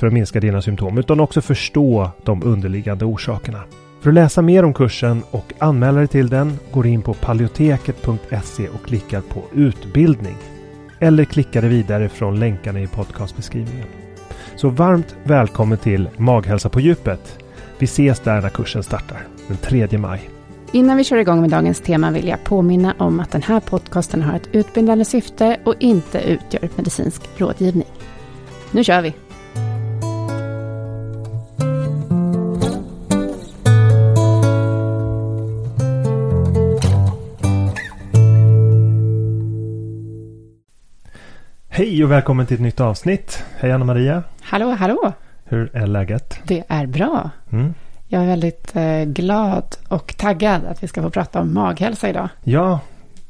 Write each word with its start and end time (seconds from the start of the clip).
för 0.00 0.06
att 0.06 0.12
minska 0.12 0.40
dina 0.40 0.62
symptom 0.62 0.98
utan 0.98 1.20
också 1.20 1.40
förstå 1.40 2.10
de 2.22 2.42
underliggande 2.42 3.04
orsakerna. 3.04 3.62
För 4.00 4.10
att 4.10 4.14
läsa 4.14 4.42
mer 4.42 4.64
om 4.64 4.74
kursen 4.74 5.22
och 5.30 5.52
anmäla 5.58 5.98
dig 5.98 6.08
till 6.08 6.28
den 6.28 6.58
går 6.72 6.86
in 6.86 7.02
på 7.02 7.14
paleoteket.se 7.14 8.68
och 8.68 8.86
klickar 8.86 9.20
på 9.20 9.42
utbildning. 9.52 10.36
Eller 10.98 11.24
klickar 11.24 11.60
dig 11.60 11.70
vidare 11.70 12.08
från 12.08 12.40
länkarna 12.40 12.80
i 12.80 12.86
podcastbeskrivningen. 12.86 13.86
Så 14.56 14.68
varmt 14.68 15.16
välkommen 15.24 15.78
till 15.78 16.08
Maghälsa 16.16 16.68
på 16.68 16.80
djupet. 16.80 17.38
Vi 17.78 17.84
ses 17.84 18.20
där 18.20 18.42
när 18.42 18.48
kursen 18.48 18.82
startar 18.82 19.26
den 19.48 19.56
3 19.56 19.98
maj. 19.98 20.30
Innan 20.72 20.96
vi 20.96 21.04
kör 21.04 21.16
igång 21.16 21.40
med 21.40 21.50
dagens 21.50 21.80
tema 21.80 22.10
vill 22.10 22.28
jag 22.28 22.44
påminna 22.44 22.94
om 22.98 23.20
att 23.20 23.30
den 23.30 23.42
här 23.42 23.60
podcasten 23.60 24.22
har 24.22 24.36
ett 24.36 24.48
utbildande 24.52 25.04
syfte 25.04 25.60
och 25.64 25.74
inte 25.78 26.20
utgör 26.20 26.68
medicinsk 26.76 27.22
rådgivning. 27.36 27.88
Nu 28.70 28.84
kör 28.84 29.02
vi! 29.02 29.14
Hej 41.80 42.04
och 42.04 42.10
välkommen 42.10 42.46
till 42.46 42.54
ett 42.54 42.60
nytt 42.60 42.80
avsnitt. 42.80 43.44
Hej 43.58 43.72
Anna-Maria. 43.72 44.22
Hallå, 44.42 44.70
hallå. 44.70 45.12
Hur 45.44 45.70
är 45.76 45.86
läget? 45.86 46.40
Det 46.44 46.64
är 46.68 46.86
bra. 46.86 47.30
Mm. 47.52 47.74
Jag 48.08 48.22
är 48.22 48.26
väldigt 48.26 48.76
eh, 48.76 49.04
glad 49.04 49.64
och 49.88 50.14
taggad 50.16 50.66
att 50.66 50.82
vi 50.82 50.88
ska 50.88 51.02
få 51.02 51.10
prata 51.10 51.40
om 51.40 51.54
maghälsa 51.54 52.08
idag. 52.08 52.28
Ja, 52.44 52.80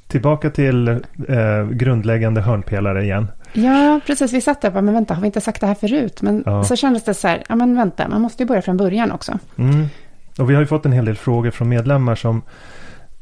tillbaka 0.06 0.50
till 0.50 0.88
eh, 0.88 1.66
grundläggande 1.70 2.40
hörnpelare 2.40 3.02
igen. 3.02 3.28
Ja, 3.52 4.00
precis. 4.06 4.32
Vi 4.32 4.40
satt 4.40 4.60
där 4.60 4.68
och 4.68 4.72
bara, 4.72 4.82
men 4.82 4.94
vänta, 4.94 5.14
har 5.14 5.20
vi 5.20 5.26
inte 5.26 5.40
sagt 5.40 5.60
det 5.60 5.66
här 5.66 5.74
förut? 5.74 6.22
Men 6.22 6.42
ja. 6.46 6.64
så 6.64 6.76
kändes 6.76 7.04
det 7.04 7.14
så 7.14 7.28
här, 7.28 7.42
ja 7.48 7.56
men 7.56 7.76
vänta, 7.76 8.08
man 8.08 8.20
måste 8.20 8.42
ju 8.42 8.46
börja 8.46 8.62
från 8.62 8.76
början 8.76 9.12
också. 9.12 9.38
Mm. 9.56 9.86
Och 10.38 10.50
vi 10.50 10.54
har 10.54 10.60
ju 10.60 10.66
fått 10.66 10.86
en 10.86 10.92
hel 10.92 11.04
del 11.04 11.16
frågor 11.16 11.50
från 11.50 11.68
medlemmar 11.68 12.14
som 12.14 12.42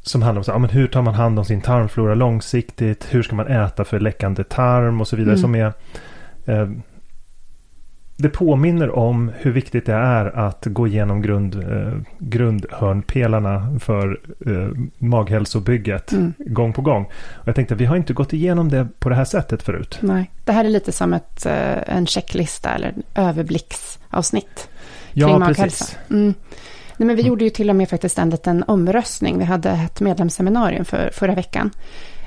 som 0.09 0.23
handlar 0.23 0.41
om 0.41 0.45
så, 0.45 0.51
ja, 0.51 0.59
men 0.59 0.71
hur 0.71 0.87
tar 0.87 1.03
man 1.03 1.15
hand 1.15 1.39
om 1.39 1.45
sin 1.45 1.61
tarmflora 1.61 2.15
långsiktigt? 2.15 3.07
Hur 3.11 3.23
ska 3.23 3.37
man 3.37 3.47
äta 3.47 3.85
för 3.85 4.01
läckande 4.01 4.45
tarm 4.45 5.01
och 5.01 5.09
så 5.09 5.17
vidare. 5.17 5.35
Mm. 5.35 5.43
Som 5.43 5.55
är, 5.55 5.73
eh, 6.45 6.69
det 8.17 8.29
påminner 8.29 8.91
om 8.91 9.33
hur 9.39 9.53
viktigt 9.53 9.87
det 9.87 9.95
är 9.95 10.39
att 10.39 10.67
gå 10.67 10.87
igenom 10.87 11.23
grund, 11.23 11.55
eh, 11.55 11.93
grundhörnpelarna 12.19 13.79
för 13.81 14.21
eh, 14.47 14.69
maghälsobygget 14.99 16.13
mm. 16.13 16.33
gång 16.39 16.73
på 16.73 16.83
gång. 16.83 17.05
Och 17.35 17.49
jag 17.49 17.55
tänkte 17.55 17.75
vi 17.75 17.85
har 17.85 17.97
inte 17.97 18.13
gått 18.13 18.33
igenom 18.33 18.69
det 18.69 18.89
på 18.99 19.09
det 19.09 19.15
här 19.15 19.25
sättet 19.25 19.63
förut. 19.63 19.99
Nej, 20.01 20.31
det 20.45 20.53
här 20.53 20.65
är 20.65 20.69
lite 20.69 20.93
som 20.93 21.13
ett, 21.13 21.47
eh, 21.47 21.97
en 21.97 22.07
checklista 22.07 22.71
eller 22.71 22.89
en 22.89 23.03
överblicksavsnitt 23.15 24.69
kring 25.13 25.29
ja, 25.29 25.39
maghälsa. 25.39 25.85
Precis. 25.85 25.99
Mm. 26.11 26.35
Nej, 26.99 27.07
men 27.07 27.17
vi 27.17 27.23
gjorde 27.23 27.45
ju 27.45 27.51
till 27.51 27.71
och 27.71 27.77
med 27.77 27.89
faktiskt 27.89 28.19
en 28.19 28.31
liten 28.31 28.65
omröstning. 28.67 29.39
Vi 29.39 29.45
hade 29.45 29.71
ett 29.71 30.01
medlemsseminarium 30.01 30.85
för 30.85 31.11
förra 31.13 31.35
veckan. 31.35 31.71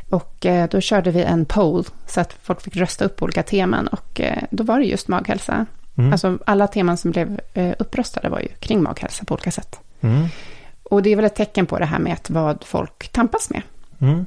Och 0.09 0.45
eh, 0.45 0.69
då 0.69 0.81
körde 0.81 1.11
vi 1.11 1.23
en 1.23 1.45
poll 1.45 1.85
så 2.07 2.21
att 2.21 2.33
folk 2.41 2.61
fick 2.61 2.75
rösta 2.75 3.05
upp 3.05 3.21
olika 3.21 3.43
teman. 3.43 3.87
Och 3.87 4.21
eh, 4.21 4.43
då 4.51 4.63
var 4.63 4.79
det 4.79 4.85
just 4.85 5.07
maghälsa. 5.07 5.65
Mm. 5.97 6.11
Alltså 6.11 6.37
alla 6.45 6.67
teman 6.67 6.97
som 6.97 7.11
blev 7.11 7.39
eh, 7.53 7.73
uppröstade 7.79 8.29
var 8.29 8.39
ju 8.39 8.47
kring 8.47 8.83
maghälsa 8.83 9.25
på 9.25 9.33
olika 9.33 9.51
sätt. 9.51 9.79
Mm. 10.01 10.27
Och 10.83 11.03
det 11.03 11.09
är 11.09 11.15
väl 11.15 11.25
ett 11.25 11.35
tecken 11.35 11.65
på 11.65 11.79
det 11.79 11.85
här 11.85 11.99
med 11.99 12.13
att 12.13 12.29
vad 12.29 12.63
folk 12.63 13.07
tampas 13.11 13.49
med. 13.49 13.61
Mm. 13.99 14.25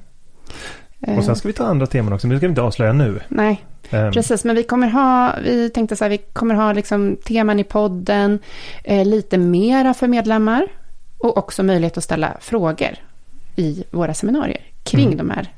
Och 1.19 1.25
sen 1.25 1.37
ska 1.37 1.49
vi 1.49 1.55
ta 1.55 1.67
andra 1.67 1.87
teman 1.87 2.13
också, 2.13 2.27
men 2.27 2.35
det 2.35 2.39
ska 2.39 2.47
vi 2.47 2.51
inte 2.51 2.63
avslöja 2.63 2.93
nu. 2.93 3.21
Nej. 3.29 3.65
Precis. 3.91 4.45
Men 4.45 4.57
vi 4.57 4.63
kommer 4.63 4.89
ha, 4.89 5.35
vi 5.43 5.71
tänkte 5.71 5.97
så 5.97 6.05
här, 6.05 6.11
vi 6.11 6.19
kommer 6.19 6.55
ha 6.55 6.73
liksom 6.73 7.17
teman 7.25 7.59
i 7.59 7.65
podden, 7.65 8.39
eh, 8.85 9.07
lite 9.07 9.39
mera 9.39 9.95
för 9.95 10.09
medlemmar 10.09 10.67
och 11.19 11.37
också 11.37 11.63
möjlighet 11.63 11.99
att 11.99 12.05
ställa 12.05 12.37
frågor 12.41 12.91
i 13.57 13.85
våra 13.91 14.15
seminarier 14.15 14.61
kring 14.83 15.07
mm. 15.07 15.19
de 15.19 15.31
här 15.31 15.49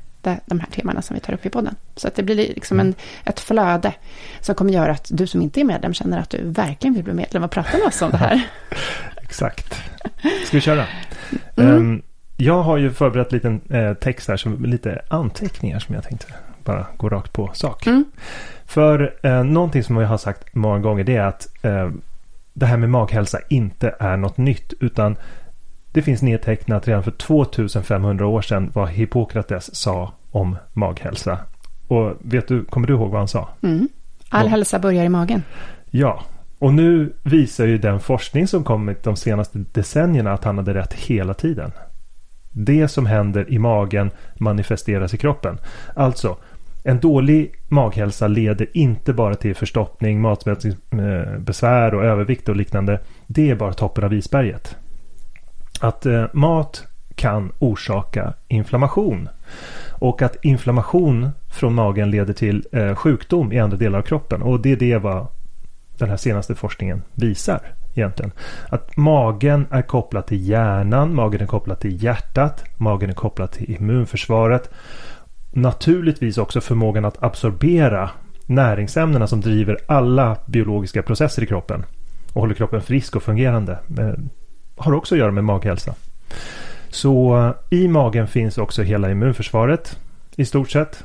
de 0.45 0.59
här 0.59 0.67
temana 0.67 1.01
som 1.01 1.13
vi 1.13 1.19
tar 1.19 1.33
upp 1.33 1.45
i 1.45 1.49
podden. 1.49 1.75
Så 1.95 2.07
att 2.07 2.15
det 2.15 2.23
blir 2.23 2.35
liksom 2.35 2.79
en, 2.79 2.95
ett 3.25 3.39
flöde 3.39 3.93
som 4.39 4.55
kommer 4.55 4.73
göra 4.73 4.91
att 4.91 5.07
du 5.11 5.27
som 5.27 5.41
inte 5.41 5.59
är 5.59 5.63
medlem 5.63 5.93
känner 5.93 6.19
att 6.19 6.29
du 6.29 6.37
verkligen 6.43 6.93
vill 6.93 7.03
bli 7.03 7.13
medlem 7.13 7.43
och 7.43 7.51
prata 7.51 7.77
med 7.77 7.87
oss 7.87 8.01
om 8.01 8.11
det 8.11 8.17
här. 8.17 8.47
Exakt. 9.23 9.73
Ska 10.45 10.57
vi 10.57 10.61
köra? 10.61 10.85
Mm. 11.55 11.75
Um, 11.75 12.01
jag 12.37 12.63
har 12.63 12.77
ju 12.77 12.91
förberett 12.91 13.31
liten 13.31 13.61
eh, 13.69 13.93
text 13.93 14.27
här, 14.27 14.37
som 14.37 14.65
lite 14.65 15.01
anteckningar 15.09 15.79
som 15.79 15.95
jag 15.95 16.03
tänkte 16.03 16.33
bara 16.67 16.85
gå 16.97 17.09
rakt 17.09 17.33
på 17.33 17.49
sak. 17.53 17.87
Mm. 17.87 18.05
För 18.65 19.15
eh, 19.23 19.43
någonting 19.43 19.83
som 19.83 19.97
jag 19.97 20.07
har 20.07 20.17
sagt 20.17 20.55
många 20.55 20.79
gånger 20.79 21.03
det 21.03 21.15
är 21.15 21.25
att 21.25 21.47
eh, 21.61 21.89
det 22.53 22.65
här 22.65 22.77
med 22.77 22.89
maghälsa 22.89 23.39
inte 23.49 23.95
är 23.99 24.17
något 24.17 24.37
nytt 24.37 24.73
utan 24.79 25.15
det 25.91 26.01
finns 26.01 26.21
nedtecknat 26.21 26.87
redan 26.87 27.03
för 27.03 27.11
2500 27.11 28.27
år 28.27 28.41
sedan 28.41 28.71
vad 28.73 28.89
Hippokrates 28.89 29.75
sa 29.75 30.13
om 30.31 30.57
maghälsa. 30.73 31.39
Och 31.87 32.13
vet 32.19 32.47
du, 32.47 32.65
kommer 32.65 32.87
du 32.87 32.93
ihåg 32.93 33.11
vad 33.11 33.19
han 33.19 33.27
sa? 33.27 33.49
Mm. 33.61 33.89
All 34.29 34.45
och, 34.45 34.51
hälsa 34.51 34.79
börjar 34.79 35.05
i 35.05 35.09
magen. 35.09 35.43
Ja, 35.89 36.23
och 36.59 36.73
nu 36.73 37.13
visar 37.23 37.65
ju 37.65 37.77
den 37.77 37.99
forskning 37.99 38.47
som 38.47 38.63
kommit 38.63 39.03
de 39.03 39.15
senaste 39.15 39.59
decennierna 39.71 40.33
att 40.33 40.43
han 40.43 40.57
hade 40.57 40.73
rätt 40.73 40.93
hela 40.93 41.33
tiden. 41.33 41.71
Det 42.51 42.87
som 42.87 43.05
händer 43.05 43.51
i 43.51 43.59
magen 43.59 44.11
manifesteras 44.35 45.13
i 45.13 45.17
kroppen. 45.17 45.57
Alltså, 45.95 46.37
en 46.87 46.99
dålig 46.99 47.55
maghälsa 47.67 48.27
leder 48.27 48.67
inte 48.73 49.13
bara 49.13 49.35
till 49.35 49.55
förstoppning, 49.55 50.21
matsmältningsbesvär 50.21 51.93
och 51.93 52.03
övervikt 52.03 52.49
och 52.49 52.55
liknande. 52.55 52.99
Det 53.27 53.49
är 53.49 53.55
bara 53.55 53.73
toppen 53.73 54.03
av 54.03 54.13
isberget. 54.13 54.75
Att 55.79 56.05
eh, 56.05 56.25
mat 56.33 56.87
kan 57.15 57.51
orsaka 57.59 58.33
inflammation. 58.47 59.29
Och 59.91 60.21
att 60.21 60.45
inflammation 60.45 61.29
från 61.49 61.73
magen 61.73 62.11
leder 62.11 62.33
till 62.33 62.67
eh, 62.71 62.95
sjukdom 62.95 63.51
i 63.51 63.59
andra 63.59 63.77
delar 63.77 63.99
av 63.99 64.03
kroppen. 64.03 64.41
Och 64.41 64.59
det 64.61 64.71
är 64.71 64.75
det 64.75 64.97
vad 64.97 65.27
den 65.97 66.09
här 66.09 66.17
senaste 66.17 66.55
forskningen 66.55 67.03
visar 67.13 67.61
egentligen. 67.95 68.31
Att 68.69 68.97
magen 68.97 69.67
är 69.71 69.81
kopplad 69.81 70.25
till 70.25 70.49
hjärnan, 70.49 71.15
magen 71.15 71.41
är 71.41 71.45
kopplad 71.45 71.79
till 71.79 72.03
hjärtat, 72.03 72.63
magen 72.77 73.09
är 73.09 73.13
kopplad 73.13 73.51
till 73.51 73.71
immunförsvaret. 73.71 74.69
Naturligtvis 75.57 76.37
också 76.37 76.61
förmågan 76.61 77.05
att 77.05 77.23
absorbera 77.23 78.09
näringsämnena 78.45 79.27
som 79.27 79.41
driver 79.41 79.77
alla 79.87 80.37
biologiska 80.45 81.03
processer 81.03 81.43
i 81.43 81.45
kroppen 81.45 81.85
och 82.33 82.41
håller 82.41 82.53
kroppen 82.53 82.81
frisk 82.81 83.15
och 83.15 83.23
fungerande. 83.23 83.79
Men 83.87 84.29
har 84.75 84.93
också 84.93 85.15
att 85.15 85.19
göra 85.19 85.31
med 85.31 85.43
maghälsa. 85.43 85.95
Så 86.89 87.37
eh, 87.37 87.77
i 87.77 87.87
magen 87.87 88.27
finns 88.27 88.57
också 88.57 88.83
hela 88.83 89.11
immunförsvaret 89.11 89.99
i 90.35 90.45
stort 90.45 90.69
sett. 90.69 91.03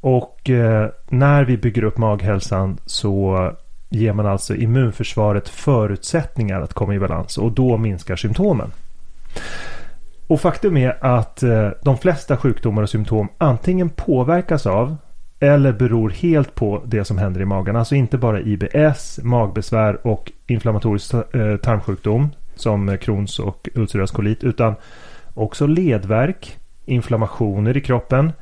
Och 0.00 0.50
eh, 0.50 0.90
när 1.08 1.44
vi 1.44 1.56
bygger 1.56 1.84
upp 1.84 1.98
maghälsan 1.98 2.78
så 2.86 3.50
ger 3.88 4.12
man 4.12 4.26
alltså 4.26 4.54
immunförsvaret 4.54 5.48
förutsättningar 5.48 6.60
att 6.60 6.74
komma 6.74 6.94
i 6.94 6.98
balans 6.98 7.38
och 7.38 7.52
då 7.52 7.76
minskar 7.76 8.16
symptomen. 8.16 8.72
Och 10.26 10.40
faktum 10.40 10.76
är 10.76 11.04
att 11.04 11.42
eh, 11.42 11.68
de 11.82 11.98
flesta 11.98 12.36
sjukdomar 12.36 12.82
och 12.82 12.90
symptom 12.90 13.28
antingen 13.38 13.88
påverkas 13.88 14.66
av 14.66 14.96
eller 15.40 15.72
beror 15.72 16.10
helt 16.10 16.54
på 16.54 16.82
det 16.86 17.04
som 17.04 17.18
händer 17.18 17.40
i 17.40 17.44
magen. 17.44 17.76
Alltså 17.76 17.94
inte 17.94 18.18
bara 18.18 18.40
IBS, 18.40 19.20
magbesvär 19.22 20.06
och 20.06 20.32
inflammatorisk 20.46 21.14
eh, 21.14 21.56
tarmsjukdom 21.56 22.28
som 22.54 22.98
Crohns 22.98 23.38
och 23.38 23.68
ulcerös 23.74 24.10
kolit 24.10 24.44
utan 24.44 24.74
också 25.34 25.66
ledvärk, 25.66 26.56
inflammationer 26.84 27.76
i 27.76 27.80
kroppen, 27.80 28.32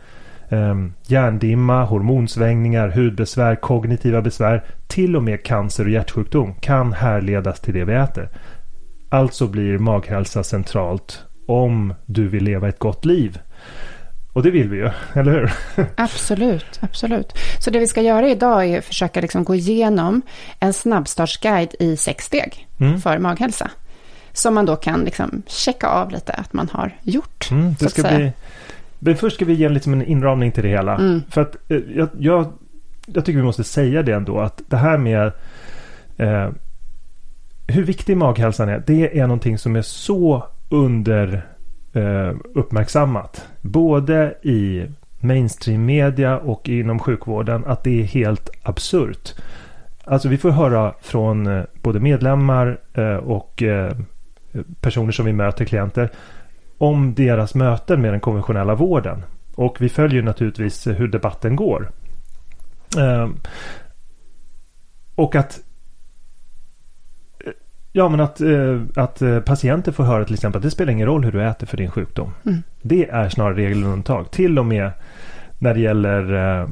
ehm, 0.48 0.92
hjärndimma, 1.06 1.84
hormonsvängningar, 1.84 2.88
hudbesvär, 2.88 3.54
kognitiva 3.54 4.22
besvär, 4.22 4.64
till 4.86 5.16
och 5.16 5.22
med 5.22 5.44
cancer 5.44 5.84
och 5.84 5.90
hjärtsjukdom 5.90 6.54
kan 6.54 6.92
härledas 6.92 7.60
till 7.60 7.74
det 7.74 7.84
vi 7.84 7.94
äter. 7.94 8.28
Alltså 9.08 9.46
blir 9.46 9.78
maghälsa 9.78 10.42
centralt 10.44 11.24
om 11.46 11.94
du 12.06 12.28
vill 12.28 12.44
leva 12.44 12.68
ett 12.68 12.78
gott 12.78 13.04
liv. 13.04 13.38
Och 14.32 14.42
det 14.42 14.50
vill 14.50 14.68
vi 14.68 14.76
ju, 14.76 14.90
eller 15.14 15.32
hur? 15.32 15.50
Absolut, 15.96 16.78
absolut. 16.80 17.32
Så 17.58 17.70
det 17.70 17.78
vi 17.78 17.86
ska 17.86 18.02
göra 18.02 18.28
idag 18.28 18.66
är 18.66 18.78
att 18.78 18.84
försöka 18.84 19.20
liksom 19.20 19.44
gå 19.44 19.54
igenom 19.54 20.22
en 20.60 20.72
snabbstartsguide 20.72 21.74
i 21.78 21.96
sex 21.96 22.24
steg 22.24 22.68
mm. 22.80 23.00
för 23.00 23.18
maghälsa. 23.18 23.70
Som 24.32 24.54
man 24.54 24.66
då 24.66 24.76
kan 24.76 25.04
liksom 25.04 25.42
checka 25.46 25.88
av 25.88 26.10
lite 26.10 26.32
att 26.32 26.52
man 26.52 26.68
har 26.72 26.96
gjort. 27.02 27.48
Mm, 27.50 27.74
det 27.80 27.88
ska 27.88 28.02
bli... 28.02 28.32
Men 28.98 29.16
först 29.16 29.36
ska 29.36 29.44
vi 29.44 29.52
ge 29.52 29.68
liksom 29.68 29.92
en 29.92 30.02
inramning 30.02 30.52
till 30.52 30.62
det 30.62 30.68
hela. 30.68 30.94
Mm. 30.94 31.22
För 31.30 31.40
att 31.40 31.56
eh, 31.68 31.78
jag, 31.96 32.08
jag, 32.18 32.52
jag, 33.06 33.24
tycker 33.24 33.38
vi 33.38 33.44
måste 33.44 33.64
säga 33.64 34.02
det 34.02 34.12
ändå 34.12 34.40
att 34.40 34.62
det 34.68 34.76
här 34.76 34.98
med 34.98 35.32
eh, 36.16 36.50
hur 37.66 37.84
viktig 37.84 38.16
maghälsan 38.16 38.68
är. 38.68 38.82
Det 38.86 39.18
är 39.18 39.26
någonting 39.26 39.58
som 39.58 39.76
är 39.76 39.82
så 39.82 40.44
under 40.72 41.46
eh, 41.92 42.34
uppmärksammat. 42.54 43.48
Både 43.60 44.34
i 44.42 44.86
mainstream 45.20 45.84
media 45.84 46.38
och 46.38 46.68
inom 46.68 46.98
sjukvården 46.98 47.64
att 47.66 47.84
det 47.84 48.00
är 48.00 48.04
helt 48.04 48.50
absurt. 48.62 49.34
Alltså 50.04 50.28
vi 50.28 50.38
får 50.38 50.50
höra 50.50 50.94
från 51.00 51.46
eh, 51.46 51.64
både 51.82 52.00
medlemmar 52.00 52.80
eh, 52.94 53.16
och 53.16 53.62
eh, 53.62 53.96
personer 54.80 55.12
som 55.12 55.26
vi 55.26 55.32
möter, 55.32 55.64
klienter, 55.64 56.10
om 56.78 57.14
deras 57.14 57.54
möten 57.54 58.00
med 58.00 58.12
den 58.12 58.20
konventionella 58.20 58.74
vården. 58.74 59.24
Och 59.54 59.80
vi 59.80 59.88
följer 59.88 60.22
naturligtvis 60.22 60.86
hur 60.86 61.08
debatten 61.08 61.56
går. 61.56 61.90
Och 65.14 65.34
att 65.34 65.60
Ja, 67.92 68.08
men 68.08 68.20
att, 68.20 68.40
eh, 68.40 68.80
att 68.94 69.22
eh, 69.22 69.40
patienter 69.40 69.92
får 69.92 70.04
höra 70.04 70.24
till 70.24 70.34
exempel 70.34 70.58
att 70.58 70.62
det 70.62 70.70
spelar 70.70 70.92
ingen 70.92 71.06
roll 71.06 71.24
hur 71.24 71.32
du 71.32 71.48
äter 71.48 71.66
för 71.66 71.76
din 71.76 71.90
sjukdom. 71.90 72.34
Mm. 72.46 72.62
Det 72.82 73.08
är 73.08 73.28
snarare 73.28 73.54
regel 73.54 73.78
och 73.78 73.84
undantag. 73.84 74.30
Till 74.30 74.58
och 74.58 74.66
med 74.66 74.90
när 75.58 75.74
det 75.74 75.80
gäller 75.80 76.34
eh, 76.34 76.68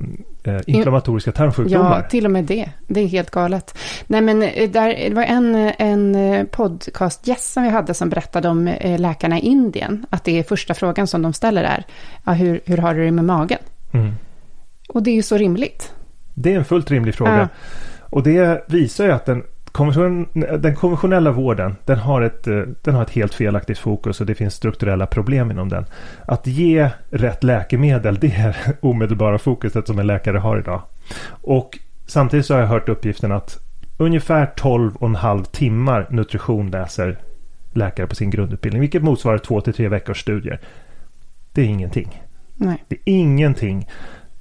eh 0.54 0.60
inflammatoriska 0.66 1.32
tarmsjukdomar. 1.32 1.96
Ja, 2.02 2.08
till 2.08 2.24
och 2.24 2.30
med 2.30 2.44
det. 2.44 2.70
Det 2.86 3.00
är 3.00 3.06
helt 3.06 3.30
galet. 3.30 3.78
Nej, 4.06 4.20
men 4.20 4.40
där, 4.72 5.08
det 5.08 5.14
var 5.14 5.22
en, 5.22 5.72
en 5.78 6.46
podcastgäst 6.46 7.52
som 7.52 7.62
vi 7.62 7.68
hade 7.68 7.94
som 7.94 8.08
berättade 8.08 8.48
om 8.48 8.74
läkarna 8.98 9.38
i 9.38 9.40
Indien. 9.40 10.06
Att 10.10 10.24
det 10.24 10.38
är 10.38 10.42
första 10.42 10.74
frågan 10.74 11.06
som 11.06 11.22
de 11.22 11.32
ställer 11.32 11.64
är, 11.64 11.84
ja, 12.24 12.32
hur, 12.32 12.60
hur 12.64 12.76
har 12.76 12.94
du 12.94 13.04
det 13.04 13.10
med 13.10 13.24
magen? 13.24 13.58
Mm. 13.92 14.12
Och 14.88 15.02
det 15.02 15.10
är 15.10 15.14
ju 15.14 15.22
så 15.22 15.36
rimligt. 15.36 15.92
Det 16.34 16.52
är 16.52 16.58
en 16.58 16.64
fullt 16.64 16.90
rimlig 16.90 17.14
fråga. 17.14 17.38
Ja. 17.38 17.48
Och 18.00 18.22
det 18.22 18.64
visar 18.68 19.04
ju 19.04 19.12
att 19.12 19.26
den 19.26 19.42
den 20.58 20.76
konventionella 20.76 21.32
vården 21.32 21.76
den 21.84 21.98
har, 21.98 22.22
ett, 22.22 22.46
eh, 22.46 22.62
den 22.82 22.94
har 22.94 23.02
ett 23.02 23.10
helt 23.10 23.34
felaktigt 23.34 23.78
fokus 23.78 24.20
och 24.20 24.26
det 24.26 24.34
finns 24.34 24.54
strukturella 24.54 25.06
problem 25.06 25.50
inom 25.50 25.68
den. 25.68 25.84
Att 26.26 26.46
ge 26.46 26.90
rätt 27.10 27.44
läkemedel 27.44 28.18
det 28.20 28.34
är 28.34 28.56
omedelbara 28.80 29.38
fokuset 29.38 29.86
som 29.86 29.98
en 29.98 30.06
läkare 30.06 30.38
har 30.38 30.58
idag. 30.58 30.82
Och 31.30 31.78
samtidigt 32.06 32.46
så 32.46 32.54
har 32.54 32.60
jag 32.60 32.68
hört 32.68 32.88
uppgiften 32.88 33.32
att 33.32 33.58
ungefär 33.96 34.50
12,5 34.56 35.44
timmar 35.44 36.06
nutrition 36.10 36.70
läser 36.70 37.18
läkare 37.72 38.06
på 38.06 38.14
sin 38.14 38.30
grundutbildning. 38.30 38.80
Vilket 38.80 39.02
motsvarar 39.02 39.38
två 39.38 39.60
till 39.60 39.74
tre 39.74 39.88
veckors 39.88 40.20
studier. 40.20 40.60
Det 41.52 41.62
är 41.62 41.66
ingenting. 41.66 42.22
Nej. 42.56 42.84
Det 42.88 42.94
är 42.94 43.00
ingenting. 43.04 43.88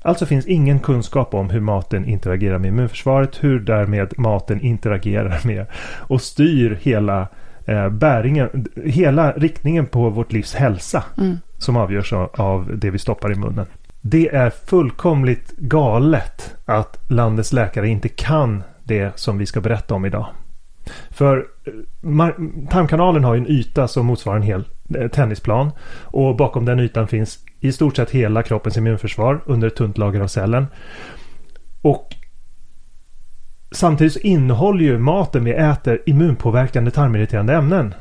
Alltså 0.01 0.25
finns 0.25 0.45
ingen 0.45 0.79
kunskap 0.79 1.33
om 1.33 1.49
hur 1.49 1.59
maten 1.59 2.05
interagerar 2.05 2.57
med 2.57 2.67
immunförsvaret, 2.67 3.43
hur 3.43 3.59
därmed 3.59 4.13
maten 4.17 4.61
interagerar 4.61 5.39
med 5.45 5.65
och 5.97 6.21
styr 6.21 6.79
hela 6.81 7.27
eh, 7.65 7.89
bäringen, 7.89 8.67
hela 8.85 9.31
riktningen 9.31 9.85
på 9.85 10.09
vårt 10.09 10.31
livs 10.31 10.55
hälsa 10.55 11.03
mm. 11.17 11.37
som 11.57 11.77
avgörs 11.77 12.13
av, 12.13 12.71
det 12.77 12.89
vi 12.89 12.99
stoppar 12.99 13.31
i 13.31 13.35
munnen. 13.35 13.65
Det 14.01 14.35
är 14.35 14.49
fullkomligt 14.49 15.51
galet 15.57 16.55
att 16.65 16.99
landets 17.07 17.53
läkare 17.53 17.87
inte 17.87 18.09
kan 18.09 18.63
det 18.83 19.19
som 19.19 19.37
vi 19.37 19.45
ska 19.45 19.61
berätta 19.61 19.95
om 19.95 20.05
idag. 20.05 20.27
För 21.09 21.47
eh, 21.65 22.29
tarmkanalen 22.69 23.23
har 23.23 23.33
ju 23.33 23.39
en 23.39 23.47
yta 23.47 23.87
som 23.87 24.05
motsvarar 24.05 24.37
en 24.37 24.43
hel 24.43 24.63
eh, 24.95 25.07
tennisplan. 25.07 25.71
Och 26.03 26.35
bakom 26.35 26.65
den 26.65 26.79
ytan 26.79 27.07
finns 27.07 27.39
i 27.59 27.71
stort 27.71 27.95
sett 27.95 28.11
hela 28.11 28.43
kroppens 28.43 28.77
immunförsvar 28.77 29.41
under 29.45 29.67
ett 29.67 29.75
tunt 29.75 29.97
lager 29.97 30.19
av 30.19 30.27
cellen. 30.27 30.67
Och 31.81 32.15
samtidigt 33.71 34.13
så 34.13 34.19
innehåller 34.19 34.83
ju 34.83 34.99
maten 34.99 35.43
vi 35.43 35.51
äter 35.51 36.01
immunpåverkande 36.05 36.91
tarmirriterande 36.91 37.53
ämnen. 37.53 37.93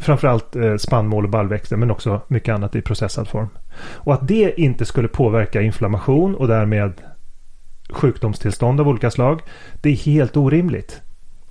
Framförallt 0.00 0.56
eh, 0.56 0.76
spannmål 0.76 1.24
och 1.24 1.30
baljväxter 1.30 1.76
men 1.76 1.90
också 1.90 2.20
mycket 2.28 2.54
annat 2.54 2.76
i 2.76 2.82
processad 2.82 3.28
form. 3.28 3.48
Och 3.78 4.14
att 4.14 4.28
det 4.28 4.60
inte 4.60 4.84
skulle 4.84 5.08
påverka 5.08 5.62
inflammation 5.62 6.34
och 6.34 6.48
därmed 6.48 6.92
sjukdomstillstånd 7.90 8.80
av 8.80 8.88
olika 8.88 9.10
slag. 9.10 9.40
Det 9.80 9.90
är 9.90 9.96
helt 9.96 10.36
orimligt. 10.36 11.02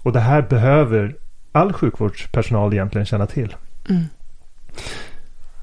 Och 0.04 0.14
det 0.14 0.20
här 0.20 0.42
behöver 0.42 1.16
all 1.52 1.74
sjukvårdspersonal 1.74 2.74
egentligen 2.74 3.06
känna 3.06 3.26
till. 3.26 3.56
Mm. 3.90 4.04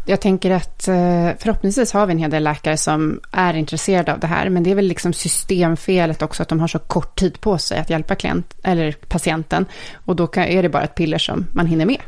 Jag 0.08 0.20
tänker 0.20 0.50
att 0.50 0.88
eh, 0.88 1.30
förhoppningsvis 1.38 1.92
har 1.92 2.06
vi 2.06 2.12
en 2.12 2.18
hel 2.18 2.30
del 2.30 2.44
läkare 2.44 2.76
som 2.76 3.20
är 3.30 3.54
intresserade 3.54 4.12
av 4.12 4.20
det 4.20 4.26
här. 4.26 4.48
Men 4.48 4.62
det 4.62 4.70
är 4.70 4.74
väl 4.74 4.84
liksom 4.84 5.12
systemfelet 5.12 6.22
också 6.22 6.42
att 6.42 6.48
de 6.48 6.60
har 6.60 6.68
så 6.68 6.78
kort 6.78 7.18
tid 7.18 7.40
på 7.40 7.58
sig 7.58 7.78
att 7.78 7.90
hjälpa 7.90 8.14
klient, 8.14 8.54
eller 8.62 8.92
patienten. 9.08 9.66
Och 9.94 10.16
då 10.16 10.26
kan, 10.26 10.44
är 10.44 10.62
det 10.62 10.68
bara 10.68 10.82
ett 10.82 10.94
piller 10.94 11.18
som 11.18 11.46
man 11.52 11.66
hinner 11.66 11.86
med. 11.86 12.00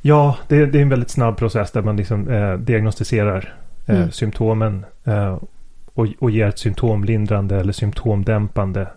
Ja, 0.00 0.36
det, 0.48 0.66
det 0.66 0.78
är 0.78 0.82
en 0.82 0.88
väldigt 0.88 1.10
snabb 1.10 1.36
process 1.36 1.70
där 1.70 1.82
man 1.82 1.96
liksom, 1.96 2.28
eh, 2.30 2.54
diagnostiserar 2.54 3.54
eh, 3.86 3.96
mm. 3.96 4.10
symptomen 4.10 4.84
eh, 5.04 5.38
och, 5.94 6.06
och 6.18 6.30
ger 6.30 6.48
ett 6.48 6.58
symptomlindrande 6.58 7.60
eller 7.60 7.72
symptomdämpande 7.72 8.88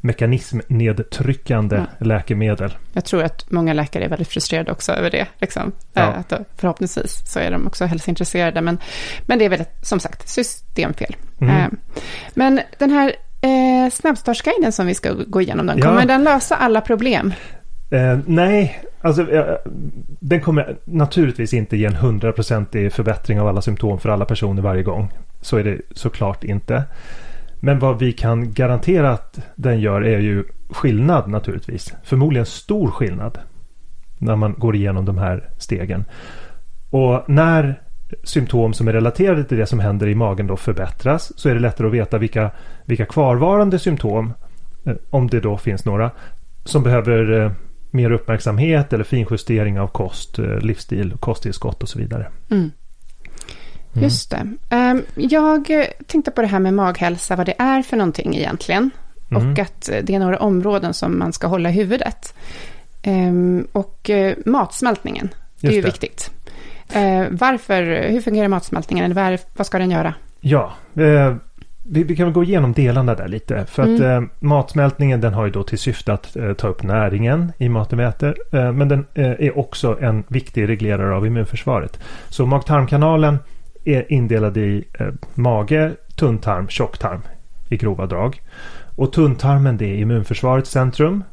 mekanismnedtryckande 0.00 1.76
ja. 1.76 2.06
läkemedel. 2.06 2.74
Jag 2.92 3.04
tror 3.04 3.22
att 3.22 3.50
många 3.50 3.72
läkare 3.72 4.04
är 4.04 4.08
väldigt 4.08 4.28
frustrerade 4.28 4.72
också 4.72 4.92
över 4.92 5.10
det. 5.10 5.26
Liksom. 5.38 5.72
Ja. 5.92 6.02
Eh, 6.02 6.18
att 6.18 6.32
förhoppningsvis 6.56 7.22
så 7.26 7.38
är 7.38 7.50
de 7.50 7.66
också 7.66 7.84
hälsointresserade. 7.84 8.60
Men, 8.60 8.78
men 9.26 9.38
det 9.38 9.44
är 9.44 9.48
väl 9.48 9.64
som 9.82 10.00
sagt 10.00 10.28
systemfel. 10.28 11.16
Mm. 11.40 11.56
Eh, 11.56 11.68
men 12.34 12.60
den 12.78 12.90
här 12.90 13.12
eh, 13.40 13.90
snabbstartsguiden 13.90 14.72
som 14.72 14.86
vi 14.86 14.94
ska 14.94 15.12
gå 15.12 15.40
igenom, 15.40 15.66
den, 15.66 15.78
ja. 15.78 15.84
kommer 15.86 16.06
den 16.06 16.24
lösa 16.24 16.56
alla 16.56 16.80
problem? 16.80 17.32
Eh, 17.90 18.18
nej, 18.26 18.82
alltså, 19.00 19.32
eh, 19.32 19.56
den 20.20 20.40
kommer 20.40 20.76
naturligtvis 20.84 21.54
inte 21.54 21.76
ge 21.76 21.84
en 21.84 21.94
hundraprocentig 21.94 22.92
förbättring 22.92 23.40
av 23.40 23.48
alla 23.48 23.62
symptom 23.62 24.00
för 24.00 24.08
alla 24.08 24.24
personer 24.24 24.62
varje 24.62 24.82
gång. 24.82 25.12
Så 25.40 25.56
är 25.56 25.64
det 25.64 25.80
såklart 25.90 26.44
inte. 26.44 26.84
Men 27.60 27.78
vad 27.78 27.98
vi 27.98 28.12
kan 28.12 28.52
garantera 28.52 29.10
att 29.10 29.40
den 29.56 29.80
gör 29.80 30.02
är 30.02 30.18
ju 30.18 30.44
skillnad 30.70 31.28
naturligtvis. 31.28 31.94
Förmodligen 32.02 32.46
stor 32.46 32.90
skillnad. 32.90 33.38
När 34.18 34.36
man 34.36 34.54
går 34.58 34.76
igenom 34.76 35.04
de 35.04 35.18
här 35.18 35.50
stegen. 35.58 36.04
Och 36.90 37.24
när 37.28 37.82
symptom 38.24 38.72
som 38.72 38.88
är 38.88 38.92
relaterade 38.92 39.44
till 39.44 39.58
det 39.58 39.66
som 39.66 39.80
händer 39.80 40.06
i 40.08 40.14
magen 40.14 40.46
då 40.46 40.56
förbättras 40.56 41.32
så 41.36 41.48
är 41.48 41.54
det 41.54 41.60
lättare 41.60 41.86
att 41.86 41.92
veta 41.92 42.18
vilka, 42.18 42.50
vilka 42.84 43.06
kvarvarande 43.06 43.78
symptom, 43.78 44.32
eh, 44.84 44.94
om 45.10 45.26
det 45.26 45.40
då 45.40 45.56
finns 45.56 45.84
några, 45.84 46.10
som 46.64 46.82
behöver 46.82 47.40
eh, 47.40 47.52
mer 47.90 48.10
uppmärksamhet 48.10 48.92
eller 48.92 49.04
finjustering 49.04 49.80
av 49.80 49.86
kost, 49.86 50.38
eh, 50.38 50.58
livsstil, 50.58 51.16
kosttillskott 51.20 51.82
och 51.82 51.88
så 51.88 51.98
vidare. 51.98 52.28
Mm. 52.50 52.70
Mm. 53.98 54.04
Just 54.04 54.30
det. 54.30 54.46
Ehm, 54.70 55.02
jag 55.14 55.86
tänkte 56.06 56.30
på 56.30 56.40
det 56.40 56.46
här 56.46 56.58
med 56.58 56.74
maghälsa, 56.74 57.36
vad 57.36 57.46
det 57.46 57.54
är 57.58 57.82
för 57.82 57.96
någonting 57.96 58.36
egentligen. 58.36 58.90
Mm. 59.30 59.52
Och 59.52 59.58
att 59.58 59.90
det 60.02 60.14
är 60.14 60.18
några 60.18 60.38
områden 60.38 60.94
som 60.94 61.18
man 61.18 61.32
ska 61.32 61.46
hålla 61.46 61.68
i 61.68 61.72
huvudet. 61.72 62.34
Ehm, 63.02 63.66
och 63.72 64.10
matsmältningen, 64.44 65.28
det 65.60 65.66
är 65.66 65.72
ju 65.72 65.80
det. 65.80 65.86
viktigt. 65.86 66.30
Eh, 66.92 67.26
varför, 67.30 68.08
hur 68.10 68.20
fungerar 68.20 68.48
matsmältningen? 68.48 69.04
Eller 69.04 69.38
vad, 69.56 69.66
ska 69.66 69.78
den 69.78 69.90
göra? 69.90 70.14
Ja, 70.40 70.72
eh, 70.94 71.34
vi, 71.90 72.16
kan 72.16 72.26
väl 72.26 72.34
gå 72.34 72.44
igenom 72.44 72.72
delarna 72.72 73.14
där 73.14 73.28
lite. 73.28 73.66
För 73.66 73.82
mm. 73.82 73.94
att 73.94 74.00
eh, 74.00 74.28
matsmältningen 74.40 75.20
den 75.20 75.34
har 75.34 75.44
ju 75.44 75.50
då 75.52 75.62
till 75.62 75.78
syfte 75.78 76.12
att 76.12 76.36
eh, 76.36 76.52
ta 76.52 76.68
upp 76.68 76.82
näringen 76.82 77.52
i 77.58 77.68
maten 77.68 77.98
vi 77.98 78.04
äter. 78.04 78.36
Eh, 78.52 78.72
men 78.72 78.88
den 78.88 79.06
eh, 79.14 79.30
är 79.30 79.58
också 79.58 79.98
en 80.00 80.24
viktig 80.28 80.68
reglerare 80.68 81.16
av 81.16 81.26
immunförsvaret. 81.26 82.00
Så 82.28 82.46
mag-tarmkanalen 82.46 83.38
är 83.84 84.12
indelad 84.12 84.56
i 84.56 84.84
eh, 85.00 85.06
mage, 85.34 85.92
tunntarm, 86.16 86.68
tjocktarm 86.68 87.20
i 87.68 87.76
grova 87.76 88.06
drag. 88.06 88.42
Och 88.96 89.12
tunntarmen 89.12 89.76
det 89.76 89.86
är 89.86 89.94
immunförsvarets 89.94 90.70
centrum. 90.70 91.24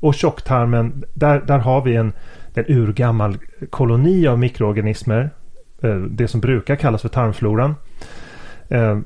Och 0.00 0.14
tjocktarmen, 0.14 1.04
där, 1.14 1.40
där 1.40 1.58
har 1.58 1.82
vi 1.82 1.96
en 1.96 2.12
en 2.54 2.64
urgammal 2.68 3.38
koloni 3.70 4.26
av 4.26 4.38
mikroorganismer. 4.38 5.30
Eh, 5.82 5.96
det 5.96 6.28
som 6.28 6.40
brukar 6.40 6.76
kallas 6.76 7.02
för 7.02 7.08
tarmfloran. 7.08 7.74
Eh, 8.68 8.98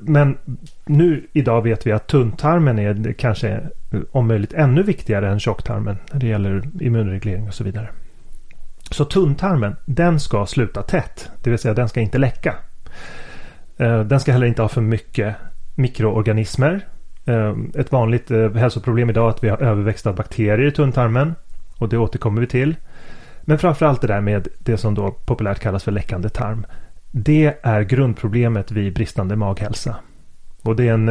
men 0.00 0.38
nu 0.86 1.26
idag 1.32 1.62
vet 1.62 1.86
vi 1.86 1.92
att 1.92 2.06
tunntarmen 2.06 2.78
är 2.78 3.12
kanske 3.12 3.48
eh, 3.48 4.00
om 4.10 4.26
möjligt 4.26 4.52
ännu 4.52 4.82
viktigare 4.82 5.30
än 5.30 5.40
tjocktarmen 5.40 5.96
när 6.12 6.20
det 6.20 6.26
gäller 6.26 6.62
immunreglering 6.80 7.48
och 7.48 7.54
så 7.54 7.64
vidare. 7.64 7.88
Så 8.90 9.04
tunntarmen, 9.04 9.76
den 9.84 10.20
ska 10.20 10.46
sluta 10.46 10.82
tätt, 10.82 11.30
det 11.42 11.50
vill 11.50 11.58
säga 11.58 11.74
den 11.74 11.88
ska 11.88 12.00
inte 12.00 12.18
läcka. 12.18 12.54
Eh, 13.78 14.00
den 14.00 14.20
ska 14.20 14.32
heller 14.32 14.46
inte 14.46 14.62
ha 14.62 14.68
för 14.68 14.80
mycket 14.80 15.36
mikroorganismer. 15.74 16.86
Eh, 17.24 17.54
ett 17.74 17.92
vanligt 17.92 18.30
eh, 18.30 18.54
hälsoproblem 18.54 19.10
idag 19.10 19.26
är 19.26 19.30
att 19.30 19.44
vi 19.44 19.48
har 19.48 19.62
överväxt 19.62 20.06
av 20.06 20.14
bakterier 20.14 20.66
i 20.66 20.72
tunntarmen 20.72 21.34
och 21.78 21.88
det 21.88 21.98
återkommer 21.98 22.40
vi 22.40 22.46
till. 22.46 22.76
Men 23.42 23.58
framförallt 23.58 24.00
det 24.00 24.06
där 24.06 24.20
med 24.20 24.48
det 24.58 24.76
som 24.76 24.94
då 24.94 25.10
populärt 25.10 25.58
kallas 25.58 25.84
för 25.84 25.92
läckande 25.92 26.28
tarm. 26.28 26.66
Det 27.10 27.54
är 27.62 27.82
grundproblemet 27.82 28.70
vid 28.70 28.94
bristande 28.94 29.36
maghälsa. 29.36 29.96
Och 30.62 30.76
det 30.76 30.88
är 30.88 30.94
en, 30.94 31.08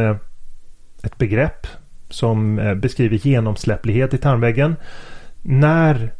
ett 1.02 1.18
begrepp 1.18 1.66
som 2.08 2.56
beskriver 2.76 3.16
genomsläpplighet 3.16 4.14
i 4.14 4.18
tarmväggen. 4.18 4.76
När 5.42 6.12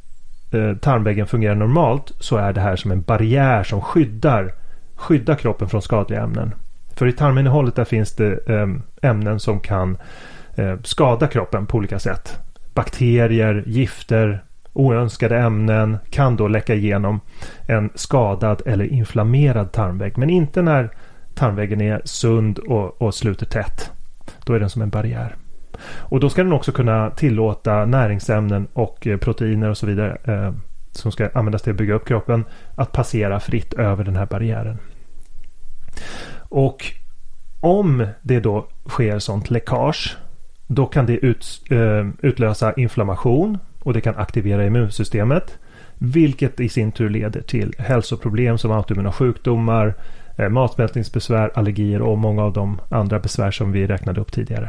Eh, 0.50 0.76
tarmväggen 0.76 1.26
fungerar 1.26 1.54
normalt 1.54 2.12
så 2.18 2.36
är 2.36 2.52
det 2.52 2.60
här 2.60 2.76
som 2.76 2.90
en 2.90 3.02
barriär 3.02 3.62
som 3.62 3.80
skyddar, 3.80 4.54
skyddar 4.94 5.34
kroppen 5.34 5.68
från 5.68 5.82
skadliga 5.82 6.22
ämnen. 6.22 6.54
För 6.96 7.06
i 7.06 7.12
tarminnehållet 7.12 7.76
där 7.76 7.84
finns 7.84 8.16
det 8.16 8.48
ehm, 8.48 8.82
ämnen 9.02 9.40
som 9.40 9.60
kan 9.60 9.98
eh, 10.56 10.74
skada 10.82 11.26
kroppen 11.26 11.66
på 11.66 11.76
olika 11.76 11.98
sätt. 11.98 12.40
Bakterier, 12.74 13.64
gifter, 13.66 14.44
oönskade 14.72 15.38
ämnen 15.38 15.98
kan 16.10 16.36
då 16.36 16.48
läcka 16.48 16.74
igenom 16.74 17.20
en 17.66 17.90
skadad 17.94 18.62
eller 18.66 18.84
inflammerad 18.84 19.72
tarmvägg. 19.72 20.18
Men 20.18 20.30
inte 20.30 20.62
när 20.62 20.90
tarmväggen 21.34 21.80
är 21.80 22.02
sund 22.04 22.58
och, 22.58 23.02
och 23.02 23.14
sluter 23.14 23.46
tätt. 23.46 23.90
Då 24.44 24.52
är 24.52 24.60
den 24.60 24.70
som 24.70 24.82
en 24.82 24.90
barriär. 24.90 25.36
Och 25.84 26.20
då 26.20 26.30
ska 26.30 26.42
den 26.42 26.52
också 26.52 26.72
kunna 26.72 27.10
tillåta 27.10 27.84
näringsämnen 27.84 28.66
och 28.72 29.06
eh, 29.06 29.16
proteiner 29.16 29.70
och 29.70 29.78
så 29.78 29.86
vidare 29.86 30.18
eh, 30.24 30.52
som 30.92 31.12
ska 31.12 31.30
användas 31.34 31.62
till 31.62 31.72
att 31.72 31.78
bygga 31.78 31.94
upp 31.94 32.08
kroppen 32.08 32.44
att 32.74 32.92
passera 32.92 33.40
fritt 33.40 33.74
över 33.74 34.04
den 34.04 34.16
här 34.16 34.26
barriären. 34.26 34.78
Och 36.38 36.84
om 37.60 38.06
det 38.22 38.40
då 38.40 38.68
sker 38.88 39.18
sånt 39.18 39.50
läckage 39.50 40.16
då 40.66 40.86
kan 40.86 41.06
det 41.06 41.16
ut, 41.16 41.62
eh, 41.70 42.08
utlösa 42.22 42.72
inflammation 42.72 43.58
och 43.80 43.92
det 43.92 44.00
kan 44.00 44.16
aktivera 44.16 44.66
immunsystemet. 44.66 45.58
Vilket 45.98 46.60
i 46.60 46.68
sin 46.68 46.92
tur 46.92 47.08
leder 47.08 47.40
till 47.40 47.74
hälsoproblem 47.78 48.58
som 48.58 48.70
autoimmuna 48.70 49.12
sjukdomar, 49.12 49.94
eh, 50.36 50.48
matsmältningsbesvär, 50.48 51.50
allergier 51.54 52.02
och 52.02 52.18
många 52.18 52.42
av 52.42 52.52
de 52.52 52.80
andra 52.88 53.18
besvär 53.18 53.50
som 53.50 53.72
vi 53.72 53.86
räknade 53.86 54.20
upp 54.20 54.32
tidigare. 54.32 54.68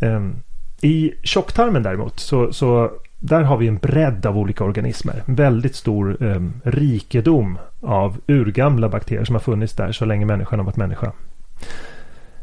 Ehm, 0.00 0.36
I 0.80 1.12
tjocktarmen 1.22 1.82
däremot 1.82 2.20
så, 2.20 2.52
så 2.52 2.90
där 3.18 3.42
har 3.42 3.56
vi 3.56 3.68
en 3.68 3.78
bredd 3.78 4.26
av 4.26 4.38
olika 4.38 4.64
organismer. 4.64 5.22
Väldigt 5.26 5.74
stor 5.74 6.24
eh, 6.24 6.40
rikedom 6.64 7.58
av 7.80 8.20
urgamla 8.26 8.88
bakterier 8.88 9.24
som 9.24 9.34
har 9.34 9.40
funnits 9.40 9.74
där 9.74 9.92
så 9.92 10.04
länge 10.04 10.26
människan 10.26 10.58
har 10.58 10.66
varit 10.66 10.76
människa. 10.76 11.12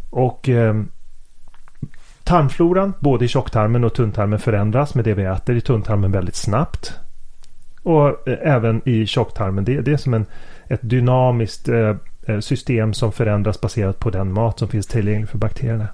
Och 0.10 0.50
eh, 0.50 0.76
Tarmfloran, 2.24 2.94
både 3.00 3.26
i 3.26 3.28
tjocktarmen 3.28 3.84
och 3.84 3.94
tunntarmen 3.94 4.40
förändras 4.40 4.96
med 4.96 5.06
det 5.06 5.14
vi 5.14 5.24
äter 5.24 5.56
i 5.56 5.62
tunntarmen 5.62 6.12
väldigt 6.12 6.36
snabbt. 6.36 6.94
Och 7.84 8.28
eh, 8.28 8.38
även 8.42 8.82
i 8.86 9.06
tjocktarmen. 9.06 9.66
Det, 9.66 9.82
det 9.82 9.92
är 9.92 9.98
som 9.98 10.14
en, 10.14 10.26
ett 10.68 10.82
dynamiskt 10.84 11.70
eh, 11.70 11.96
eh 12.28 12.40
system 12.40 12.94
som 12.94 13.12
förändras 13.12 13.62
baserat 13.62 14.00
på 14.00 14.10
den 14.10 14.34
mat 14.34 14.60
som 14.60 14.68
finns 14.68 14.88
tillgänglig 14.88 15.30
för 15.30 15.38
bakterierna. 15.38 15.88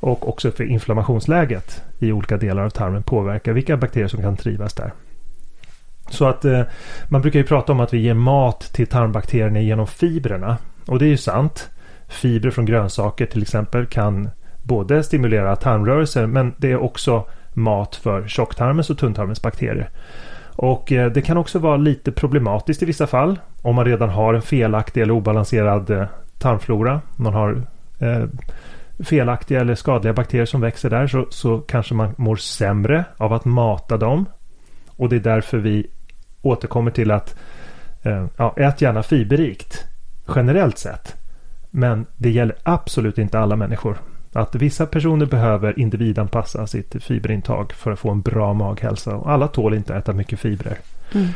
Och 0.00 0.28
också 0.28 0.50
för 0.50 0.64
inflammationsläget 0.64 1.82
i 1.98 2.12
olika 2.12 2.36
delar 2.36 2.64
av 2.64 2.70
tarmen 2.70 3.02
påverkar 3.02 3.52
vilka 3.52 3.76
bakterier 3.76 4.08
som 4.08 4.22
kan 4.22 4.36
trivas 4.36 4.74
där. 4.74 4.92
Så 6.08 6.24
att 6.24 6.44
eh, 6.44 6.62
man 7.08 7.22
brukar 7.22 7.38
ju 7.38 7.46
prata 7.46 7.72
om 7.72 7.80
att 7.80 7.94
vi 7.94 7.98
ger 7.98 8.14
mat 8.14 8.60
till 8.60 8.86
tarmbakterierna 8.86 9.60
genom 9.60 9.86
fibrerna. 9.86 10.56
Och 10.86 10.98
det 10.98 11.04
är 11.04 11.08
ju 11.08 11.16
sant. 11.16 11.70
Fibrer 12.08 12.50
från 12.50 12.66
grönsaker 12.66 13.26
till 13.26 13.42
exempel 13.42 13.86
kan 13.86 14.30
både 14.62 15.02
stimulera 15.02 15.56
tarmrörelser 15.56 16.26
men 16.26 16.54
det 16.56 16.72
är 16.72 16.76
också 16.76 17.24
mat 17.52 17.96
för 17.96 18.28
tjocktarmens 18.28 18.90
och 18.90 18.98
tunntarmens 18.98 19.42
bakterier. 19.42 19.90
Och 20.56 20.92
eh, 20.92 21.12
det 21.12 21.22
kan 21.22 21.36
också 21.36 21.58
vara 21.58 21.76
lite 21.76 22.12
problematiskt 22.12 22.82
i 22.82 22.86
vissa 22.86 23.06
fall 23.06 23.38
om 23.62 23.74
man 23.74 23.84
redan 23.84 24.08
har 24.08 24.34
en 24.34 24.42
felaktig 24.42 25.02
eller 25.02 25.14
obalanserad 25.14 25.90
eh, 25.90 26.04
tarmflora. 26.38 27.00
Man 27.16 27.34
har 27.34 27.62
eh, 27.98 28.24
felaktiga 29.04 29.60
eller 29.60 29.74
skadliga 29.74 30.12
bakterier 30.12 30.46
som 30.46 30.60
växer 30.60 30.90
där 30.90 31.06
så, 31.06 31.26
så 31.30 31.58
kanske 31.58 31.94
man 31.94 32.14
mår 32.16 32.36
sämre 32.36 33.04
av 33.16 33.32
att 33.32 33.44
mata 33.44 33.96
dem. 33.96 34.26
Och 34.96 35.08
det 35.08 35.16
är 35.16 35.20
därför 35.20 35.58
vi 35.58 35.86
återkommer 36.42 36.90
till 36.90 37.10
att 37.10 37.36
eh, 38.02 38.26
ja, 38.36 38.54
ät 38.56 38.80
gärna 38.80 39.02
fiberrikt 39.02 39.84
generellt 40.34 40.78
sett. 40.78 41.16
Men 41.70 42.06
det 42.16 42.30
gäller 42.30 42.56
absolut 42.62 43.18
inte 43.18 43.38
alla 43.38 43.56
människor. 43.56 43.98
Att 44.32 44.54
vissa 44.54 44.86
personer 44.86 45.26
behöver 45.26 45.78
individanpassa 45.78 46.66
sitt 46.66 47.04
fiberintag 47.04 47.72
för 47.72 47.92
att 47.92 47.98
få 47.98 48.10
en 48.10 48.20
bra 48.20 48.52
maghälsa. 48.52 49.16
Och 49.16 49.30
alla 49.30 49.48
tål 49.48 49.74
inte 49.74 49.94
att 49.94 50.02
äta 50.02 50.12
mycket 50.12 50.40
fibrer. 50.40 50.78
Mm. 51.14 51.28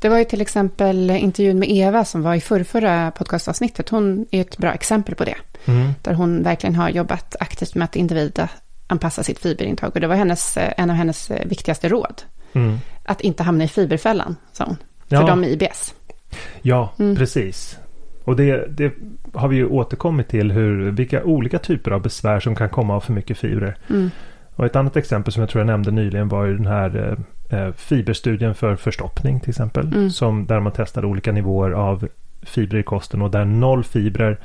Det 0.00 0.08
var 0.08 0.18
ju 0.18 0.24
till 0.24 0.40
exempel 0.40 1.10
intervjun 1.10 1.58
med 1.58 1.68
Eva 1.70 2.04
som 2.04 2.22
var 2.22 2.34
i 2.34 2.40
förrförra 2.40 3.10
podcastavsnittet. 3.10 3.88
Hon 3.88 4.26
är 4.30 4.40
ett 4.40 4.58
bra 4.58 4.72
exempel 4.72 5.14
på 5.14 5.24
det. 5.24 5.36
Mm. 5.64 5.92
Där 6.02 6.14
hon 6.14 6.42
verkligen 6.42 6.74
har 6.74 6.88
jobbat 6.88 7.36
aktivt 7.40 7.74
med 7.74 7.84
att 7.84 7.96
individanpassa 7.96 9.22
sitt 9.22 9.38
fiberintag. 9.38 9.90
Och 9.94 10.00
det 10.00 10.06
var 10.06 10.14
hennes, 10.14 10.58
en 10.76 10.90
av 10.90 10.96
hennes 10.96 11.30
viktigaste 11.30 11.88
råd. 11.88 12.22
Mm. 12.52 12.78
Att 13.04 13.20
inte 13.20 13.42
hamna 13.42 13.64
i 13.64 13.68
fiberfällan, 13.68 14.36
sa 14.52 14.64
hon. 14.64 14.76
För 15.08 15.16
ja. 15.16 15.26
de 15.26 15.40
med 15.40 15.50
IBS. 15.50 15.94
Ja, 16.62 16.92
mm. 16.98 17.16
precis. 17.16 17.78
Och 18.24 18.36
det, 18.36 18.66
det, 18.68 18.92
har 19.34 19.48
vi 19.48 19.56
ju 19.56 19.66
återkommit 19.66 20.28
till 20.28 20.52
hur, 20.52 20.90
vilka 20.90 21.24
olika 21.24 21.58
typer 21.58 21.90
av 21.90 22.02
besvär 22.02 22.40
som 22.40 22.56
kan 22.56 22.68
komma 22.68 22.96
av 22.96 23.00
för 23.00 23.12
mycket 23.12 23.38
fibrer. 23.38 23.76
Mm. 23.90 24.10
Och 24.54 24.66
ett 24.66 24.76
annat 24.76 24.96
exempel 24.96 25.32
som 25.32 25.40
jag 25.40 25.50
tror 25.50 25.60
jag 25.60 25.66
nämnde 25.66 25.90
nyligen 25.90 26.28
var 26.28 26.44
ju 26.44 26.56
den 26.56 26.66
här 26.66 26.96
eh, 26.96 27.12
eh, 27.12 27.18
fiberstudien 27.76 28.54
för 28.54 28.76
förstoppning 28.76 29.40
till 29.40 29.50
exempel. 29.50 29.86
Mm. 29.86 30.10
Som, 30.10 30.46
där 30.46 30.60
man 30.60 30.72
testade 30.72 31.06
olika 31.06 31.32
nivåer 31.32 31.70
av 31.70 32.08
fibrer 32.42 32.80
i 32.80 32.82
kosten 32.82 33.22
och 33.22 33.30
där 33.30 33.44
noll 33.44 33.84
fibrer 33.84 34.38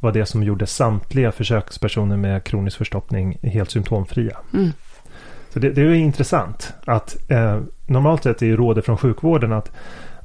var 0.00 0.12
det 0.12 0.26
som 0.26 0.42
gjorde 0.42 0.66
samtliga 0.66 1.32
försökspersoner 1.32 2.16
med 2.16 2.44
kronisk 2.44 2.78
förstoppning 2.78 3.38
helt 3.42 3.70
symptomfria. 3.70 4.36
Mm. 4.54 4.72
Så 5.50 5.58
det, 5.58 5.70
det, 5.70 5.82
är 5.82 5.94
intressant 5.94 6.74
att 6.84 7.30
eh, 7.30 7.60
normalt 7.86 8.22
sett 8.22 8.42
är 8.42 8.56
rådet 8.56 8.84
från 8.84 8.96
sjukvården 8.96 9.52
att 9.52 9.70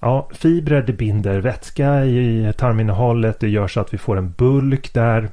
Ja, 0.03 0.29
fibrer 0.33 0.81
det 0.81 0.93
binder 0.93 1.39
vätska 1.39 2.05
i 2.05 2.53
tarminnehållet. 2.57 3.39
Det 3.39 3.49
gör 3.49 3.67
så 3.67 3.79
att 3.79 3.93
vi 3.93 3.97
får 3.97 4.17
en 4.17 4.31
bulk 4.37 4.93
där. 4.93 5.29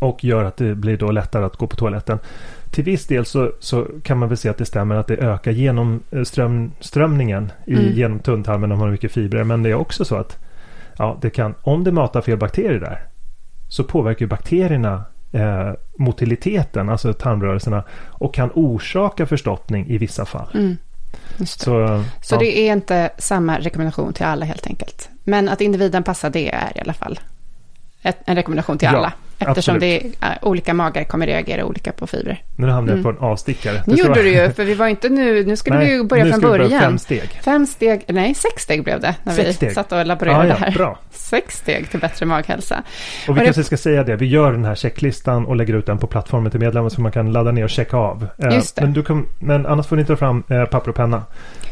Och 0.00 0.24
gör 0.24 0.44
att 0.44 0.56
det 0.56 0.74
blir 0.74 0.96
då 0.96 1.10
lättare 1.10 1.44
att 1.44 1.56
gå 1.56 1.66
på 1.66 1.76
toaletten. 1.76 2.18
Till 2.70 2.84
viss 2.84 3.06
del 3.06 3.24
så, 3.24 3.52
så 3.60 3.86
kan 4.02 4.18
man 4.18 4.28
väl 4.28 4.38
se 4.38 4.48
att 4.48 4.58
det 4.58 4.64
stämmer 4.64 4.94
att 4.94 5.06
det 5.06 5.16
ökar 5.16 5.50
genomströmningen 5.50 7.52
i, 7.66 7.72
mm. 7.72 7.92
genom 7.92 8.18
tunntarmen 8.18 8.72
om 8.72 8.78
man 8.78 8.86
har 8.86 8.92
mycket 8.92 9.12
fibrer. 9.12 9.44
Men 9.44 9.62
det 9.62 9.70
är 9.70 9.74
också 9.74 10.04
så 10.04 10.16
att 10.16 10.38
ja, 10.98 11.18
det 11.20 11.30
kan, 11.30 11.54
om 11.62 11.84
det 11.84 11.92
matar 11.92 12.20
fel 12.20 12.38
bakterier 12.38 12.80
där 12.80 13.02
så 13.68 13.84
påverkar 13.84 14.26
bakterierna 14.26 15.04
eh, 15.32 15.72
motiliteten, 15.98 16.88
alltså 16.88 17.12
tarmrörelserna 17.12 17.84
och 18.06 18.34
kan 18.34 18.50
orsaka 18.54 19.26
förstoppning 19.26 19.86
i 19.88 19.98
vissa 19.98 20.24
fall. 20.24 20.48
Mm. 20.54 20.76
Så, 21.38 22.04
så 22.22 22.34
ja. 22.34 22.38
det 22.38 22.58
är 22.58 22.72
inte 22.72 23.10
samma 23.18 23.58
rekommendation 23.58 24.12
till 24.12 24.26
alla 24.26 24.46
helt 24.46 24.66
enkelt. 24.66 25.08
Men 25.24 25.48
att 25.48 25.60
individen 25.60 26.02
passar 26.02 26.30
det 26.30 26.54
är 26.54 26.76
i 26.76 26.80
alla 26.80 26.92
fall 26.92 27.20
ett, 28.02 28.18
en 28.24 28.36
rekommendation 28.36 28.78
till 28.78 28.88
alla. 28.88 29.12
Eftersom 29.38 29.76
Absolut. 29.76 30.02
det 30.20 30.26
är, 30.26 30.38
olika 30.42 30.74
magar 30.74 31.04
kommer 31.04 31.26
reagera 31.26 31.64
olika 31.64 31.92
på 31.92 32.06
fibrer. 32.06 32.42
Nu 32.56 32.66
hamnade 32.66 32.98
jag 32.98 33.04
mm. 33.04 33.16
på 33.16 33.24
en 33.24 33.30
avstickare. 33.30 33.82
Nu 33.86 33.94
gjorde 33.94 34.22
du 34.22 34.30
ju, 34.30 34.50
för 34.50 34.64
vi 34.64 34.74
var 34.74 34.86
inte 34.86 35.08
nu, 35.08 35.44
nu 35.44 35.56
skulle 35.56 35.76
nej, 35.76 35.98
vi 35.98 36.04
börja 36.04 36.26
från 36.26 36.40
början. 36.40 36.68
Börja 36.68 36.80
fem 36.80 36.98
steg. 36.98 37.40
Fem 37.42 37.66
steg, 37.66 38.04
nej 38.08 38.34
sex 38.34 38.62
steg 38.62 38.84
blev 38.84 39.00
det. 39.00 39.14
När 39.22 39.32
sex 39.32 39.48
vi 39.48 39.52
steg. 39.52 39.72
satt 39.72 39.92
och 39.92 40.06
laborerade 40.06 40.42
ah, 40.42 40.46
ja, 40.46 40.54
här. 40.54 40.72
Bra. 40.72 40.98
Sex 41.10 41.56
steg 41.56 41.90
till 41.90 42.00
bättre 42.00 42.26
maghälsa. 42.26 42.82
Och 43.28 43.36
vi 43.36 43.40
och 43.40 43.44
kanske 43.44 43.60
det... 43.60 43.64
ska 43.64 43.76
säga 43.76 44.04
det, 44.04 44.16
vi 44.16 44.26
gör 44.26 44.52
den 44.52 44.64
här 44.64 44.74
checklistan 44.74 45.46
och 45.46 45.56
lägger 45.56 45.74
ut 45.74 45.86
den 45.86 45.98
på 45.98 46.06
plattformen 46.06 46.50
till 46.50 46.60
medlemmar 46.60 46.88
så 46.88 47.00
man 47.00 47.12
kan 47.12 47.32
ladda 47.32 47.50
ner 47.50 47.64
och 47.64 47.70
checka 47.70 47.96
av. 47.96 48.26
Eh, 48.38 48.54
Just 48.54 48.76
det. 48.76 48.82
Men, 48.82 48.92
du 48.92 49.02
kan, 49.02 49.26
men 49.38 49.66
annars 49.66 49.86
får 49.86 49.96
ni 49.96 50.04
ta 50.04 50.16
fram 50.16 50.42
eh, 50.48 50.64
papper 50.64 50.90
och 50.90 50.96
penna. 50.96 51.22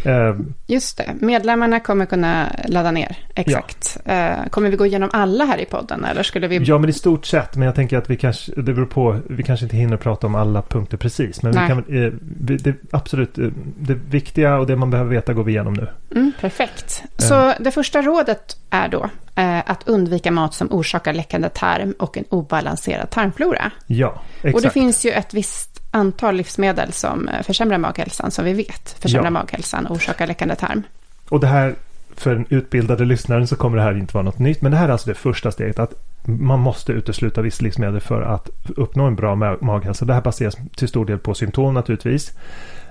Eh, 0.04 0.34
Just 0.66 0.96
det, 0.96 1.14
medlemmarna 1.20 1.80
kommer 1.80 2.06
kunna 2.06 2.46
ladda 2.68 2.90
ner, 2.90 3.16
exakt. 3.34 3.98
Ja. 4.04 4.34
Kommer 4.50 4.70
vi 4.70 4.76
gå 4.76 4.86
igenom 4.86 5.10
alla 5.12 5.44
här 5.44 5.58
i 5.58 5.64
podden 5.64 6.04
eller 6.04 6.22
skulle 6.22 6.48
vi? 6.48 6.56
Ja, 6.56 6.78
men 6.78 6.90
i 6.90 6.92
stort 6.92 7.26
sett, 7.26 7.55
men 7.56 7.66
jag 7.66 7.74
tänker 7.74 7.98
att 7.98 8.10
vi 8.10 8.16
kanske 8.16 8.52
det 8.56 8.72
beror 8.72 8.86
på, 8.86 9.20
vi 9.28 9.42
kanske 9.42 9.66
inte 9.66 9.76
hinner 9.76 9.96
prata 9.96 10.26
om 10.26 10.34
alla 10.34 10.62
punkter 10.62 10.96
precis. 10.96 11.42
Men 11.42 11.52
vi 11.52 11.58
kan, 11.58 11.78
eh, 11.78 12.12
det, 12.20 12.74
absolut, 12.90 13.38
eh, 13.38 13.48
det 13.78 13.94
viktiga 13.94 14.58
och 14.58 14.66
det 14.66 14.76
man 14.76 14.90
behöver 14.90 15.10
veta 15.10 15.32
går 15.32 15.44
vi 15.44 15.52
igenom 15.52 15.74
nu. 15.74 15.88
Mm, 16.14 16.32
perfekt. 16.40 17.02
Så 17.16 17.52
det 17.60 17.70
första 17.70 18.02
rådet 18.02 18.56
är 18.70 18.88
då 18.88 19.10
eh, 19.34 19.58
att 19.70 19.88
undvika 19.88 20.30
mat 20.30 20.54
som 20.54 20.72
orsakar 20.72 21.12
läckande 21.12 21.48
tarm 21.48 21.94
och 21.98 22.16
en 22.16 22.24
obalanserad 22.28 23.10
tarmflora. 23.10 23.70
Ja, 23.86 24.22
exakt. 24.36 24.54
Och 24.54 24.62
det 24.62 24.70
finns 24.70 25.06
ju 25.06 25.10
ett 25.10 25.34
visst 25.34 25.82
antal 25.90 26.34
livsmedel 26.34 26.92
som 26.92 27.30
försämrar 27.42 27.78
maghälsan, 27.78 28.30
som 28.30 28.44
vi 28.44 28.52
vet 28.52 28.96
försämrar 29.00 29.26
ja. 29.26 29.30
maghälsan 29.30 29.86
och 29.86 29.96
orsakar 29.96 30.26
läckande 30.26 30.54
tarm. 30.54 30.82
Och 31.28 31.40
det 31.40 31.46
här, 31.46 31.74
för 32.16 32.34
den 32.34 32.46
utbildade 32.48 33.04
lyssnaren 33.04 33.46
så 33.46 33.56
kommer 33.56 33.76
det 33.76 33.82
här 33.82 33.96
inte 33.96 34.14
vara 34.14 34.24
något 34.24 34.38
nytt, 34.38 34.62
men 34.62 34.72
det 34.72 34.78
här 34.78 34.88
är 34.88 34.92
alltså 34.92 35.08
det 35.08 35.14
första 35.14 35.52
steget. 35.52 35.78
Att 35.78 35.94
man 36.26 36.60
måste 36.60 36.92
utesluta 36.92 37.42
vissa 37.42 37.64
livsmedel 37.64 38.00
för 38.00 38.22
att 38.22 38.50
uppnå 38.76 39.04
en 39.04 39.16
bra 39.16 39.34
maghälsa. 39.60 40.04
Det 40.04 40.14
här 40.14 40.22
baseras 40.22 40.56
till 40.76 40.88
stor 40.88 41.06
del 41.06 41.18
på 41.18 41.34
symptom 41.34 41.74
naturligtvis. 41.74 42.32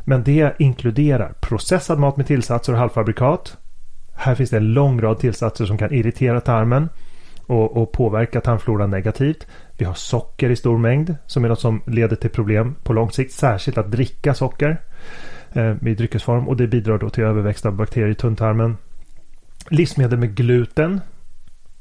Men 0.03 0.23
det 0.23 0.55
inkluderar 0.59 1.33
processad 1.41 1.99
mat 1.99 2.17
med 2.17 2.27
tillsatser 2.27 2.73
och 2.73 2.79
halvfabrikat. 2.79 3.57
Här 4.15 4.35
finns 4.35 4.49
det 4.49 4.57
en 4.57 4.73
lång 4.73 5.01
rad 5.01 5.19
tillsatser 5.19 5.65
som 5.65 5.77
kan 5.77 5.93
irritera 5.93 6.41
tarmen 6.41 6.89
och, 7.47 7.77
och 7.77 7.91
påverka 7.91 8.41
tarmfloran 8.41 8.89
negativt. 8.89 9.47
Vi 9.77 9.85
har 9.85 9.93
socker 9.93 10.49
i 10.49 10.55
stor 10.55 10.77
mängd 10.77 11.15
som 11.25 11.45
är 11.45 11.49
något 11.49 11.59
som 11.59 11.81
leder 11.85 12.15
till 12.15 12.29
problem 12.29 12.75
på 12.83 12.93
lång 12.93 13.11
sikt. 13.11 13.33
Särskilt 13.33 13.77
att 13.77 13.91
dricka 13.91 14.33
socker 14.33 14.81
eh, 15.53 15.75
i 15.85 15.95
dryckesform 15.95 16.47
och 16.47 16.57
det 16.57 16.67
bidrar 16.67 16.97
då 16.97 17.09
till 17.09 17.23
överväxt 17.23 17.65
av 17.65 17.73
bakterier 17.73 18.09
i 18.09 18.15
tunntarmen. 18.15 18.77
Livsmedel 19.69 20.19
med 20.19 20.35
gluten 20.35 21.01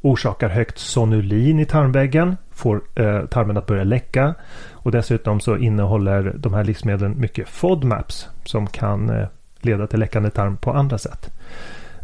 orsakar 0.05 0.49
högt 0.49 0.79
sonulin 0.79 1.61
i 1.61 1.65
tarmväggen, 1.65 2.37
får 2.51 2.83
eh, 2.95 3.27
tarmen 3.27 3.57
att 3.57 3.67
börja 3.67 3.85
läcka 3.85 4.35
och 4.73 4.91
dessutom 4.91 5.41
så 5.41 5.57
innehåller 5.57 6.35
de 6.39 6.55
här 6.55 6.65
livsmedlen 6.65 7.21
mycket 7.21 7.49
FODMAPs 7.49 8.29
som 8.45 8.67
kan 8.67 9.11
eh, 9.11 9.27
leda 9.61 9.87
till 9.87 10.01
läckande 10.01 10.31
tarm 10.31 10.57
på 10.57 10.73
andra 10.73 10.99
sätt. 10.99 11.31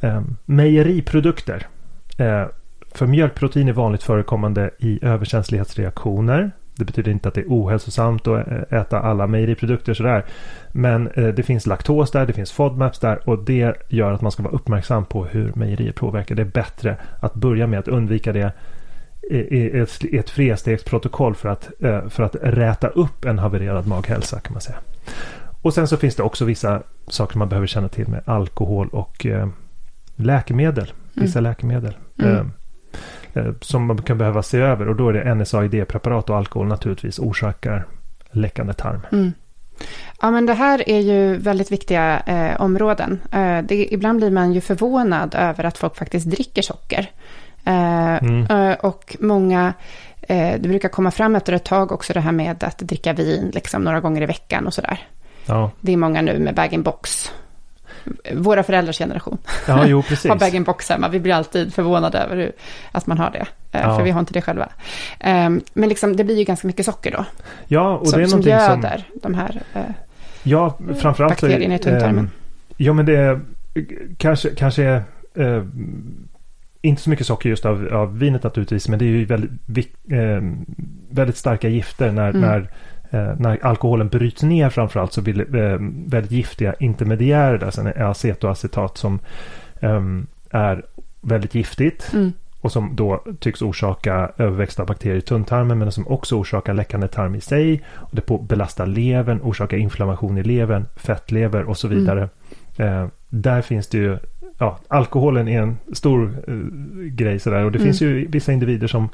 Eh, 0.01 0.23
mejeriprodukter. 0.45 1.67
Eh, 2.19 2.47
för 2.95 3.07
mjölkprotein 3.07 3.69
är 3.69 3.73
vanligt 3.73 4.03
förekommande 4.03 4.71
i 4.79 4.99
överkänslighetsreaktioner 5.03 6.51
det 6.81 6.85
betyder 6.85 7.13
inte 7.13 7.29
att 7.29 7.35
det 7.35 7.41
är 7.41 7.49
ohälsosamt 7.49 8.27
att 8.27 8.73
äta 8.73 9.01
alla 9.01 9.27
mejeriprodukter 9.27 9.95
sådär. 9.95 10.25
Men 10.73 11.09
eh, 11.09 11.29
det 11.29 11.43
finns 11.43 11.67
laktos 11.67 12.11
där, 12.11 12.27
det 12.27 12.33
finns 12.33 12.53
FODMAPs 12.53 12.99
där 12.99 13.29
och 13.29 13.45
det 13.45 13.75
gör 13.89 14.13
att 14.13 14.21
man 14.21 14.33
ska 14.33 14.43
vara 14.43 14.55
uppmärksam 14.55 15.05
på 15.05 15.25
hur 15.25 15.53
mejerier 15.55 15.93
påverkar. 15.93 16.35
Det 16.35 16.43
är 16.43 16.47
bättre 16.47 16.97
att 17.21 17.35
börja 17.35 17.67
med 17.67 17.79
att 17.79 17.89
undvika 17.89 18.33
det 18.33 18.53
i 19.31 19.79
ett, 19.79 20.05
ett 20.13 20.31
flerstegsprotokoll 20.31 21.35
för 21.35 21.49
att, 21.49 21.71
eh, 21.81 22.09
för 22.09 22.23
att 22.23 22.37
räta 22.43 22.89
upp 22.89 23.25
en 23.25 23.39
havererad 23.39 23.87
maghälsa 23.87 24.41
kan 24.41 24.53
man 24.53 24.61
säga. 24.61 24.79
Och 25.63 25.75
sen 25.75 25.89
så 25.89 25.97
finns 25.97 26.15
det 26.15 26.23
också 26.23 26.45
vissa 26.45 26.83
saker 27.09 27.39
man 27.39 27.49
behöver 27.49 27.67
känna 27.67 27.89
till 27.89 28.09
med 28.09 28.23
alkohol 28.25 28.89
och 28.89 29.27
eh, 29.27 29.49
läkemedel. 30.17 30.93
Vissa 31.15 31.39
mm. 31.39 31.51
läkemedel. 31.51 31.97
Mm. 32.19 32.53
Eh, 33.35 33.53
som 33.61 33.87
man 33.87 34.03
kan 34.03 34.19
behöva 34.19 34.43
se 34.43 34.59
över 34.59 34.89
och 34.89 34.97
då 34.97 35.09
är 35.09 35.13
det 35.13 35.35
NSAID-preparat 35.35 36.31
och 36.31 36.37
alkohol 36.37 36.67
naturligtvis 36.67 37.19
orsakar 37.19 37.87
läckande 38.31 38.73
tarm. 38.73 39.07
Mm. 39.13 39.33
Ja, 40.21 40.31
men 40.31 40.47
det 40.47 40.55
här 40.55 40.89
är 40.89 41.01
ju 41.01 41.37
väldigt 41.37 41.73
viktiga 41.73 42.21
eh, 42.27 42.61
områden. 42.61 43.21
Eh, 43.33 43.59
det, 43.59 43.95
ibland 43.95 44.19
blir 44.19 44.31
man 44.31 44.53
ju 44.53 44.61
förvånad 44.61 45.35
över 45.35 45.65
att 45.65 45.79
folk 45.79 45.97
faktiskt 45.97 46.27
dricker 46.27 46.63
socker. 46.63 47.11
Eh, 47.65 48.25
mm. 48.25 48.47
Eh, 48.47 48.77
och 48.81 49.17
många, 49.21 49.73
eh, 50.21 50.61
det 50.61 50.69
brukar 50.69 50.89
komma 50.89 51.11
fram 51.11 51.37
efter 51.37 51.53
ett 51.53 51.65
tag 51.65 51.93
också 51.93 52.13
det 52.13 52.21
här 52.21 52.33
med 52.33 52.65
att 52.65 52.79
dricka 52.79 53.13
vin 53.13 53.51
liksom 53.55 53.85
några 53.85 54.01
gånger 54.01 54.23
i 54.23 54.27
veckan 54.27 54.67
och 54.67 54.75
sådär. 54.75 54.99
Ja. 55.47 55.71
Det 55.81 55.93
är 55.93 55.97
många 55.97 56.23
nu 56.23 56.39
med 56.39 56.55
bag-in-box 56.55 57.33
våra 58.33 58.63
föräldrars 58.63 58.99
generation 58.99 59.39
ja, 59.69 59.87
jo, 59.87 60.01
har 60.29 60.39
bag-in-box 60.39 60.89
hemma. 60.89 61.09
Vi 61.09 61.21
blir 61.21 61.35
alltid 61.35 61.75
förvånade 61.75 62.19
över 62.19 62.37
hur, 62.37 62.53
att 62.93 63.07
man 63.07 63.19
har 63.19 63.31
det, 63.31 63.47
eh, 63.79 63.81
ja. 63.81 63.97
för 63.97 64.05
vi 64.05 64.11
har 64.11 64.21
inte 64.21 64.33
det 64.33 64.43
själva. 64.43 64.69
Um, 65.25 65.61
men 65.73 65.89
liksom, 65.89 66.17
det 66.17 66.25
blir 66.25 66.39
ju 66.39 66.45
ganska 66.45 66.67
mycket 66.67 66.87
socker 66.87 67.11
då. 67.11 67.25
Ja, 67.67 67.97
och 67.97 68.09
som, 68.09 68.19
det 68.19 68.25
är 68.25 68.29
som 68.29 68.41
göder 68.41 69.07
som... 69.09 69.21
de 69.23 69.35
här 69.35 69.63
uh, 69.77 69.83
ja, 70.43 70.79
framförallt 70.99 71.33
bakterierna 71.33 71.75
i 71.75 71.79
tunntarmen. 71.79 72.25
Uh, 72.25 72.31
ja, 72.77 72.93
men 72.93 73.07
det 73.07 73.17
är 73.17 73.41
kanske, 74.19 74.51
kanske 74.51 75.03
uh, 75.39 75.65
inte 76.83 77.03
så 77.03 77.11
mycket 77.11 77.27
socker 77.27 77.49
just 77.49 77.67
av, 77.67 77.89
av 77.93 78.19
vinet 78.19 78.43
naturligtvis, 78.43 78.89
men 78.89 78.99
det 78.99 79.05
är 79.05 79.09
ju 79.09 79.25
väldigt, 79.25 79.51
väldigt 81.11 81.37
starka 81.37 81.69
gifter 81.69 82.13
när, 82.13 82.31
mm. 82.31 82.41
när 82.41 82.61
eh, 82.61 82.67
när 83.13 83.65
alkoholen 83.65 84.09
bryts 84.09 84.43
ner 84.43 84.71
framförallt 84.71 85.13
så 85.13 85.23
blir 85.23 85.35
det 85.35 85.71
eh, 85.71 85.79
väldigt 86.07 86.33
giftiga 86.33 86.75
intermediärer 86.75 87.59
där. 87.59 87.71
Sen 87.71 87.87
är 87.87 88.03
acetoacetat 88.03 88.99
som 88.99 89.19
eh, 89.81 90.01
är 90.51 90.85
väldigt 91.21 91.55
giftigt. 91.55 92.13
Mm. 92.13 92.33
Och 92.61 92.73
som 92.73 92.97
då 92.97 93.25
tycks 93.39 93.63
orsaka 93.63 94.31
överväxta 94.37 94.85
bakterier 94.85 95.17
i 95.17 95.21
tunntarmen 95.21 95.79
men 95.79 95.93
som 95.93 96.09
också 96.09 96.37
orsakar 96.37 96.75
läckande 96.75 97.09
tarm 97.09 97.35
i 97.35 97.41
sig. 97.41 97.83
Och 97.95 98.11
det 98.13 98.49
belastar 98.49 98.87
levern, 98.87 99.41
orsakar 99.43 99.77
inflammation 99.77 100.39
i 100.39 100.43
levern, 100.43 100.87
fettlever 100.97 101.63
och 101.63 101.77
så 101.77 101.87
mm. 101.87 101.99
vidare. 101.99 102.29
Mm. 102.77 103.03
Eh, 103.03 103.09
där 103.29 103.63
finns 103.63 103.89
det 103.89 103.99
ju, 103.99 104.19
ja, 104.59 104.79
alkoholen 104.89 105.49
är 105.49 105.63
en 105.63 105.79
stor 105.93 106.35
eh, 106.47 106.55
grej 107.05 107.39
sådär. 107.39 107.65
Och 107.65 107.73
det 107.73 107.79
mm. 107.79 107.87
finns 107.87 108.03
ju 108.03 108.27
vissa 108.27 108.53
individer 108.53 108.87
som 108.87 109.09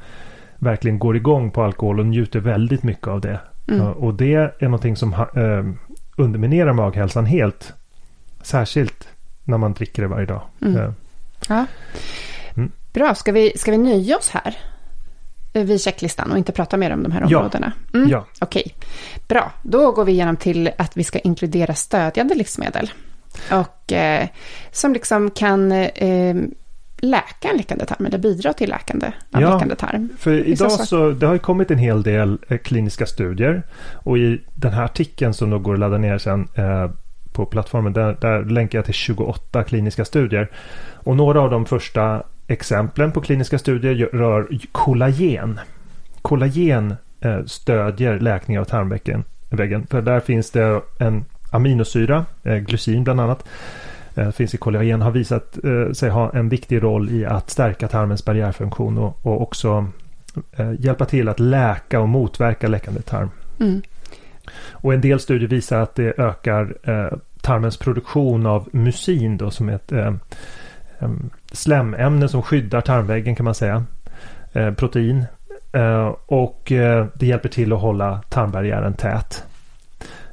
verkligen 0.59 0.99
går 0.99 1.17
igång 1.17 1.51
på 1.51 1.63
alkohol 1.63 2.01
och 2.01 2.07
njuter 2.07 2.41
väldigt 2.41 2.83
mycket 2.83 3.09
av 3.09 3.21
det. 3.21 3.41
Mm. 3.68 3.87
Och 3.87 4.14
det 4.14 4.35
är 4.35 4.64
någonting 4.64 4.96
som 4.96 5.12
eh, 5.12 5.92
underminerar 6.16 6.72
maghälsan 6.72 7.26
helt. 7.26 7.72
Särskilt 8.42 9.09
när 9.44 9.59
man 9.59 9.72
dricker 9.72 10.02
det 10.02 10.09
varje 10.09 10.26
dag. 10.26 10.42
Mm. 10.62 10.94
Ja. 11.48 11.66
Mm. 12.57 12.72
Bra, 12.92 13.14
ska 13.14 13.33
vi, 13.33 13.52
ska 13.57 13.70
vi 13.70 13.79
nöja 13.79 14.16
oss 14.16 14.31
här? 14.31 14.57
Eh, 15.52 15.64
vid 15.64 15.81
checklistan 15.81 16.33
och 16.33 16.38
inte 16.38 16.52
prata 16.52 16.76
mer 16.76 16.90
om 16.90 17.02
de 17.02 17.12
här 17.12 17.22
områdena? 17.22 17.72
Ja. 17.92 17.98
Mm. 17.98 18.11
ja. 18.11 18.26
Okej, 18.40 18.74
bra. 19.29 19.52
Då 19.62 19.92
går 19.92 20.05
vi 20.05 20.12
igenom 20.12 20.37
till 20.37 20.70
att 20.79 20.96
vi 20.96 21.05
ska 21.05 21.18
inkludera 21.18 21.74
stödjande 21.74 22.35
livsmedel. 22.35 22.90
Och 23.50 23.92
eh, 23.92 24.29
som 24.70 24.92
liksom 24.92 25.31
kan 25.31 25.72
eh, 25.72 26.37
läka 26.99 27.49
en 27.49 27.57
läckande 27.57 27.87
tarm 27.87 28.07
eller 28.07 28.19
bidra 28.19 28.53
till 28.53 28.71
läkande 28.71 29.07
av 29.33 29.43
ja, 29.43 29.55
läckande 29.55 29.75
tarm. 29.75 30.09
För 30.19 30.49
idag 30.49 30.73
så, 30.73 30.87
så, 30.87 31.11
det 31.11 31.27
har 31.27 31.33
ju 31.33 31.39
kommit 31.39 31.71
en 31.71 31.79
hel 31.79 32.03
del 32.03 32.39
eh, 32.49 32.59
kliniska 32.59 33.07
studier 33.07 33.63
och 33.93 34.19
i 34.19 34.41
den 34.55 34.73
här 34.73 34.85
artikeln 34.85 35.35
som 35.35 35.51
då 35.51 35.59
går 35.59 35.75
att 35.75 35.81
ladda 35.81 35.99
ner 35.99 36.19
sen 36.19 36.49
eh, 36.55 36.91
på 37.33 37.47
plattformen 37.47 37.93
där, 37.93 38.17
där 38.21 38.45
länkar 38.45 38.79
jag 38.79 38.85
till 38.85 38.95
28 38.95 39.65
kliniska 39.65 40.05
studier. 40.05 40.51
Och 40.95 41.17
några 41.17 41.41
av 41.41 41.51
de 41.51 41.67
första 41.67 42.23
exemplen 42.47 43.13
på 43.13 43.21
kliniska 43.21 43.59
studier 43.59 44.09
rör 44.13 44.49
kollagen. 44.73 45.61
Kollagen 46.23 46.95
eh, 47.21 47.45
stödjer 47.45 48.19
läkning 48.21 48.59
av 48.59 48.65
tarmväggen. 48.65 49.25
För 49.91 50.03
där 50.03 50.21
finns 50.21 50.51
det 50.51 50.81
en 50.99 51.25
aminosyra, 51.51 52.25
eh, 52.43 52.57
glycin 52.57 53.05
bland 53.05 53.21
annat, 53.21 53.49
finns 54.33 54.55
i 54.55 54.57
kollagen 54.57 55.02
har 55.02 55.11
visat 55.11 55.59
eh, 55.64 55.92
sig 55.92 56.11
ha 56.11 56.31
en 56.31 56.48
viktig 56.48 56.83
roll 56.83 57.11
i 57.11 57.24
att 57.24 57.50
stärka 57.50 57.88
tarmens 57.88 58.24
barriärfunktion 58.24 58.98
och, 58.98 59.26
och 59.26 59.42
också 59.42 59.87
eh, 60.52 60.72
hjälpa 60.79 61.05
till 61.05 61.29
att 61.29 61.40
läka 61.40 62.00
och 62.00 62.09
motverka 62.09 62.68
läckande 62.68 63.02
tarm. 63.02 63.31
Mm. 63.61 63.83
Och 64.70 64.94
en 64.94 65.00
del 65.00 65.20
studier 65.20 65.48
visar 65.48 65.81
att 65.81 65.94
det 65.94 66.18
ökar 66.18 66.76
eh, 66.83 67.18
tarmens 67.40 67.76
produktion 67.76 68.46
av 68.46 68.68
musin 68.72 69.37
då 69.37 69.50
som 69.50 69.68
är 69.68 69.74
ett 69.74 69.92
eh, 69.92 70.14
slemmämne 71.52 72.29
som 72.29 72.42
skyddar 72.42 72.81
tarmväggen 72.81 73.37
kan 73.37 73.44
man 73.44 73.55
säga. 73.55 73.85
Eh, 74.52 74.72
protein. 74.72 75.24
Eh, 75.72 76.14
och 76.26 76.72
eh, 76.72 77.07
det 77.14 77.26
hjälper 77.26 77.48
till 77.48 77.72
att 77.72 77.81
hålla 77.81 78.22
tarmbarriären 78.29 78.94
tät. 78.94 79.44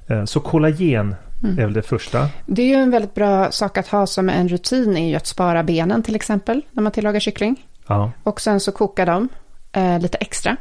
Eh, 0.07 0.25
så 0.25 0.39
kollagen 0.39 1.15
mm. 1.43 1.59
är 1.59 1.63
väl 1.63 1.73
det 1.73 1.81
första. 1.81 2.29
Det 2.45 2.61
är 2.61 2.67
ju 2.67 2.75
en 2.75 2.91
väldigt 2.91 3.13
bra 3.13 3.51
sak 3.51 3.77
att 3.77 3.87
ha 3.87 4.07
som 4.07 4.29
en 4.29 4.49
rutin 4.49 4.97
i 4.97 5.15
att 5.15 5.27
spara 5.27 5.63
benen 5.63 6.03
till 6.03 6.15
exempel 6.15 6.61
när 6.71 6.83
man 6.83 6.91
tillagar 6.91 7.19
kyckling. 7.19 7.65
Ja. 7.87 8.11
Och 8.23 8.41
sen 8.41 8.59
så 8.59 8.71
kokar 8.71 9.05
de 9.05 9.29
eh, 9.71 9.99
lite 9.99 10.17
extra. 10.17 10.57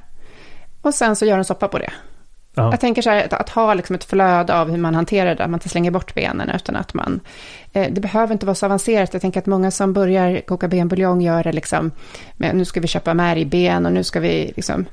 Och 0.80 0.94
sen 0.94 1.16
så 1.16 1.24
gör 1.24 1.38
en 1.38 1.44
soppa 1.44 1.68
på 1.68 1.78
det. 1.78 1.92
Ja. 2.54 2.70
Jag 2.70 2.80
tänker 2.80 3.02
så 3.02 3.10
här, 3.10 3.24
att, 3.24 3.32
att, 3.32 3.48
ha 3.48 3.74
liksom 3.74 3.94
ett 3.94 4.04
flöde 4.04 4.60
av 4.60 4.70
hur 4.70 4.78
man 4.78 4.94
hanterar 4.94 5.34
det, 5.34 5.44
att 5.44 5.50
man 5.50 5.58
inte 5.58 5.68
slänger 5.68 5.90
bort 5.90 6.14
benen, 6.14 6.50
utan 6.50 6.76
att 6.76 6.94
man... 6.94 7.20
Eh, 7.72 7.92
det 7.92 8.00
behöver 8.00 8.32
inte 8.32 8.46
vara 8.46 8.54
så 8.54 8.66
avancerat. 8.66 9.12
Jag 9.12 9.22
tänker 9.22 9.40
att 9.40 9.46
många 9.46 9.70
som 9.70 9.92
börjar 9.92 10.40
koka 10.40 10.68
benbuljong 10.68 11.20
gör 11.20 11.42
det 11.42 11.52
liksom, 11.52 11.90
men 12.36 12.58
nu 12.58 12.64
ska 12.64 12.80
vi 12.80 12.88
köpa 12.88 13.14
märgben 13.14 13.86
och 13.86 13.92
nu 13.92 14.04
ska 14.04 14.20
vi 14.20 14.52
liksom 14.56 14.84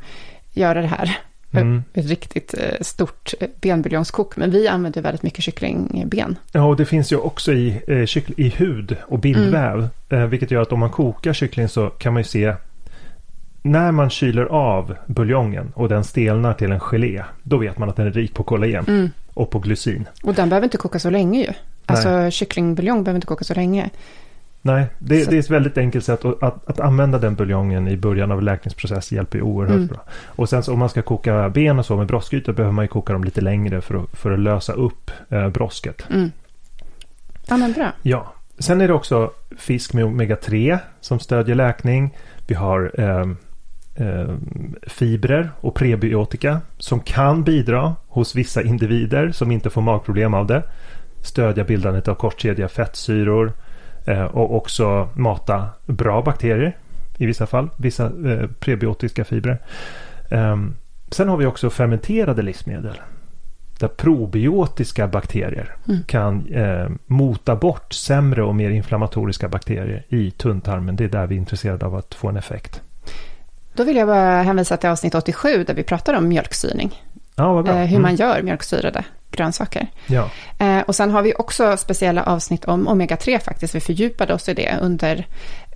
göra 0.53 0.81
det 0.81 0.87
här. 0.87 1.17
Mm. 1.51 1.83
Ett 1.93 2.05
riktigt 2.05 2.53
eh, 2.53 2.81
stort 2.81 3.33
eh, 3.39 3.47
benbuljongskok, 3.61 4.35
men 4.35 4.51
vi 4.51 4.67
använder 4.67 5.01
väldigt 5.01 5.23
mycket 5.23 5.43
kycklingben. 5.43 6.37
Ja, 6.51 6.63
och 6.63 6.75
det 6.75 6.85
finns 6.85 7.11
ju 7.11 7.17
också 7.17 7.53
i, 7.53 7.81
eh, 7.87 8.39
i 8.39 8.49
hud 8.49 8.95
och 9.01 9.19
bindväv, 9.19 9.87
mm. 10.09 10.29
vilket 10.29 10.51
gör 10.51 10.61
att 10.61 10.71
om 10.71 10.79
man 10.79 10.89
kokar 10.89 11.33
kyckling 11.33 11.67
så 11.67 11.89
kan 11.89 12.13
man 12.13 12.19
ju 12.19 12.27
se 12.27 12.53
när 13.61 13.91
man 13.91 14.09
kyler 14.09 14.45
av 14.45 14.95
buljongen 15.05 15.71
och 15.75 15.89
den 15.89 16.03
stelnar 16.03 16.53
till 16.53 16.71
en 16.71 16.79
gelé, 16.79 17.23
då 17.43 17.57
vet 17.57 17.77
man 17.77 17.89
att 17.89 17.95
den 17.95 18.07
är 18.07 18.11
rik 18.11 18.33
på 18.33 18.43
kollagen 18.43 18.85
mm. 18.87 19.09
och 19.33 19.49
på 19.49 19.59
glycin. 19.59 20.07
Och 20.23 20.33
den 20.33 20.49
behöver 20.49 20.65
inte 20.65 20.77
koka 20.77 20.99
så 20.99 21.09
länge 21.09 21.39
ju. 21.39 21.53
Alltså 21.85 22.31
kycklingbuljong 22.31 23.03
behöver 23.03 23.17
inte 23.17 23.27
koka 23.27 23.43
så 23.43 23.53
länge. 23.53 23.89
Nej, 24.61 24.87
det, 24.99 25.29
det, 25.29 25.35
är 25.35 25.39
ett 25.39 25.49
väldigt 25.49 25.77
enkelt 25.77 26.05
sätt 26.05 26.25
att, 26.25 26.43
att, 26.43 26.69
att, 26.69 26.79
använda 26.79 27.19
den 27.19 27.35
buljongen 27.35 27.87
i 27.87 27.97
början 27.97 28.31
av 28.31 28.41
läkningsprocess 28.41 29.11
hjälper 29.11 29.41
oerhört 29.41 29.75
mm. 29.75 29.87
bra. 29.87 30.03
Och 30.25 30.49
sen 30.49 30.63
så 30.63 30.73
om 30.73 30.79
man 30.79 30.89
ska 30.89 31.01
koka 31.01 31.49
ben 31.49 31.79
och 31.79 31.85
så 31.85 31.97
med 31.97 32.07
broskgrytor 32.07 32.53
behöver 32.53 32.73
man 32.73 32.85
ju 32.85 32.89
koka 32.89 33.13
dem 33.13 33.23
lite 33.23 33.41
längre 33.41 33.81
för 33.81 33.95
att, 33.95 34.17
för 34.19 34.31
att 34.31 34.39
lösa 34.39 34.73
upp 34.73 35.11
eh, 35.29 35.49
brosket. 35.49 36.07
Mm. 36.09 36.31
Ja, 37.47 37.57
men 37.57 37.73
bra. 37.73 37.91
Ja. 38.01 38.33
Sen 38.59 38.81
är 38.81 38.87
det 38.87 38.93
också 38.93 39.31
fisk 39.57 39.93
med 39.93 40.05
omega-3 40.05 40.79
som 41.01 41.19
stödjer 41.19 41.55
läkning. 41.55 42.17
Vi 42.47 42.55
har 42.55 42.91
eh, 42.97 43.25
eh, 44.07 44.35
fibrer 44.87 45.51
och 45.61 45.75
prebiotika 45.75 46.61
som 46.77 46.99
kan 46.99 47.43
bidra 47.43 47.95
hos 48.07 48.35
vissa 48.35 48.61
individer 48.61 49.31
som 49.31 49.51
inte 49.51 49.69
får 49.69 49.81
magproblem 49.81 50.33
av 50.33 50.47
det. 50.47 50.63
Stödja 51.21 51.63
bildandet 51.63 52.07
av 52.07 52.15
kortkedjiga 52.15 52.67
fettsyror 52.67 53.53
och 54.17 54.55
också 54.55 55.09
mata 55.13 55.69
bra 55.85 56.21
bakterier 56.21 56.77
i 57.17 57.25
vissa 57.25 57.47
fall, 57.47 57.69
vissa 57.77 58.05
eh, 58.05 58.47
prebiotiska 58.59 59.25
fibrer. 59.25 59.61
Ehm, 60.29 60.75
sen 61.11 61.29
har 61.29 61.37
vi 61.37 61.45
också 61.45 61.69
fermenterade 61.69 62.41
livsmedel 62.41 63.01
där 63.79 63.87
probiotiska 63.87 65.07
bakterier 65.07 65.75
mm. 65.87 66.03
kan 66.07 66.47
eh, 66.53 66.89
mota 67.05 67.55
bort 67.55 67.93
sämre 67.93 68.43
och 68.43 68.55
mer 68.55 68.69
inflammatoriska 68.69 69.49
bakterier 69.49 70.05
i 70.09 70.31
tunntarmen. 70.31 70.95
Det 70.95 71.03
är 71.03 71.09
där 71.09 71.27
vi 71.27 71.35
är 71.35 71.39
intresserade 71.39 71.85
av 71.85 71.95
att 71.95 72.15
få 72.15 72.29
en 72.29 72.37
effekt. 72.37 72.81
Då 73.73 73.83
vill 73.83 73.95
jag 73.95 74.07
bara 74.07 74.41
hänvisa 74.41 74.77
till 74.77 74.89
avsnitt 74.89 75.15
87 75.15 75.63
där 75.63 75.73
vi 75.73 75.83
pratar 75.83 76.13
om 76.13 76.27
mjölksyring. 76.27 77.03
Ja. 77.39 77.59
Eh, 77.59 77.75
hur 77.75 77.89
mm. 77.89 78.01
man 78.01 78.15
gör 78.15 78.41
mjölksyrade 78.41 79.03
grönsaker. 79.31 79.87
Ja. 80.07 80.29
Eh, 80.57 80.81
och 80.81 80.95
sen 80.95 81.11
har 81.11 81.21
vi 81.21 81.33
också 81.37 81.77
speciella 81.77 82.23
avsnitt 82.23 82.65
om 82.65 82.87
omega-3 82.87 83.39
faktiskt. 83.39 83.75
Vi 83.75 83.79
fördjupade 83.79 84.33
oss 84.33 84.49
i 84.49 84.53
det 84.53 84.77
under, 84.81 85.27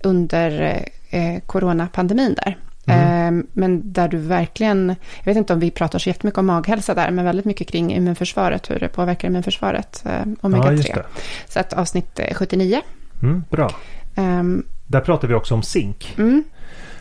under 0.02 0.80
eh, 1.10 1.40
coronapandemin 1.46 2.34
där. 2.34 2.56
Mm. 2.86 3.46
Men 3.52 3.92
där 3.92 4.08
du 4.08 4.18
verkligen, 4.18 4.88
jag 5.18 5.24
vet 5.24 5.36
inte 5.36 5.52
om 5.52 5.60
vi 5.60 5.70
pratar 5.70 5.98
så 5.98 6.08
jättemycket 6.08 6.38
om 6.38 6.46
maghälsa 6.46 6.94
där, 6.94 7.10
men 7.10 7.24
väldigt 7.24 7.44
mycket 7.44 7.68
kring 7.68 7.94
immunförsvaret, 7.94 8.70
hur 8.70 8.78
det 8.78 8.88
påverkar 8.88 9.28
immunförsvaret, 9.28 10.04
omega-3. 10.40 10.92
Ja, 10.94 11.02
så 11.48 11.60
att 11.60 11.72
avsnitt 11.72 12.20
79. 12.32 12.80
Mm, 13.22 13.44
bra. 13.50 13.70
Um, 14.16 14.66
där 14.86 15.00
pratar 15.00 15.28
vi 15.28 15.34
också 15.34 15.54
om 15.54 15.62
zink. 15.62 16.14
Mm. 16.18 16.44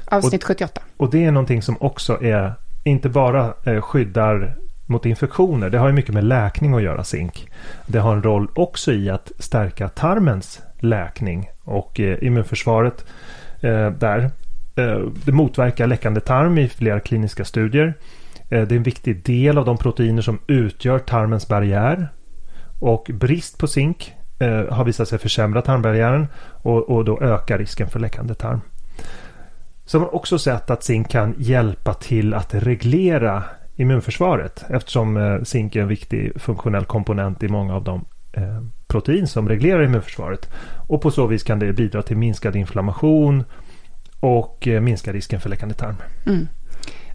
Avsnitt 0.06 0.44
78. 0.44 0.82
Och 0.98 1.12
det 1.12 1.26
är 1.26 1.32
någonting 1.32 1.62
som 1.62 1.78
också 1.80 2.24
är, 2.24 2.54
inte 2.84 3.10
bara 3.10 3.54
eh, 3.64 3.82
skyddar 3.82 4.56
mot 4.86 5.06
infektioner. 5.06 5.70
Det 5.70 5.78
har 5.78 5.88
ju 5.88 5.94
mycket 5.94 6.14
med 6.14 6.24
läkning 6.24 6.74
att 6.74 6.82
göra, 6.82 7.04
zink. 7.04 7.48
Det 7.86 8.00
har 8.00 8.14
en 8.14 8.24
roll 8.24 8.48
också 8.56 8.92
i 8.94 9.10
att 9.10 9.32
stärka 9.40 9.90
tarmens 9.90 10.62
läkning 10.80 11.50
och 11.64 12.00
eh, 12.00 12.24
immunförsvaret 12.24 13.06
eh, 13.62 13.90
där. 13.90 14.32
Det 15.26 15.32
motverkar 15.32 15.88
läckande 15.88 16.20
tarm 16.20 16.58
i 16.58 16.70
flera 16.70 17.00
kliniska 17.00 17.46
studier. 17.46 17.94
Det 18.50 18.56
är 18.56 18.74
en 18.74 18.84
viktig 18.84 19.26
del 19.26 19.58
av 19.58 19.66
de 19.66 19.78
proteiner 19.78 20.22
som 20.22 20.40
utgör 20.48 21.00
tarmens 21.00 21.48
barriär. 21.48 22.08
Och 22.80 23.12
brist 23.14 23.58
på 23.58 23.68
zink 23.68 24.14
har 24.70 24.84
visat 24.84 25.08
sig 25.08 25.20
försämra 25.20 25.62
tarmbarriären 25.62 26.28
och, 26.64 26.90
och 26.90 27.06
då 27.06 27.22
ökar 27.22 27.58
risken 27.58 27.88
för 27.88 28.00
läckande 28.00 28.34
tarm. 28.34 28.62
Så 29.94 30.00
har 30.00 30.06
man 30.06 30.14
också 30.14 30.40
sett 30.40 30.70
att 30.70 30.84
zink 30.84 31.10
kan 31.10 31.36
hjälpa 31.38 31.94
till 31.94 32.34
att 32.34 32.54
reglera 32.54 33.44
immunförsvaret 33.76 34.64
eftersom 34.70 35.18
eh, 35.18 35.44
zink 35.44 35.76
är 35.76 35.82
en 35.82 35.88
viktig 35.88 36.42
funktionell 36.42 36.86
komponent 36.86 37.44
i 37.44 37.48
många 37.48 37.76
av 37.76 37.84
de 37.84 38.06
eh, 38.34 38.62
protein 38.88 39.28
som 39.28 39.50
reglerar 39.50 39.84
immunförsvaret. 39.84 40.50
Och 40.88 41.02
på 41.02 41.12
så 41.12 41.28
vis 41.28 41.44
kan 41.44 41.60
det 41.60 41.74
bidra 41.74 42.02
till 42.02 42.18
minskad 42.18 42.56
inflammation 42.56 43.44
och 44.20 44.68
eh, 44.68 44.82
minska 44.82 45.14
risken 45.14 45.40
för 45.40 45.50
läckande 45.50 45.76
tarm. 45.76 45.96
Mm. 46.26 46.48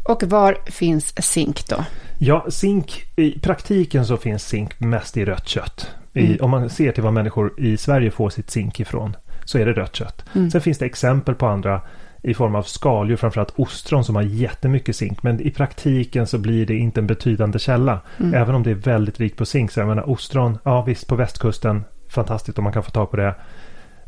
Och 0.03 0.23
var 0.23 0.59
finns 0.67 1.23
zink 1.23 1.69
då? 1.69 1.85
Ja, 2.19 2.47
zink 2.49 3.03
i 3.17 3.39
praktiken 3.41 4.07
så 4.07 4.17
finns 4.17 4.43
zink 4.43 4.81
mest 4.81 5.17
i 5.17 5.25
rött 5.25 5.49
kött. 5.49 5.91
I, 6.13 6.27
mm. 6.27 6.39
Om 6.41 6.51
man 6.51 6.71
ser 6.71 6.93
till 6.93 7.03
vad 7.03 7.13
människor 7.13 7.61
i 7.61 7.77
Sverige 7.77 8.11
får 8.11 8.31
sitt 8.31 8.51
zink 8.51 8.81
ifrån 8.81 9.17
så 9.45 9.59
är 9.59 9.67
det 9.67 9.73
rött 9.73 9.97
kött. 9.97 10.25
Mm. 10.35 10.51
Sen 10.51 10.61
finns 10.61 10.79
det 10.79 10.87
exempel 10.87 11.35
på 11.35 11.47
andra 11.47 11.81
i 12.29 12.35
form 12.35 12.55
av 12.55 12.63
skaldjur, 12.63 13.17
framförallt 13.17 13.53
ostron 13.57 14.05
som 14.05 14.17
har 14.17 14.23
jättemycket 14.23 14.97
zink. 14.97 15.23
Men 15.23 15.41
i 15.41 15.51
praktiken 15.51 16.27
så 16.27 16.39
blir 16.39 16.67
det 16.67 16.75
inte 16.75 17.01
en 17.01 17.07
betydande 17.07 17.59
källa. 17.59 18.01
Mm. 18.21 18.35
Även 18.35 18.55
om 18.55 18.63
det 18.63 18.71
är 18.71 18.75
väldigt 18.75 19.21
rikt 19.21 19.37
på 19.37 19.47
zink. 19.47 19.71
Så 19.71 19.81
jag 19.81 19.89
menar 19.89 20.11
ostron, 20.11 20.59
ja 20.65 20.83
visst 20.83 21.07
på 21.07 21.17
västkusten, 21.17 21.85
fantastiskt 22.09 22.59
om 22.59 22.65
man 22.65 22.73
kan 22.73 22.83
få 22.83 22.91
tag 22.91 23.11
på 23.11 23.17
det. 23.17 23.35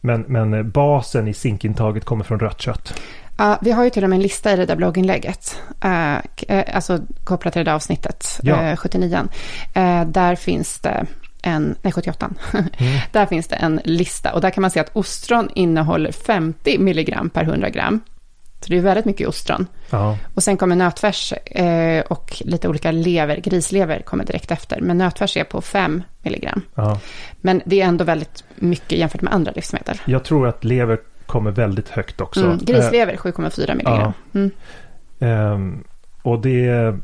Men, 0.00 0.20
men 0.20 0.70
basen 0.70 1.28
i 1.28 1.34
zinkintaget 1.34 2.04
kommer 2.04 2.24
från 2.24 2.40
rött 2.40 2.60
kött. 2.60 3.00
Ja, 3.38 3.58
vi 3.62 3.70
har 3.70 3.84
ju 3.84 3.90
till 3.90 4.04
och 4.04 4.10
med 4.10 4.16
en 4.16 4.22
lista 4.22 4.52
i 4.52 4.56
det 4.56 4.66
där 4.66 4.76
blogginlägget, 4.76 5.62
uh, 5.84 6.16
alltså 6.74 6.98
kopplat 7.24 7.52
till 7.52 7.60
det 7.60 7.70
där 7.70 7.74
avsnittet, 7.74 8.40
ja. 8.42 8.70
uh, 8.70 8.76
79. 8.76 9.18
Uh, 9.76 10.06
där 10.06 10.34
finns 10.34 10.80
det 10.80 11.06
en, 11.42 11.74
nej 11.82 11.92
78, 11.92 12.30
mm. 12.52 12.66
där 13.12 13.26
finns 13.26 13.48
det 13.48 13.56
en 13.56 13.80
lista 13.84 14.32
och 14.32 14.40
där 14.40 14.50
kan 14.50 14.62
man 14.62 14.70
se 14.70 14.80
att 14.80 14.96
ostron 14.96 15.48
innehåller 15.54 16.12
50 16.12 16.78
milligram 16.78 17.30
per 17.30 17.42
100 17.42 17.70
gram. 17.70 18.00
Så 18.60 18.68
det 18.68 18.78
är 18.78 18.80
väldigt 18.80 19.04
mycket 19.04 19.28
ostron. 19.28 19.66
Ja. 19.90 20.18
Och 20.34 20.42
sen 20.42 20.56
kommer 20.56 20.76
nötfärs 20.76 21.32
eh, 21.32 22.00
och 22.00 22.42
lite 22.44 22.68
olika 22.68 22.90
lever, 22.90 23.36
grislever 23.36 24.00
kommer 24.00 24.24
direkt 24.24 24.50
efter. 24.50 24.80
Men 24.80 24.98
nötfärs 24.98 25.36
är 25.36 25.44
på 25.44 25.60
5 25.60 26.02
milligram. 26.22 26.62
Ja. 26.74 27.00
Men 27.40 27.62
det 27.64 27.80
är 27.80 27.86
ändå 27.86 28.04
väldigt 28.04 28.44
mycket 28.54 28.98
jämfört 28.98 29.22
med 29.22 29.34
andra 29.34 29.52
livsmedel. 29.52 30.00
Jag 30.04 30.24
tror 30.24 30.48
att 30.48 30.64
lever 30.64 30.98
kommer 31.26 31.50
väldigt 31.50 31.88
högt 31.88 32.20
också. 32.20 32.44
Mm, 32.44 32.58
grislever 32.58 33.16
7,4 33.16 33.74
milligram. 33.74 34.12
Ja. 34.32 34.40
Mm. 35.18 35.52
Um, 35.52 35.84
och 36.22 36.40
det 36.40 36.94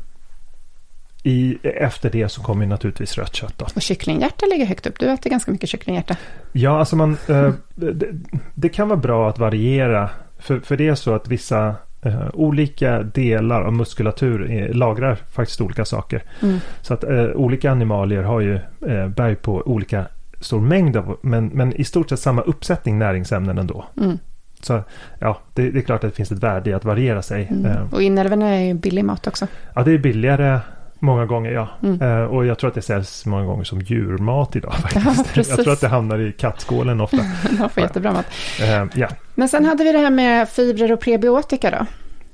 i, 1.27 1.57
efter 1.63 2.09
det 2.09 2.29
så 2.29 2.41
kommer 2.41 2.65
naturligtvis 2.65 3.17
rött 3.17 3.35
kött. 3.35 3.53
Då. 3.57 3.65
Och 3.75 3.81
kycklinghjärta 3.81 4.45
ligger 4.45 4.65
högt 4.65 4.87
upp. 4.87 4.99
Du 4.99 5.09
äter 5.09 5.29
ganska 5.29 5.51
mycket 5.51 5.69
kycklinghjärta. 5.69 6.15
Ja, 6.51 6.79
alltså 6.79 6.95
man, 6.95 7.17
eh, 7.27 7.53
det, 7.75 8.07
det, 8.53 8.69
kan 8.69 8.89
vara 8.89 8.99
bra 8.99 9.29
att 9.29 9.39
variera. 9.39 10.09
För, 10.39 10.59
för 10.59 10.77
det 10.77 10.87
är 10.87 10.95
så 10.95 11.13
att 11.13 11.27
vissa 11.27 11.75
eh, 12.01 12.27
olika 12.33 13.01
delar 13.01 13.61
av 13.61 13.73
muskulatur 13.73 14.51
är, 14.51 14.73
lagrar 14.73 15.15
faktiskt 15.15 15.61
olika 15.61 15.85
saker. 15.85 16.23
Mm. 16.41 16.59
Så 16.81 16.93
att 16.93 17.03
eh, 17.03 17.25
olika 17.25 17.71
animalier 17.71 18.23
har 18.23 18.39
ju 18.39 18.55
eh, 18.87 19.07
berg 19.07 19.35
på 19.35 19.61
olika 19.65 20.05
stor 20.39 20.61
mängd 20.61 20.97
av, 20.97 21.17
men, 21.21 21.47
men 21.47 21.73
i 21.73 21.83
stort 21.83 22.09
sett 22.09 22.19
samma 22.19 22.41
uppsättning 22.41 22.99
näringsämnen 22.99 23.57
ändå. 23.57 23.85
Mm. 23.97 24.17
Så 24.61 24.83
ja, 25.19 25.41
det, 25.53 25.71
det, 25.71 25.79
är 25.79 25.81
klart 25.81 26.03
att 26.03 26.11
det 26.11 26.15
finns 26.15 26.31
ett 26.31 26.43
värde 26.43 26.69
i 26.69 26.73
att 26.73 26.85
variera 26.85 27.21
sig. 27.21 27.47
Mm. 27.51 27.65
Eh. 27.65 27.93
Och 27.93 28.01
inälvorna 28.01 28.49
är 28.49 28.65
ju 28.65 28.73
billig 28.73 29.05
mat 29.05 29.27
också. 29.27 29.47
Ja, 29.75 29.83
det 29.83 29.91
är 29.91 29.97
billigare 29.97 30.59
Många 30.99 31.25
gånger 31.25 31.51
ja. 31.51 31.69
Mm. 31.83 32.01
Uh, 32.01 32.25
och 32.25 32.45
jag 32.45 32.59
tror 32.59 32.67
att 32.67 32.75
det 32.75 32.81
säljs 32.81 33.25
många 33.25 33.45
gånger 33.45 33.63
som 33.63 33.81
djurmat 33.81 34.55
idag 34.55 34.73
faktiskt. 34.81 35.49
Ja, 35.49 35.55
jag 35.55 35.63
tror 35.63 35.73
att 35.73 35.81
det 35.81 35.87
hamnar 35.87 36.19
i 36.19 36.31
kattskålen 36.31 37.01
ofta. 37.01 37.17
De 37.59 37.69
får 37.69 37.83
jättebra 37.83 38.13
mat. 38.13 38.25
Uh, 38.61 38.99
ja. 38.99 39.07
Men 39.35 39.49
sen 39.49 39.65
hade 39.65 39.83
vi 39.83 39.91
det 39.91 39.99
här 39.99 40.11
med 40.11 40.49
fibrer 40.49 40.91
och 40.91 40.99
prebiotika 40.99 41.71
då? 41.71 41.85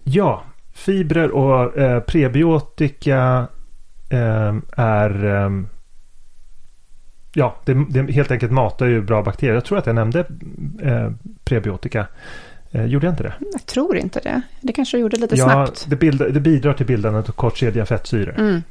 Ja, 0.04 0.44
fibrer 0.74 1.32
och 1.32 1.78
uh, 1.78 2.00
prebiotika 2.00 3.48
eh, 4.14 4.56
är 4.78 5.26
eh, 5.26 5.50
Ja, 7.36 7.56
det, 7.66 7.86
det, 7.90 8.12
helt 8.12 8.32
enkelt 8.32 8.52
matar 8.52 8.86
ju 8.86 9.02
bra 9.02 9.24
bakterier. 9.24 9.54
Jag 9.54 9.66
tror 9.66 9.78
att 9.78 9.86
jag 9.86 9.96
nämnde 9.96 10.20
eh, 10.82 11.12
prebiotika. 11.44 12.08
Eh, 12.74 12.86
gjorde 12.86 13.06
jag 13.06 13.12
inte 13.12 13.24
det? 13.24 13.34
Jag 13.52 13.66
tror 13.66 13.98
inte 13.98 14.20
det. 14.20 14.42
Det 14.62 14.74
kanske 14.74 14.98
du 14.98 15.02
gjorde 15.02 15.18
lite 15.18 15.36
ja, 15.36 15.46
snabbt. 15.46 15.86
Det, 15.90 15.96
bildar, 15.96 16.30
det 16.30 16.40
bidrar 16.40 16.74
till 16.74 16.86
bildandet 16.86 17.30
av 17.30 17.34
kortkedjiga 17.34 17.86
fettsyror. 17.86 18.40
Mm. 18.40 18.64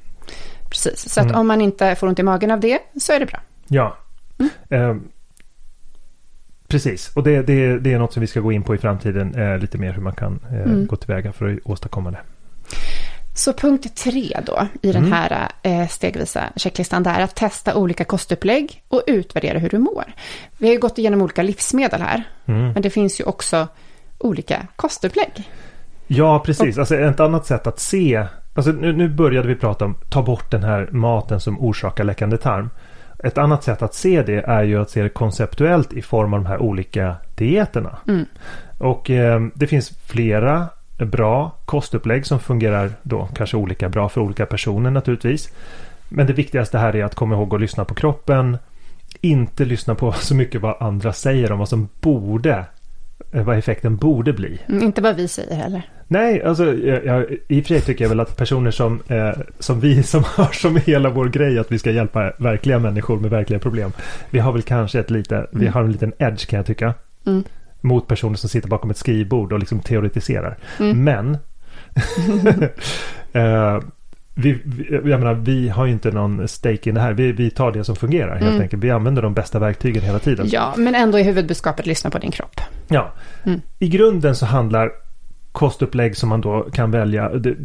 Precis, 0.71 1.12
så 1.12 1.21
att 1.21 1.27
mm. 1.27 1.41
om 1.41 1.47
man 1.47 1.61
inte 1.61 1.95
får 1.95 2.07
ont 2.07 2.19
i 2.19 2.23
magen 2.23 2.51
av 2.51 2.61
det 2.61 2.79
så 3.01 3.12
är 3.12 3.21
det 3.21 3.27
bra. 3.27 3.41
Ja. 3.69 3.97
Mm. 4.38 4.51
Eh, 4.69 4.97
precis, 6.69 7.17
och 7.17 7.23
det, 7.23 7.43
det, 7.43 7.79
det, 7.79 7.93
är 7.93 7.99
något 7.99 8.12
som 8.12 8.21
vi 8.21 8.27
ska 8.27 8.41
gå 8.41 8.53
in 8.53 8.62
på 8.62 8.75
i 8.75 8.79
framtiden. 8.79 9.35
Eh, 9.35 9.59
lite 9.59 9.79
mer 9.79 9.93
hur 9.93 10.03
man 10.03 10.12
kan 10.12 10.41
eh, 10.51 10.62
mm. 10.62 10.87
gå 10.87 10.97
tillväga 10.97 11.33
för 11.33 11.53
att 11.53 11.59
åstadkomma 11.65 12.11
det. 12.11 12.21
Så 13.35 13.53
punkt 13.53 13.95
tre 13.95 14.41
då 14.47 14.67
i 14.83 14.93
den 14.93 15.05
mm. 15.05 15.12
här 15.12 15.49
eh, 15.62 15.88
stegvisa 15.88 16.53
checklistan, 16.57 17.03
det 17.03 17.11
är 17.11 17.21
att 17.21 17.37
testa 17.37 17.77
olika 17.77 18.05
kostupplägg 18.05 18.83
och 18.88 19.03
utvärdera 19.07 19.59
hur 19.59 19.69
du 19.69 19.79
mår. 19.79 20.05
Vi 20.59 20.67
har 20.67 20.75
ju 20.75 20.81
gått 20.81 20.99
igenom 20.99 21.23
olika 21.23 21.43
livsmedel 21.43 22.01
här, 22.01 22.23
mm. 22.47 22.73
men 22.73 22.83
det 22.83 22.91
finns 22.91 23.21
ju 23.21 23.25
också 23.25 23.69
olika 24.22 24.66
kostupplägg. 24.76 25.50
Ja, 26.06 26.38
precis. 26.38 26.78
Alltså 26.78 26.96
ett 26.96 27.20
annat 27.20 27.46
sätt 27.46 27.66
att 27.66 27.80
se 27.80 28.26
Alltså 28.54 28.72
nu, 28.72 28.92
nu 28.92 29.08
började 29.08 29.48
vi 29.48 29.54
prata 29.54 29.85
om 29.85 29.94
ta 30.08 30.22
bort 30.22 30.50
den 30.50 30.64
här 30.64 30.88
maten 30.90 31.40
som 31.40 31.61
orsakar 31.61 32.04
läckande 32.04 32.37
tarm. 32.37 32.70
Ett 33.24 33.38
annat 33.38 33.64
sätt 33.64 33.82
att 33.82 33.94
se 33.94 34.22
det 34.22 34.44
är 34.46 34.62
ju 34.62 34.80
att 34.80 34.90
se 34.90 35.02
det 35.02 35.08
konceptuellt 35.08 35.92
i 35.92 36.02
form 36.02 36.35
av 36.35 36.40
de 36.40 36.46
här 36.46 36.58
olika 36.58 37.16
dieterna. 37.35 37.98
Mm. 38.08 38.26
Och 38.78 39.11
eh, 39.11 39.40
det 39.54 39.66
finns 39.66 39.90
flera 40.06 40.68
bra 40.98 41.52
kostupplägg 41.64 42.26
som 42.26 42.40
fungerar 42.40 42.92
då 43.02 43.28
kanske 43.35 43.56
olika 43.56 43.88
bra 43.88 44.08
för 44.08 44.20
olika 44.20 44.46
personer 44.46 44.90
naturligtvis. 44.90 45.52
Men 46.08 46.26
det 46.26 46.32
viktigaste 46.32 46.78
här 46.78 46.96
är 46.96 47.04
att 47.04 47.14
komma 47.14 47.35
ihåg 47.35 47.54
att 47.54 47.61
lyssna 47.61 47.85
på 47.85 47.94
kroppen. 47.94 48.58
Inte 49.20 49.64
lyssna 49.64 49.94
på 49.94 50.12
så 50.20 50.35
mycket 50.35 50.61
vad 50.61 50.82
andra 50.82 51.12
säger 51.12 51.52
om 51.52 51.58
vad 51.58 51.68
som 51.68 51.88
borde 52.00 52.64
vad 53.30 53.58
effekten 53.58 53.96
borde 53.96 54.32
bli. 54.32 54.58
Mm, 54.68 54.82
inte 54.82 55.02
vad 55.02 55.16
vi 55.16 55.28
säger 55.28 55.56
heller. 55.56 55.82
Nej, 56.08 56.42
alltså 56.42 56.74
jag, 56.74 57.04
jag, 57.04 57.26
i 57.48 57.61
och 57.61 57.66
för 57.66 57.74
sig 57.74 57.80
tycker 57.80 58.04
jag 58.04 58.08
väl 58.08 58.20
att 58.20 58.37
personer 58.37 58.70
som, 58.70 59.02
eh, 59.08 59.30
som 59.58 59.80
vi 59.80 60.02
som 60.02 60.24
har 60.26 60.52
som 60.52 60.76
hela 60.76 61.11
vår 61.11 61.28
grej 61.28 61.58
att 61.58 61.72
vi 61.72 61.78
ska 61.78 61.90
hjälpa 61.90 62.32
verkliga 62.38 62.78
människor 62.78 63.20
med 63.20 63.30
verkliga 63.30 63.58
problem. 63.58 63.92
Vi 64.30 64.38
har 64.38 64.52
väl 64.52 64.62
kanske 64.62 65.00
ett 65.00 65.11
lite, 65.11 65.37
mm. 65.37 65.48
vi 65.52 65.66
har 65.66 65.82
en 65.82 65.92
liten 65.92 66.12
edge 66.18 66.46
kan 66.46 66.56
jag 66.56 66.66
tycka. 66.66 66.94
Mm. 67.26 67.44
Mot 67.80 68.08
personer 68.08 68.37
som 68.37 68.48
sitter 68.48 68.68
bakom 68.68 68.90
ett 68.90 68.96
skrivbord 68.96 69.52
och 69.52 69.58
liksom 69.58 69.80
teoretiserar. 69.80 70.58
Mm. 70.80 71.04
Men 71.04 71.38
eh, 73.32 73.80
vi, 74.35 74.59
jag 74.90 75.21
menar, 75.21 75.35
vi 75.35 75.68
har 75.68 75.87
ju 75.87 75.92
inte 75.92 76.11
någon 76.11 76.49
stake 76.49 76.90
i 76.90 76.92
det 76.92 77.01
här. 77.01 77.12
Vi, 77.12 77.33
vi 77.33 77.51
tar 77.51 77.73
det 77.73 77.85
som 77.85 77.97
fungerar 77.97 78.33
helt 78.33 78.51
mm. 78.51 78.62
enkelt. 78.62 78.85
Vi 78.85 78.90
använder 78.90 79.23
de 79.23 79.35
bästa 79.35 79.59
verktygen 79.59 80.03
hela 80.03 80.18
tiden. 80.18 80.47
Ja, 80.51 80.75
men 80.77 80.95
ändå 80.95 81.18
är 81.18 81.25
huvudbudskapet 81.25 81.87
lyssna 81.87 82.11
på 82.11 82.18
din 82.18 82.31
kropp. 82.31 82.61
Ja, 82.88 83.12
mm. 83.45 83.61
i 83.79 83.88
grunden 83.88 84.37
så 84.37 84.47
handlar 84.47 84.90
kostupplägg 85.53 86.17
som 86.17 86.29
man 86.29 86.41
då 86.41 86.62
kan 86.73 86.91
välja. 86.91 87.29
De, 87.29 87.57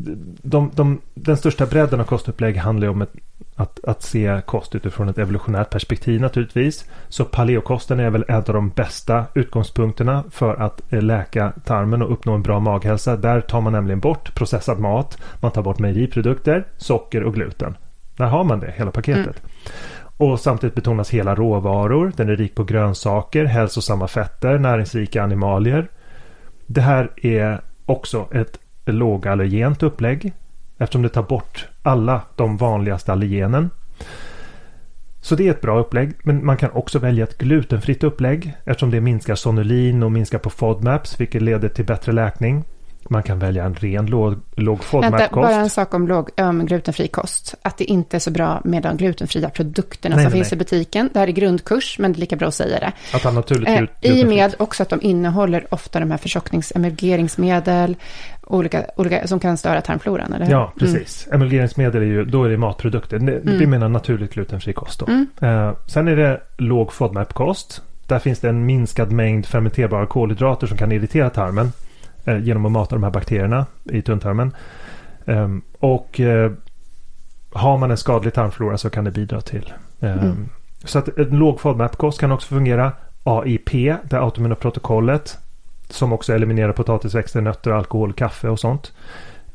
de, 0.41 0.71
de, 0.76 1.02
den 1.13 1.38
största 1.38 1.65
bredden 1.65 2.00
av 2.00 2.04
kostupplägg 2.04 2.58
handlar 2.58 2.88
om 2.88 3.02
ett, 3.02 3.12
att, 3.56 3.86
att 3.86 4.04
se 4.04 4.41
kost 4.45 4.76
utifrån 4.76 5.10
ett 5.10 5.17
evolutionärt 5.17 5.69
perspektiv 5.69 6.21
naturligtvis. 6.21 6.86
Så 7.10 7.26
paleokosten 7.26 8.00
är 8.00 8.10
väl 8.10 8.26
en 8.28 8.36
av 8.36 8.43
de 8.43 8.69
bästa 8.69 9.26
utgångspunkterna 9.34 10.23
för 10.32 10.56
att 10.56 10.93
eh, 10.93 11.02
läka 11.02 11.54
tarmen 11.65 12.02
och 12.02 12.12
uppnå 12.12 12.34
en 12.34 12.43
bra 12.43 12.60
maghälsa. 12.60 13.15
Där 13.15 13.41
tar 13.41 13.62
man 13.62 13.73
nämligen 13.73 14.00
bort 14.00 14.36
processad 14.36 14.80
mat. 14.80 15.17
Man 15.39 15.52
tar 15.52 15.62
bort 15.62 15.80
mejeriprodukter, 15.80 16.67
socker 16.78 17.23
och 17.23 17.34
gluten. 17.34 17.78
Där 18.17 18.26
har 18.26 18.43
man 18.43 18.60
det, 18.60 18.73
hela 18.78 18.91
paketet. 18.91 19.26
Mm. 19.26 19.52
Och 20.17 20.39
samtidigt 20.39 20.76
betonas 20.76 21.10
hela 21.10 21.36
råvaror. 21.36 22.12
Den 22.15 22.30
är 22.30 22.36
rik 22.36 22.56
på 22.56 22.63
grönsaker, 22.63 23.45
hälsosamma 23.45 24.08
fetter, 24.08 24.60
näringsrika 24.60 25.23
animalier. 25.23 25.88
Det 26.65 26.82
här 26.82 27.12
är 27.15 27.62
också 27.88 28.28
ett 28.34 28.60
lågallergent 28.86 29.84
upplägg 29.84 30.34
eftersom 30.78 31.02
det 31.02 31.10
tar 31.10 31.23
bort 31.23 31.67
alla 31.82 32.21
de 32.36 32.58
vanligaste 32.58 33.12
allergenen. 33.12 33.69
Så 35.21 35.36
det 35.36 35.47
är 35.47 35.52
ett 35.52 35.62
bra 35.62 35.80
upplägg, 35.80 36.13
men 36.23 36.45
man 36.45 36.58
kan 36.58 36.71
också 36.71 37.00
välja 37.00 37.23
ett 37.23 37.38
glutenfritt 37.38 38.04
upplägg 38.04 38.54
eftersom 38.65 38.91
det 38.91 39.02
minskar 39.02 39.36
sonulin 39.36 40.04
och 40.04 40.12
minskar 40.12 40.39
på 40.39 40.50
FODMAPs 40.50 41.19
vilket 41.19 41.41
leder 41.41 41.69
till 41.69 41.86
bättre 41.86 42.12
läkning. 42.12 42.63
Man 43.09 43.23
kan 43.23 43.39
välja 43.39 43.65
en 43.65 43.75
ren 43.75 44.05
låg, 44.05 44.35
låg 44.55 44.83
FODMAP-kost. 44.83 45.31
Bara 45.31 45.55
en 45.55 45.69
sak 45.69 45.93
om 45.93 46.07
låg, 46.07 46.29
um, 46.37 46.65
glutenfri 46.65 47.07
kost. 47.07 47.55
Att 47.61 47.77
det 47.77 47.83
inte 47.83 48.17
är 48.17 48.19
så 48.19 48.31
bra 48.31 48.61
med 48.63 48.83
de 48.83 48.97
glutenfria 48.97 49.49
produkterna 49.49 50.15
nej, 50.15 50.25
som 50.25 50.31
nej, 50.31 50.39
finns 50.39 50.51
nej. 50.51 50.55
i 50.55 50.59
butiken. 50.59 51.09
Det 51.13 51.19
här 51.19 51.27
är 51.27 51.31
grundkurs, 51.31 51.99
men 51.99 52.13
det 52.13 52.17
är 52.17 52.19
lika 52.19 52.35
bra 52.35 52.47
att 52.47 52.53
säga 52.53 52.79
det. 52.79 52.91
Att 53.13 53.23
ha 53.23 53.31
naturligt 53.31 53.69
eh, 54.01 54.11
I 54.11 54.23
och 54.23 54.29
med 54.29 54.55
också 54.59 54.83
att 54.83 54.89
de 54.89 55.01
innehåller 55.01 55.67
ofta 55.73 55.99
de 55.99 56.11
här 56.11 56.17
förtjockningsemulgeringsmedel, 56.17 57.95
olika, 58.43 58.85
olika, 58.95 59.27
som 59.27 59.39
kan 59.39 59.57
störa 59.57 59.81
tarmfloran, 59.81 60.33
eller 60.33 60.45
hur? 60.45 60.51
Ja, 60.51 60.63
mm. 60.63 60.73
precis. 60.79 61.27
Mm. 61.27 61.41
Emulgeringsmedel 61.41 62.01
är 62.01 62.05
ju, 62.05 62.25
då 62.25 62.43
är 62.43 62.49
det 62.49 62.57
matprodukter. 62.57 63.19
Det, 63.19 63.37
mm. 63.37 63.57
Vi 63.57 63.67
menar 63.67 63.89
naturligt 63.89 64.33
glutenfri 64.33 64.73
kost 64.73 64.99
då. 64.99 65.05
Mm. 65.05 65.27
Eh, 65.41 65.73
sen 65.85 66.07
är 66.07 66.15
det 66.15 66.41
låg 66.57 66.93
FODMAP-kost. 66.93 67.81
Där 68.07 68.19
finns 68.19 68.39
det 68.39 68.49
en 68.49 68.65
minskad 68.65 69.11
mängd 69.11 69.45
fermenterbara 69.45 70.05
kolhydrater 70.05 70.67
som 70.67 70.77
kan 70.77 70.91
irritera 70.91 71.29
tarmen. 71.29 71.71
Eh, 72.27 72.43
genom 72.43 72.65
att 72.65 72.71
mata 72.71 72.95
de 72.95 73.03
här 73.03 73.11
bakterierna 73.11 73.65
i 73.83 74.01
tunntarmen. 74.01 74.55
Ehm, 75.25 75.61
och 75.79 76.19
eh, 76.19 76.51
har 77.51 77.77
man 77.77 77.91
en 77.91 77.97
skadlig 77.97 78.33
tarmflora 78.33 78.77
så 78.77 78.89
kan 78.89 79.03
det 79.03 79.11
bidra 79.11 79.41
till. 79.41 79.73
Ehm, 79.99 80.19
mm. 80.19 80.49
Så 80.83 80.99
att 80.99 81.17
en 81.17 81.29
låg 81.29 81.59
FODMAP-kost 81.59 82.19
kan 82.19 82.31
också 82.31 82.47
fungera. 82.47 82.91
AIP, 83.23 83.71
det 84.03 84.19
autoimmuna 84.19 84.55
protokollet, 84.55 85.37
som 85.89 86.13
också 86.13 86.33
eliminerar 86.33 86.73
potatisväxter, 86.73 87.41
nötter, 87.41 87.71
alkohol, 87.71 88.13
kaffe 88.13 88.49
och 88.49 88.59
sånt. 88.59 88.93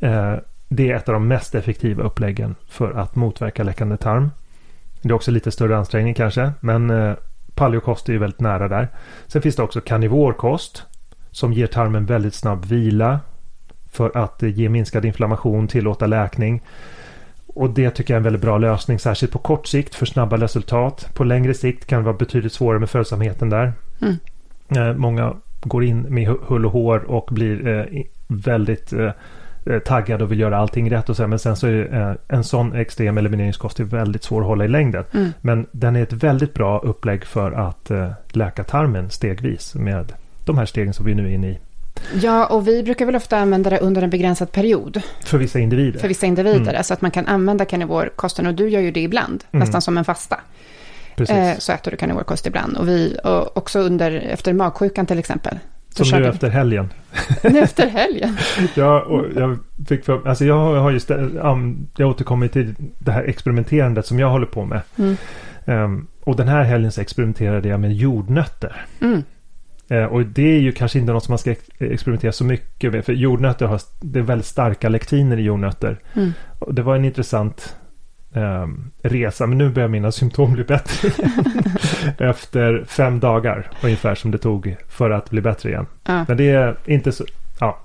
Eh, 0.00 0.34
det 0.68 0.90
är 0.90 0.96
ett 0.96 1.08
av 1.08 1.12
de 1.12 1.28
mest 1.28 1.54
effektiva 1.54 2.02
uppläggen 2.02 2.54
för 2.68 2.92
att 2.92 3.16
motverka 3.16 3.62
läckande 3.62 3.96
tarm. 3.96 4.30
Det 5.02 5.08
är 5.08 5.12
också 5.12 5.30
lite 5.30 5.50
större 5.50 5.76
ansträngning 5.76 6.14
kanske, 6.14 6.52
men 6.60 7.16
paleokost 7.54 8.08
är 8.08 8.12
ju 8.12 8.18
väldigt 8.18 8.40
nära 8.40 8.68
där. 8.68 8.88
Sen 9.26 9.42
finns 9.42 9.56
det 9.56 9.62
också 9.62 9.80
karnivorkost 9.80 10.86
som 11.32 11.52
ger 11.52 11.66
tarmen 11.66 12.06
väldigt 12.06 12.34
snabb 12.34 12.64
vila 12.64 13.20
för 13.90 14.16
att 14.16 14.42
ge 14.42 14.68
minskad 14.68 15.04
inflammation, 15.04 15.68
tillåta 15.68 16.06
läkning. 16.06 16.62
Och 17.46 17.70
det 17.70 17.90
tycker 17.90 18.14
jag 18.14 18.16
är 18.16 18.20
en 18.20 18.24
väldigt 18.24 18.42
bra 18.42 18.58
lösning, 18.58 18.98
särskilt 18.98 19.32
på 19.32 19.38
kort 19.38 19.66
sikt 19.66 19.94
för 19.94 20.06
snabba 20.06 20.36
resultat. 20.36 21.08
På 21.14 21.24
längre 21.24 21.54
sikt 21.54 21.86
kan 21.86 21.98
det 21.98 22.04
vara 22.04 22.16
betydligt 22.16 22.52
svårare 22.52 22.78
med 22.78 22.90
följsamheten 22.90 23.50
där. 23.50 23.72
Mm. 24.00 24.16
Eh, 24.68 24.96
många 24.96 25.34
går 25.60 25.84
in 25.84 26.02
med 26.02 26.28
hull 26.28 26.66
och 26.66 26.72
hår 26.72 26.98
och 26.98 27.28
blir 27.30 27.66
eh, 27.66 28.02
väldigt 28.28 28.92
eh, 28.92 29.10
taggade 29.84 30.24
och 30.24 30.32
vill 30.32 30.40
göra 30.40 30.58
allting 30.58 30.90
rätt 30.90 31.08
och 31.08 31.16
så, 31.16 31.26
men 31.26 31.38
sen 31.38 31.56
så 31.56 31.66
är 31.66 32.18
en 32.28 32.44
sån 32.44 32.72
extrem 32.72 33.18
elimineringskost 33.18 33.80
är 33.80 33.84
väldigt 33.84 34.22
svår 34.22 34.40
att 34.40 34.46
hålla 34.46 34.64
i 34.64 34.68
längden. 34.68 35.04
Mm. 35.14 35.30
Men 35.40 35.66
den 35.72 35.96
är 35.96 36.02
ett 36.02 36.12
väldigt 36.12 36.54
bra 36.54 36.78
upplägg 36.78 37.24
för 37.24 37.52
att 37.52 37.90
läka 38.32 38.64
tarmen 38.64 39.10
stegvis 39.10 39.74
med 39.74 40.12
de 40.44 40.58
här 40.58 40.66
stegen 40.66 40.94
som 40.94 41.06
vi 41.06 41.14
nu 41.14 41.26
är 41.26 41.30
inne 41.30 41.48
i. 41.48 41.58
Ja, 42.22 42.46
och 42.46 42.68
vi 42.68 42.82
brukar 42.82 43.06
väl 43.06 43.16
ofta 43.16 43.38
använda 43.38 43.70
det 43.70 43.78
under 43.78 44.02
en 44.02 44.10
begränsad 44.10 44.52
period. 44.52 45.02
För 45.24 45.38
vissa 45.38 45.58
individer. 45.58 46.00
För 46.00 46.08
vissa 46.08 46.26
individer, 46.26 46.60
mm. 46.60 46.76
alltså 46.76 46.94
att 46.94 47.00
man 47.00 47.10
kan 47.10 47.26
använda 47.26 47.64
carnivorkosten 47.64 48.46
och 48.46 48.54
du 48.54 48.68
gör 48.68 48.80
ju 48.80 48.90
det 48.90 49.00
ibland, 49.00 49.44
mm. 49.52 49.60
nästan 49.60 49.82
som 49.82 49.98
en 49.98 50.04
fasta. 50.04 50.40
Eh, 51.16 51.58
så 51.58 51.72
äter 51.72 51.90
du 51.90 51.96
carnivorkost 51.96 52.46
ibland. 52.46 52.76
Och 52.76 52.88
vi, 52.88 53.16
och 53.24 53.56
också 53.56 53.80
under, 53.80 54.10
efter 54.10 54.52
magsjukan 54.52 55.06
till 55.06 55.18
exempel. 55.18 55.58
Som 55.88 56.20
nu 56.20 56.28
efter 56.28 56.50
helgen. 56.50 56.92
nu 57.42 57.60
efter 57.60 57.88
helgen? 57.88 58.36
ja, 58.74 59.02
och 59.02 59.26
jag 59.36 59.58
fick 59.88 60.04
för, 60.04 60.28
alltså 60.28 60.44
jag 60.44 60.74
har 60.74 60.90
just, 60.90 61.10
jag 61.96 62.08
återkommer 62.08 62.48
till 62.48 62.74
det 62.98 63.12
här 63.12 63.24
experimenterandet 63.24 64.06
som 64.06 64.18
jag 64.18 64.30
håller 64.30 64.46
på 64.46 64.64
med. 64.64 64.80
Mm. 64.98 65.16
Um, 65.64 66.06
och 66.24 66.36
den 66.36 66.48
här 66.48 66.62
helgen 66.62 66.92
så 66.92 67.00
experimenterade 67.00 67.68
jag 67.68 67.80
med 67.80 67.92
jordnötter. 67.92 68.86
Mm. 69.00 69.22
Eh, 69.92 70.04
och 70.04 70.26
det 70.26 70.56
är 70.56 70.60
ju 70.60 70.72
kanske 70.72 70.98
inte 70.98 71.12
något 71.12 71.24
som 71.24 71.32
man 71.32 71.38
ska 71.38 71.54
experimentera 71.78 72.32
så 72.32 72.44
mycket 72.44 72.92
med. 72.92 73.04
För 73.04 73.12
jordnötter 73.12 73.66
har 73.66 73.80
det 74.00 74.18
är 74.18 74.22
väldigt 74.22 74.46
starka 74.46 74.88
lektiner 74.88 75.36
i 75.36 75.42
jordnötter. 75.42 75.98
Mm. 76.14 76.32
Och 76.58 76.74
det 76.74 76.82
var 76.82 76.96
en 76.96 77.04
intressant 77.04 77.76
eh, 78.34 78.66
resa. 79.02 79.46
Men 79.46 79.58
nu 79.58 79.68
börjar 79.68 79.88
mina 79.88 80.12
symptom 80.12 80.52
bli 80.52 80.64
bättre. 80.64 81.08
Efter 82.28 82.84
fem 82.88 83.20
dagar 83.20 83.70
ungefär 83.82 84.14
som 84.14 84.30
det 84.30 84.38
tog 84.38 84.76
för 84.88 85.10
att 85.10 85.30
bli 85.30 85.40
bättre 85.40 85.68
igen. 85.68 85.86
Ja. 86.04 86.24
Men 86.28 86.36
det 86.36 86.50
är 86.50 86.76
inte 86.86 87.12
så... 87.12 87.24
Ja. 87.60 87.78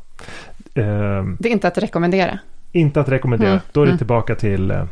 Eh, 0.73 1.23
det 1.39 1.49
är 1.49 1.51
inte 1.51 1.67
att 1.67 1.77
rekommendera. 1.77 2.39
Inte 2.71 3.01
att 3.01 3.09
rekommendera. 3.09 3.49
Mm. 3.49 3.61
Då 3.71 3.81
är 3.81 3.85
det 3.85 3.91
mm. 3.91 3.97
tillbaka 3.97 4.35
till 4.35 4.71
eh, 4.71 4.85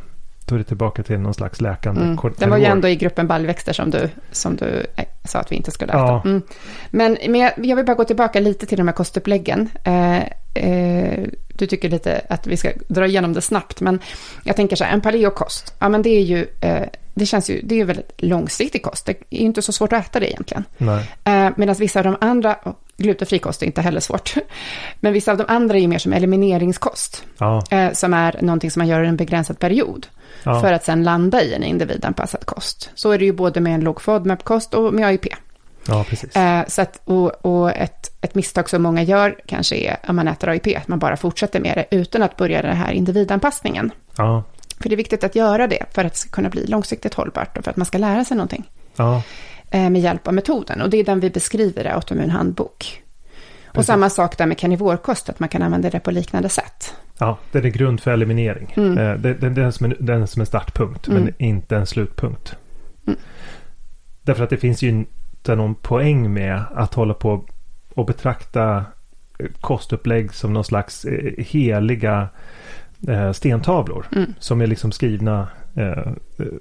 då 0.45 0.55
är 0.55 0.60
det 0.60 0.65
tillbaka 0.65 1.03
till 1.03 1.19
någon 1.19 1.34
slags 1.34 1.62
läkande 1.62 2.01
mm. 2.01 2.17
Den 2.38 2.49
var 2.49 2.58
ju 2.58 2.65
ändå 2.65 2.88
i 2.88 2.95
gruppen 2.95 3.27
baljväxter 3.27 3.73
som 3.73 3.91
du, 3.91 4.10
som 4.31 4.55
du 4.55 4.86
eh, 4.95 5.05
sa 5.23 5.39
att 5.39 5.51
vi 5.51 5.55
inte 5.55 5.71
skulle 5.71 5.93
äta. 5.93 5.99
Ja. 5.99 6.21
Mm. 6.25 6.41
Men, 6.89 7.17
men 7.27 7.41
jag, 7.41 7.75
vill 7.75 7.86
bara 7.86 7.95
gå 7.95 8.03
tillbaka 8.03 8.39
lite 8.39 8.65
till 8.65 8.77
de 8.77 8.88
här 8.88 8.95
kostuppläggen. 8.95 9.69
Eh, 9.84 10.17
eh, 10.53 11.27
du 11.58 11.67
tycker 11.67 11.89
lite 11.89 12.21
att 12.29 12.47
vi 12.47 12.58
ska 12.58 12.71
dra 12.88 13.05
igenom 13.08 13.34
det 13.34 13.41
snabbt, 13.41 13.81
men 13.81 13.99
jag 14.43 14.55
tänker 14.55 14.75
så 14.75 14.84
här, 14.84 14.93
en 14.93 15.01
paleokost, 15.01 15.73
ja 15.79 15.89
men 15.89 16.01
det 16.01 16.10
är 16.10 16.21
ju, 16.21 16.47
eh, 16.62 16.88
det 17.13 17.25
känns 17.25 17.49
ju, 17.49 17.62
det 17.63 17.75
är 17.75 17.77
ju 17.79 17.84
väldigt 17.84 18.12
långsiktig 18.17 18.84
kost, 18.84 19.05
det 19.05 19.12
är 19.12 19.38
ju 19.38 19.45
inte 19.45 19.62
så 19.62 19.71
svårt 19.71 19.93
att 19.93 20.05
äta 20.05 20.19
det 20.19 20.31
egentligen. 20.31 20.63
Eh, 21.23 21.49
Medan 21.58 21.75
vissa 21.75 21.99
av 21.99 22.03
de 22.03 22.17
andra, 22.21 22.58
glutenfri 22.97 23.39
kost 23.39 23.62
är 23.62 23.65
inte 23.65 23.81
heller 23.81 23.99
svårt, 23.99 24.36
men 24.99 25.13
vissa 25.13 25.31
av 25.31 25.38
de 25.38 25.45
andra 25.47 25.75
är 25.75 25.81
ju 25.81 25.88
mer 25.88 25.99
som 25.99 26.13
elimineringskost, 26.13 27.23
ja. 27.38 27.63
eh, 27.69 27.91
som 27.91 28.13
är 28.13 28.41
någonting 28.41 28.71
som 28.71 28.79
man 28.79 28.88
gör 28.88 29.03
i 29.03 29.08
en 29.08 29.17
begränsad 29.17 29.60
period. 29.60 30.08
Ja. 30.43 30.62
För 30.62 30.73
att 30.73 30.84
sen 30.84 31.03
landa 31.03 31.41
i 31.41 31.53
en 31.53 31.63
individanpassad 31.63 32.45
kost. 32.45 32.89
Så 32.95 33.12
är 33.12 33.19
det 33.19 33.25
ju 33.25 33.31
både 33.31 33.62
med 33.62 33.75
en 33.75 33.81
låg 33.81 34.01
FODMAP-kost 34.01 34.73
och 34.73 34.93
med 34.93 35.08
AIP. 35.08 35.25
Ja, 35.88 36.05
precis. 36.10 36.36
Eh, 36.36 36.65
så 36.67 36.81
att, 36.81 37.01
och, 37.05 37.45
och 37.45 37.71
ett, 37.71 38.12
ett 38.21 38.36
misstag 38.36 38.69
som 38.69 38.84
många 38.84 39.03
gör 39.03 39.39
kanske 39.45 39.75
är 39.75 39.97
om 40.08 40.15
man 40.15 40.27
äter 40.27 40.49
AIP, 40.49 40.77
att 40.77 40.88
man 40.88 40.99
bara 40.99 41.17
fortsätter 41.17 41.60
med 41.60 41.77
det 41.77 41.97
utan 41.97 42.23
att 42.23 42.38
börja 42.38 42.62
den 42.62 42.77
här 42.77 42.91
individanpassningen. 42.91 43.91
Ja. 44.17 44.43
För 44.79 44.89
det 44.89 44.95
är 44.95 44.97
viktigt 44.97 45.23
att 45.23 45.36
göra 45.36 45.67
det 45.67 45.86
för 45.91 46.05
att 46.05 46.13
det 46.13 46.19
ska 46.19 46.29
kunna 46.29 46.49
bli 46.49 46.67
långsiktigt 46.67 47.13
hållbart 47.13 47.58
och 47.58 47.63
för 47.63 47.71
att 47.71 47.77
man 47.77 47.86
ska 47.86 47.97
lära 47.97 48.25
sig 48.25 48.38
någonting. 48.38 48.69
Ja. 48.95 49.21
Eh, 49.75 49.89
med 49.89 50.01
hjälp 50.01 50.27
av 50.27 50.33
metoden. 50.33 50.81
Och 50.81 50.89
det 50.89 50.97
är 50.97 51.03
den 51.03 51.19
vi 51.19 51.29
beskriver 51.29 51.85
i 51.85 51.88
Autoimmun 51.88 52.29
handbok. 52.29 53.03
Och 53.67 53.73
Precis. 53.73 53.88
samma 53.88 54.09
sak 54.09 54.38
där 54.38 54.45
med 54.45 54.57
karnivorkost, 54.57 55.29
att 55.29 55.39
man 55.39 55.49
kan 55.49 55.61
använda 55.61 55.89
det 55.89 55.99
på 55.99 56.11
liknande 56.11 56.49
sätt. 56.49 56.95
Ja, 57.17 57.38
det 57.51 57.57
är 57.57 57.63
grund 57.63 58.01
för 58.01 58.11
eliminering. 58.11 58.73
Mm. 58.75 58.97
Eh, 58.97 59.17
det, 59.17 59.33
det, 59.33 59.33
det, 59.33 59.45
är 59.45 59.63
den 59.63 59.71
som 59.71 59.85
är, 59.85 59.97
den 59.99 60.27
som 60.27 60.41
är 60.41 60.45
startpunkt, 60.45 61.07
mm. 61.07 61.23
men 61.23 61.33
inte 61.38 61.75
en 61.75 61.85
slutpunkt. 61.85 62.55
Mm. 63.07 63.19
Därför 64.21 64.43
att 64.43 64.49
det 64.49 64.57
finns 64.57 64.83
ju 64.83 64.89
inte 64.89 65.55
någon 65.55 65.75
poäng 65.75 66.33
med 66.33 66.63
att 66.75 66.93
hålla 66.93 67.13
på 67.13 67.45
och 67.95 68.05
betrakta 68.05 68.85
eh, 69.39 69.47
kostupplägg 69.61 70.33
som 70.33 70.53
någon 70.53 70.63
slags 70.63 71.05
heliga 71.38 72.29
stentavlor. 73.33 74.05
Mm. 74.15 74.33
Som 74.39 74.61
är 74.61 74.67
liksom 74.67 74.91
skrivna 74.91 75.47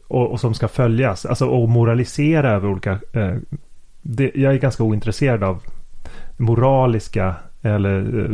och, 0.09 0.33
och, 0.33 0.41
som 0.41 0.55
ska 0.55 0.69
följas. 0.69 1.27
Alltså 1.27 1.47
och 1.47 1.69
moralisera 1.69 2.51
över 2.51 2.69
olika... 2.69 2.99
Det, 4.03 4.31
jag 4.35 4.55
är 4.55 4.59
ganska 4.59 4.83
ointresserad 4.83 5.43
av 5.43 5.63
moraliska 6.37 7.35
eller 7.63 8.29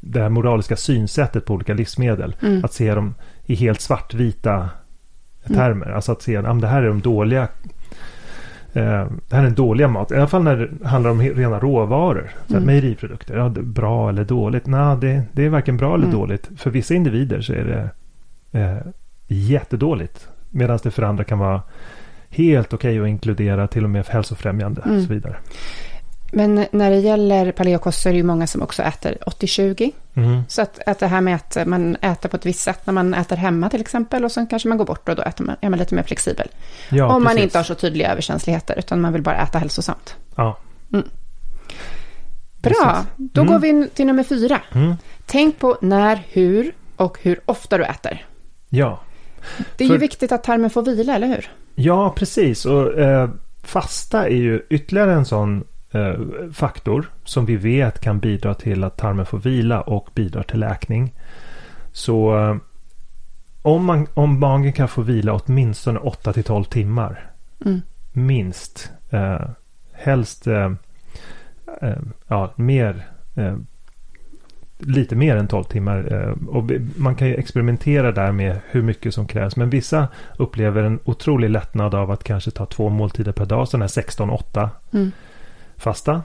det 0.00 0.20
här 0.20 0.28
moraliska 0.28 0.76
synsättet 0.76 1.44
på 1.44 1.54
olika 1.54 1.74
livsmedel. 1.74 2.36
Mm. 2.42 2.64
Att 2.64 2.72
se 2.72 2.94
dem 2.94 3.14
i 3.46 3.54
helt 3.54 3.80
svartvita 3.80 4.70
termer. 5.46 5.86
Mm. 5.86 5.94
Alltså 5.94 6.12
att 6.12 6.22
se 6.22 6.36
att 6.36 6.60
det 6.60 6.66
här 6.66 6.82
är 6.82 6.88
de 6.88 7.00
dåliga 7.00 7.42
eh, 8.72 9.06
det 9.28 9.36
här 9.36 9.38
är 9.38 9.42
den 9.42 9.54
dåliga 9.54 9.88
mat. 9.88 10.12
I 10.12 10.14
alla 10.14 10.26
fall 10.26 10.42
när 10.42 10.56
det 10.56 10.88
handlar 10.88 11.10
om 11.10 11.20
rena 11.20 11.58
råvaror. 11.58 12.30
Så 12.46 12.54
mm. 12.54 12.66
Mejeriprodukter. 12.66 13.36
Ja, 13.36 13.48
bra 13.48 14.08
eller 14.08 14.24
dåligt? 14.24 14.66
Nej, 14.66 14.96
det, 15.00 15.22
det 15.32 15.44
är 15.44 15.48
varken 15.48 15.76
bra 15.76 15.94
eller 15.94 16.04
mm. 16.04 16.16
dåligt. 16.16 16.50
För 16.56 16.70
vissa 16.70 16.94
individer 16.94 17.40
så 17.40 17.52
är 17.52 17.64
det 17.64 17.90
eh, 18.60 18.76
jättedåligt. 19.32 20.28
Medan 20.50 20.78
det 20.82 20.90
för 20.90 21.02
andra 21.02 21.24
kan 21.24 21.38
vara 21.38 21.62
helt 22.28 22.72
okej 22.72 22.90
okay 22.90 23.02
att 23.02 23.08
inkludera 23.08 23.68
till 23.68 23.84
och 23.84 23.90
med 23.90 24.06
hälsofrämjande 24.06 24.80
och 24.80 24.86
mm. 24.86 25.02
så 25.02 25.12
vidare. 25.12 25.36
Men 26.34 26.66
när 26.70 26.90
det 26.90 26.98
gäller 26.98 27.52
paleokost 27.52 28.02
så 28.02 28.08
är 28.08 28.12
det 28.12 28.16
ju 28.16 28.22
många 28.22 28.46
som 28.46 28.62
också 28.62 28.82
äter 28.82 29.18
80-20. 29.26 29.92
Mm. 30.14 30.42
Så 30.48 30.62
att, 30.62 30.78
att 30.86 30.98
det 30.98 31.06
här 31.06 31.20
med 31.20 31.34
att 31.34 31.66
man 31.66 31.96
äter 31.96 32.28
på 32.28 32.36
ett 32.36 32.46
visst 32.46 32.60
sätt 32.60 32.86
när 32.86 32.92
man 32.92 33.14
äter 33.14 33.36
hemma 33.36 33.70
till 33.70 33.80
exempel 33.80 34.24
och 34.24 34.32
sen 34.32 34.46
kanske 34.46 34.68
man 34.68 34.78
går 34.78 34.84
bort 34.84 35.08
och 35.08 35.16
då 35.16 35.22
äter 35.22 35.44
man, 35.44 35.56
är 35.60 35.70
man 35.70 35.78
lite 35.78 35.94
mer 35.94 36.02
flexibel. 36.02 36.48
Ja, 36.90 37.04
Om 37.04 37.22
precis. 37.22 37.36
man 37.36 37.44
inte 37.44 37.58
har 37.58 37.64
så 37.64 37.74
tydliga 37.74 38.12
överkänsligheter 38.12 38.78
utan 38.78 39.00
man 39.00 39.12
vill 39.12 39.22
bara 39.22 39.36
äta 39.36 39.58
hälsosamt. 39.58 40.16
Ja. 40.34 40.58
Mm. 40.92 41.08
Bra, 42.62 43.06
då 43.16 43.40
mm. 43.40 43.52
går 43.52 43.60
vi 43.60 43.88
till 43.88 44.06
nummer 44.06 44.22
fyra. 44.22 44.60
Mm. 44.72 44.94
Tänk 45.26 45.58
på 45.58 45.78
när, 45.80 46.22
hur 46.28 46.72
och 46.96 47.18
hur 47.22 47.40
ofta 47.44 47.78
du 47.78 47.84
äter. 47.84 48.26
Ja. 48.68 49.00
Det 49.76 49.84
är 49.84 49.88
För... 49.88 49.94
ju 49.94 50.00
viktigt 50.00 50.32
att 50.32 50.44
tarmen 50.44 50.70
får 50.70 50.82
vila, 50.82 51.14
eller 51.14 51.26
hur? 51.26 51.50
Ja, 51.74 52.14
precis. 52.16 52.66
Och 52.66 52.98
eh, 52.98 53.30
fasta 53.62 54.28
är 54.28 54.36
ju 54.36 54.62
ytterligare 54.70 55.12
en 55.12 55.24
sån 55.24 55.64
eh, 55.92 56.14
faktor 56.52 57.10
som 57.24 57.46
vi 57.46 57.56
vet 57.56 58.00
kan 58.00 58.18
bidra 58.18 58.54
till 58.54 58.84
att 58.84 58.96
tarmen 58.96 59.26
får 59.26 59.38
vila 59.38 59.80
och 59.80 60.08
bidrar 60.14 60.42
till 60.42 60.60
läkning. 60.60 61.14
Så 61.92 62.38
eh, 62.38 62.56
om, 63.62 63.84
man, 63.84 64.06
om 64.14 64.40
magen 64.40 64.72
kan 64.72 64.88
få 64.88 65.02
vila 65.02 65.32
åtminstone 65.32 65.98
8 65.98 66.32
till 66.32 66.44
12 66.44 66.64
timmar. 66.64 67.30
Mm. 67.64 67.80
Minst. 68.12 68.90
Eh, 69.10 69.40
helst 69.92 70.46
eh, 70.46 70.72
eh 71.80 71.98
ja, 72.28 72.52
mer. 72.56 73.06
Lite 74.86 75.16
mer 75.16 75.36
än 75.36 75.48
12 75.48 75.64
timmar. 75.64 76.12
Eh, 76.12 76.48
och 76.48 76.70
man 76.96 77.14
kan 77.14 77.28
ju 77.28 77.34
experimentera 77.34 78.12
där 78.12 78.32
med 78.32 78.60
hur 78.70 78.82
mycket 78.82 79.14
som 79.14 79.26
krävs. 79.26 79.56
Men 79.56 79.70
vissa 79.70 80.08
upplever 80.36 80.82
en 80.82 80.98
otrolig 81.04 81.50
lättnad 81.50 81.94
av 81.94 82.10
att 82.10 82.24
kanske 82.24 82.50
ta 82.50 82.66
två 82.66 82.88
måltider 82.88 83.32
per 83.32 83.46
dag. 83.46 83.68
Sådana 83.68 83.84
här 83.84 84.02
16-8. 84.02 84.68
Mm 84.92 85.12
fasta. 85.82 86.22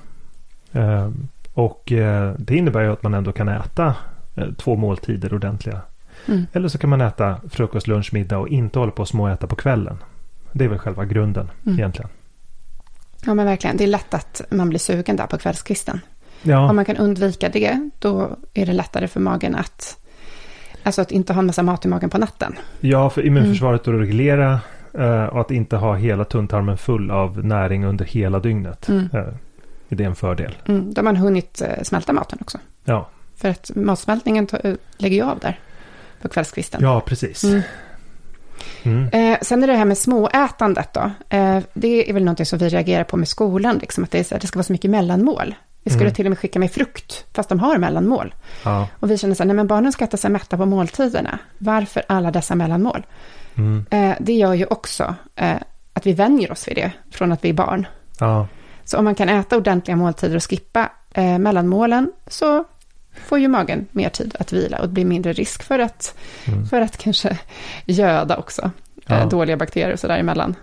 Eh, 0.72 1.10
och 1.54 1.92
eh, 1.92 2.34
det 2.38 2.56
innebär 2.56 2.82
ju 2.82 2.92
att 2.92 3.04
man 3.04 3.14
ändå 3.14 3.32
kan 3.32 3.48
äta 3.48 3.96
två 4.58 4.76
måltider 4.76 5.34
ordentliga. 5.34 5.82
Mm. 6.26 6.46
Eller 6.54 6.68
så 6.68 6.78
kan 6.78 6.90
man 6.90 7.02
äta 7.02 7.42
frukost, 7.50 7.88
lunch, 7.88 8.14
middag 8.14 8.38
och 8.38 8.48
inte 8.48 8.80
hålla 8.80 8.92
på 8.92 9.02
att 9.02 9.10
småäta 9.10 9.48
på 9.48 9.56
kvällen. 9.56 9.98
Det 10.52 10.66
är 10.66 10.70
väl 10.70 10.80
själva 10.80 11.06
grunden 11.06 11.52
mm. 11.66 11.80
egentligen. 11.80 12.10
Ja 13.26 13.34
men 13.34 13.46
verkligen, 13.46 13.78
det 13.78 13.84
är 13.84 13.88
lätt 13.88 14.14
att 14.14 14.42
man 14.50 14.70
blir 14.70 14.80
sugen 14.80 15.16
där 15.16 15.28
på 15.28 15.38
kvällskvisten. 15.38 16.00
Ja. 16.42 16.70
Om 16.70 16.76
man 16.76 16.86
kan 16.86 16.98
undvika 16.98 17.50
det, 17.50 17.90
då 18.00 18.30
är 18.54 18.66
det 18.66 18.74
lättare 18.74 19.08
för 19.08 19.20
magen 19.20 19.56
att, 19.56 19.98
alltså 20.84 21.02
att 21.02 21.12
inte 21.12 21.34
ha 21.34 21.40
en 21.40 21.46
massa 21.46 21.64
mat 21.64 21.86
i 21.86 21.88
magen 21.88 22.10
på 22.10 22.18
natten. 22.18 22.56
Ja, 22.80 23.10
för 23.10 23.26
immunförsvaret 23.26 23.88
mm. 23.88 24.00
att 24.00 24.08
reglera 24.08 24.60
och 25.32 25.42
att 25.42 25.52
inte 25.52 25.76
ha 25.76 25.96
hela 25.96 26.26
tunntarmen 26.26 26.78
full 26.78 27.12
av 27.12 27.46
näring 27.46 27.86
under 27.86 28.06
hela 28.06 28.40
dygnet. 28.40 28.90
Mm 28.90 29.10
är 29.90 29.96
det 29.96 30.04
en 30.04 30.16
fördel. 30.16 30.58
Mm, 30.66 30.94
då 30.94 31.00
har 31.00 31.04
man 31.04 31.16
hunnit 31.16 31.62
eh, 31.62 31.84
smälta 31.84 32.14
maten 32.14 32.40
också. 32.42 32.58
Ja. 32.84 33.10
För 33.36 33.50
att 33.50 33.72
matsmältningen 33.76 34.48
eh, 34.64 34.74
lägger 34.98 35.16
ju 35.16 35.24
av 35.24 35.40
där 35.40 35.60
på 36.22 36.30
kvällskvisten. 36.30 36.82
Ja, 36.84 37.02
precis. 37.02 37.44
Mm. 37.44 37.62
Mm. 38.84 39.08
Eh, 39.08 39.38
sen 39.42 39.64
är 39.64 39.68
det 39.68 39.74
här 39.74 39.86
med 39.86 39.98
småätandet 39.98 40.94
då. 40.94 41.12
Eh, 41.30 41.60
det 41.74 42.10
är 42.10 42.14
väl 42.14 42.24
någonting 42.24 42.46
som 42.46 42.60
vi 42.60 42.70
reagerar 42.70 43.04
på 43.04 43.18
med 43.18 43.28
skolan, 43.28 43.78
liksom, 43.78 44.04
att 44.04 44.12
det, 44.12 44.32
är, 44.32 44.40
det 44.40 44.48
ska 44.48 44.58
vara 44.58 44.64
så 44.64 44.74
mycket 44.74 44.92
mellanmål. 44.92 45.56
Vi 45.88 45.92
skulle 45.92 46.06
mm. 46.06 46.16
till 46.16 46.26
och 46.26 46.30
med 46.30 46.40
skicka 46.40 46.60
med 46.60 46.72
frukt, 46.72 47.26
fast 47.34 47.50
de 47.50 47.60
har 47.60 47.78
mellanmål. 47.78 48.36
Ja. 48.64 48.88
Och 49.00 49.12
vi 49.12 49.18
känner 49.18 49.36
så 49.36 49.44
här, 49.44 49.48
nej 49.48 49.56
men 49.56 49.68
barnen 49.68 49.92
ska 49.92 50.04
äta 50.04 50.18
sig 50.18 50.30
mätta 50.30 50.58
på 50.58 50.66
måltiderna. 50.66 51.40
Varför 51.58 52.04
alla 52.08 52.32
dessa 52.32 52.56
mellanmål? 52.56 53.06
Mm. 53.56 53.86
Eh, 53.90 54.16
det 54.20 54.34
gör 54.34 54.54
ju 54.54 54.66
också 54.66 55.16
eh, 55.36 55.56
att 55.94 56.06
vi 56.06 56.14
vänjer 56.14 56.52
oss 56.52 56.68
vid 56.68 56.76
det, 56.76 56.92
från 57.12 57.32
att 57.32 57.44
vi 57.44 57.50
är 57.50 57.54
barn. 57.54 57.88
Ja. 58.20 58.48
Så 58.86 58.98
om 58.98 59.04
man 59.04 59.16
kan 59.16 59.30
äta 59.30 59.58
ordentliga 59.58 59.96
måltider 59.96 60.36
och 60.36 60.50
skippa 60.50 60.90
eh, 61.14 61.38
mellanmålen 61.38 62.12
så 62.28 62.66
får 63.26 63.40
ju 63.40 63.48
magen 63.48 63.88
mer 63.92 64.10
tid 64.10 64.36
att 64.40 64.54
vila 64.54 64.78
och 64.78 64.88
det 64.88 64.94
blir 64.94 65.06
mindre 65.06 65.34
risk 65.34 65.64
för 65.64 65.80
att, 65.80 66.18
mm. 66.46 66.66
för 66.66 66.82
att 66.82 66.98
kanske 66.98 67.38
göda 67.86 68.38
också. 68.38 68.72
Eh, 69.06 69.20
ja. 69.20 69.26
Dåliga 69.26 69.58
bakterier 69.58 69.94
och 69.94 70.00
sådär 70.00 70.18
emellan. 70.18 70.56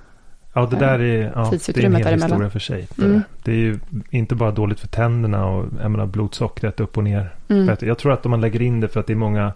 Ja, 0.57 0.67
det 0.71 0.77
där 0.77 0.99
är, 1.01 1.33
ja, 1.35 1.53
det 1.67 1.79
är 1.79 1.85
en 1.85 1.95
hel 1.95 2.15
historia 2.15 2.51
för 2.51 2.59
sig. 2.59 2.87
För 2.87 3.05
mm. 3.05 3.23
Det 3.43 3.53
är 3.53 3.57
ju 3.57 3.79
inte 4.11 4.35
bara 4.35 4.51
dåligt 4.51 4.81
för 4.81 4.89
tänderna 4.89 5.47
och 5.47 5.67
jag 5.83 5.91
menar, 5.91 6.07
blodsockret 6.07 6.81
upp 6.81 6.97
och 6.97 7.05
ner. 7.05 7.35
Mm. 7.49 7.77
Jag 7.81 7.99
tror 7.99 8.13
att 8.13 8.25
om 8.25 8.31
man 8.31 8.41
lägger 8.41 8.63
in 8.63 8.81
det 8.81 8.89
för 8.89 9.01
att 9.01 9.07
det 9.07 9.13
är 9.13 9.17
många, 9.17 9.53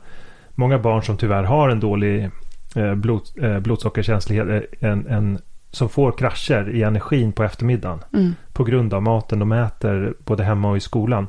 många 0.55 0.79
barn 0.79 1.03
som 1.03 1.17
tyvärr 1.17 1.43
har 1.43 1.69
en 1.69 1.81
dålig 1.81 2.31
eh, 2.75 2.95
blod, 2.95 3.23
eh, 3.43 3.59
blodsockerkänslighet, 3.59 4.49
eh, 4.49 4.91
en, 4.91 5.07
en 5.07 5.39
som 5.71 5.89
får 5.89 6.13
krascher 6.13 6.71
i 6.71 6.83
energin 6.83 7.33
på 7.33 7.43
eftermiddagen. 7.43 7.99
Mm. 8.13 8.35
På 8.53 8.65
grund 8.65 8.95
av 8.95 9.03
maten 9.03 9.39
de 9.39 9.53
äter 9.53 10.15
både 10.25 10.45
hemma 10.45 10.71
och 10.71 10.77
i 10.77 10.81
skolan. 10.81 11.27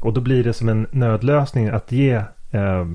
Och 0.00 0.12
då 0.12 0.20
blir 0.20 0.44
det 0.44 0.52
som 0.52 0.68
en 0.68 0.86
nödlösning 0.90 1.68
att 1.68 1.92
ge 1.92 2.22
eh, 2.50 2.86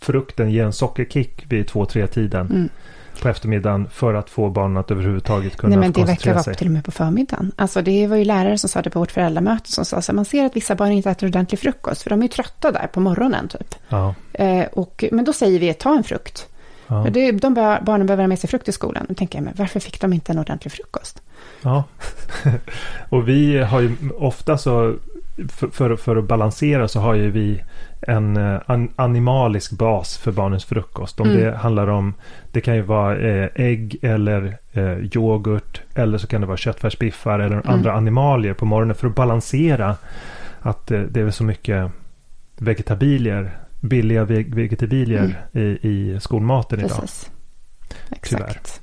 frukten, 0.00 0.50
ge 0.50 0.60
en 0.60 0.72
sockerkick 0.72 1.44
vid 1.52 1.66
två, 1.66 1.86
tre 1.86 2.06
tiden. 2.06 2.68
På 3.20 3.28
eftermiddagen 3.28 3.88
för 3.90 4.14
att 4.14 4.30
få 4.30 4.50
barnen 4.50 4.76
att 4.76 4.90
överhuvudtaget 4.90 5.56
kunna 5.56 5.70
Nej, 5.70 5.78
men 5.78 5.92
det 5.92 6.04
verkar 6.04 6.34
vara 6.34 6.54
till 6.54 6.66
och 6.66 6.72
med 6.72 6.84
på 6.84 6.90
förmiddagen. 6.90 7.52
Alltså 7.56 7.82
det 7.82 8.06
var 8.06 8.16
ju 8.16 8.24
lärare 8.24 8.58
som 8.58 8.68
sa 8.68 8.82
det 8.82 8.90
på 8.90 8.98
vårt 8.98 9.12
föräldramöte 9.12 9.72
som 9.72 9.84
sa 9.84 9.96
att 9.96 10.12
man 10.12 10.24
ser 10.24 10.44
att 10.44 10.56
vissa 10.56 10.74
barn 10.74 10.92
inte 10.92 11.10
äter 11.10 11.26
ordentlig 11.26 11.60
frukost 11.60 12.02
för 12.02 12.10
de 12.10 12.18
är 12.18 12.24
ju 12.24 12.28
trötta 12.28 12.72
där 12.72 12.86
på 12.86 13.00
morgonen 13.00 13.48
typ. 13.48 13.74
Ja. 13.88 14.14
Eh, 14.32 14.66
och, 14.72 15.04
men 15.12 15.24
då 15.24 15.32
säger 15.32 15.60
vi 15.60 15.74
ta 15.74 15.96
en 15.96 16.04
frukt. 16.04 16.46
Ja. 16.86 17.06
Det, 17.10 17.32
de 17.32 17.54
barnen 17.54 18.06
behöver 18.06 18.22
ha 18.22 18.28
med 18.28 18.38
sig 18.38 18.50
frukt 18.50 18.68
i 18.68 18.72
skolan. 18.72 19.06
Då 19.08 19.14
tänker 19.14 19.38
jag, 19.38 19.44
men 19.44 19.54
varför 19.56 19.80
fick 19.80 20.00
de 20.00 20.12
inte 20.12 20.32
en 20.32 20.38
ordentlig 20.38 20.72
frukost? 20.72 21.22
Ja, 21.62 21.84
och 23.08 23.28
vi 23.28 23.58
har 23.58 23.80
ju 23.80 23.96
ofta 24.18 24.58
så, 24.58 24.94
för, 25.48 25.68
för, 25.68 25.96
för, 25.96 26.16
att 26.16 26.24
balansera 26.24 26.88
så 26.88 27.00
har 27.00 27.14
ju 27.14 27.30
vi 27.30 27.62
en 28.00 28.36
eh, 28.36 28.60
an, 28.66 28.92
animalisk 28.96 29.72
bas 29.72 30.18
för 30.18 30.32
barnens 30.32 30.64
frukost. 30.64 31.20
Om 31.20 31.30
mm. 31.30 31.40
det 31.40 31.56
handlar 31.56 31.86
om, 31.86 32.14
det 32.52 32.60
kan 32.60 32.76
ju 32.76 32.82
vara 32.82 33.16
eh, 33.16 33.48
ägg 33.54 33.98
eller 34.02 34.58
eh, 34.72 34.98
yoghurt 35.16 35.82
eller 35.94 36.18
så 36.18 36.26
kan 36.26 36.40
det 36.40 36.46
vara 36.46 36.56
köttfärsbiffar 36.56 37.38
eller 37.38 37.56
mm. 37.56 37.68
andra 37.68 37.92
animalier 37.92 38.54
på 38.54 38.64
morgonen 38.64 38.94
för 38.94 39.06
att 39.06 39.14
balansera 39.14 39.96
att 40.60 40.86
det 40.86 41.16
är 41.16 41.30
så 41.30 41.44
mycket 41.44 41.90
vegetabilier, 42.56 43.58
billiga 43.80 44.24
vegetabilier 44.24 45.48
mm. 45.54 45.66
i, 45.66 45.88
i 45.88 46.20
skolmaten 46.20 46.78
idag. 46.78 47.00
Precis. 47.00 47.30
Exakt. 48.10 48.80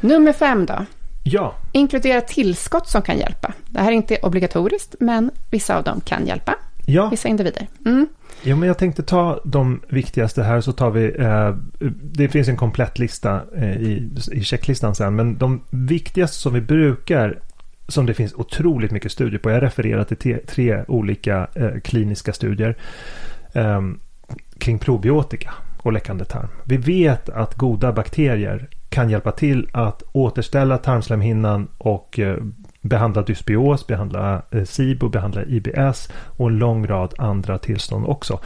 Tyvärr. 0.00 0.14
Nummer 0.14 0.32
fem 0.32 0.66
då. 0.66 0.86
Ja. 1.32 1.54
Inkludera 1.72 2.20
tillskott 2.20 2.88
som 2.88 3.02
kan 3.02 3.18
hjälpa. 3.18 3.52
Det 3.66 3.80
här 3.80 3.88
är 3.88 3.96
inte 3.96 4.18
obligatoriskt, 4.22 4.94
men 5.00 5.30
vissa 5.50 5.76
av 5.76 5.84
dem 5.84 6.00
kan 6.00 6.26
hjälpa. 6.26 6.54
Ja. 6.86 7.08
Vissa 7.08 7.28
individer. 7.28 7.66
Mm. 7.86 8.06
Ja, 8.42 8.56
men 8.56 8.66
jag 8.68 8.78
tänkte 8.78 9.02
ta 9.02 9.40
de 9.44 9.80
viktigaste 9.88 10.42
här 10.42 10.60
så 10.60 10.72
tar 10.72 10.90
vi, 10.90 11.14
eh, 11.18 11.54
det 12.02 12.28
finns 12.28 12.48
en 12.48 12.56
komplett 12.56 12.98
lista 12.98 13.40
eh, 13.56 13.76
i, 13.76 14.10
i 14.32 14.44
checklistan 14.44 14.94
sen, 14.94 15.16
men 15.16 15.38
de 15.38 15.64
viktigaste 15.70 16.36
som 16.36 16.54
vi 16.54 16.60
brukar, 16.60 17.40
som 17.88 18.06
det 18.06 18.14
finns 18.14 18.34
otroligt 18.34 18.90
mycket 18.90 19.12
studier 19.12 19.38
på, 19.38 19.50
jag 19.50 19.62
refererar 19.62 20.04
till 20.04 20.16
tre, 20.16 20.38
tre 20.46 20.84
olika 20.88 21.48
eh, 21.54 21.80
kliniska 21.84 22.32
studier 22.32 22.76
eh, 23.52 23.82
kring 24.58 24.78
probiotika 24.78 25.54
och 25.82 25.92
läckande 25.92 26.24
tarm. 26.24 26.48
Vi 26.64 26.76
vet 26.76 27.28
att 27.28 27.54
goda 27.54 27.92
bakterier 27.92 28.68
kan 28.88 29.10
hjälpa 29.10 29.32
till 29.32 29.68
att 29.72 30.02
återställa 30.12 30.78
tarmslemhinnan 30.78 31.68
och 31.78 32.18
eh, 32.18 32.36
behandla 32.80 33.22
dysbios, 33.22 33.86
behandla 33.86 34.42
eh, 34.50 34.64
SIBO, 34.64 35.08
behandla 35.08 35.44
IBS 35.44 36.12
och 36.12 36.48
en 36.48 36.58
lång 36.58 36.86
rad 36.86 37.14
andra 37.18 37.58
tillstånd 37.58 38.06
också. 38.06 38.40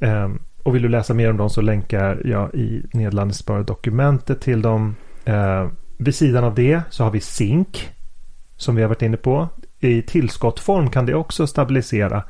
Ehm, 0.00 0.38
och 0.62 0.74
vill 0.74 0.82
du 0.82 0.88
läsa 0.88 1.14
mer 1.14 1.30
om 1.30 1.36
dem 1.36 1.50
så 1.50 1.60
länkar 1.60 2.22
jag 2.24 2.54
i 2.54 2.82
nedladdningsbara 2.92 3.62
dokumentet 3.62 4.40
till 4.40 4.62
dem. 4.62 4.96
Ehm, 5.24 5.70
vid 5.98 6.14
sidan 6.14 6.44
av 6.44 6.54
det 6.54 6.82
så 6.90 7.04
har 7.04 7.10
vi 7.10 7.20
zink 7.20 7.90
som 8.56 8.76
vi 8.76 8.82
har 8.82 8.88
varit 8.88 9.02
inne 9.02 9.16
på. 9.16 9.48
I 9.80 10.02
tillskottform 10.02 10.90
kan 10.90 11.06
det 11.06 11.14
också 11.14 11.46
stabilisera. 11.46 12.24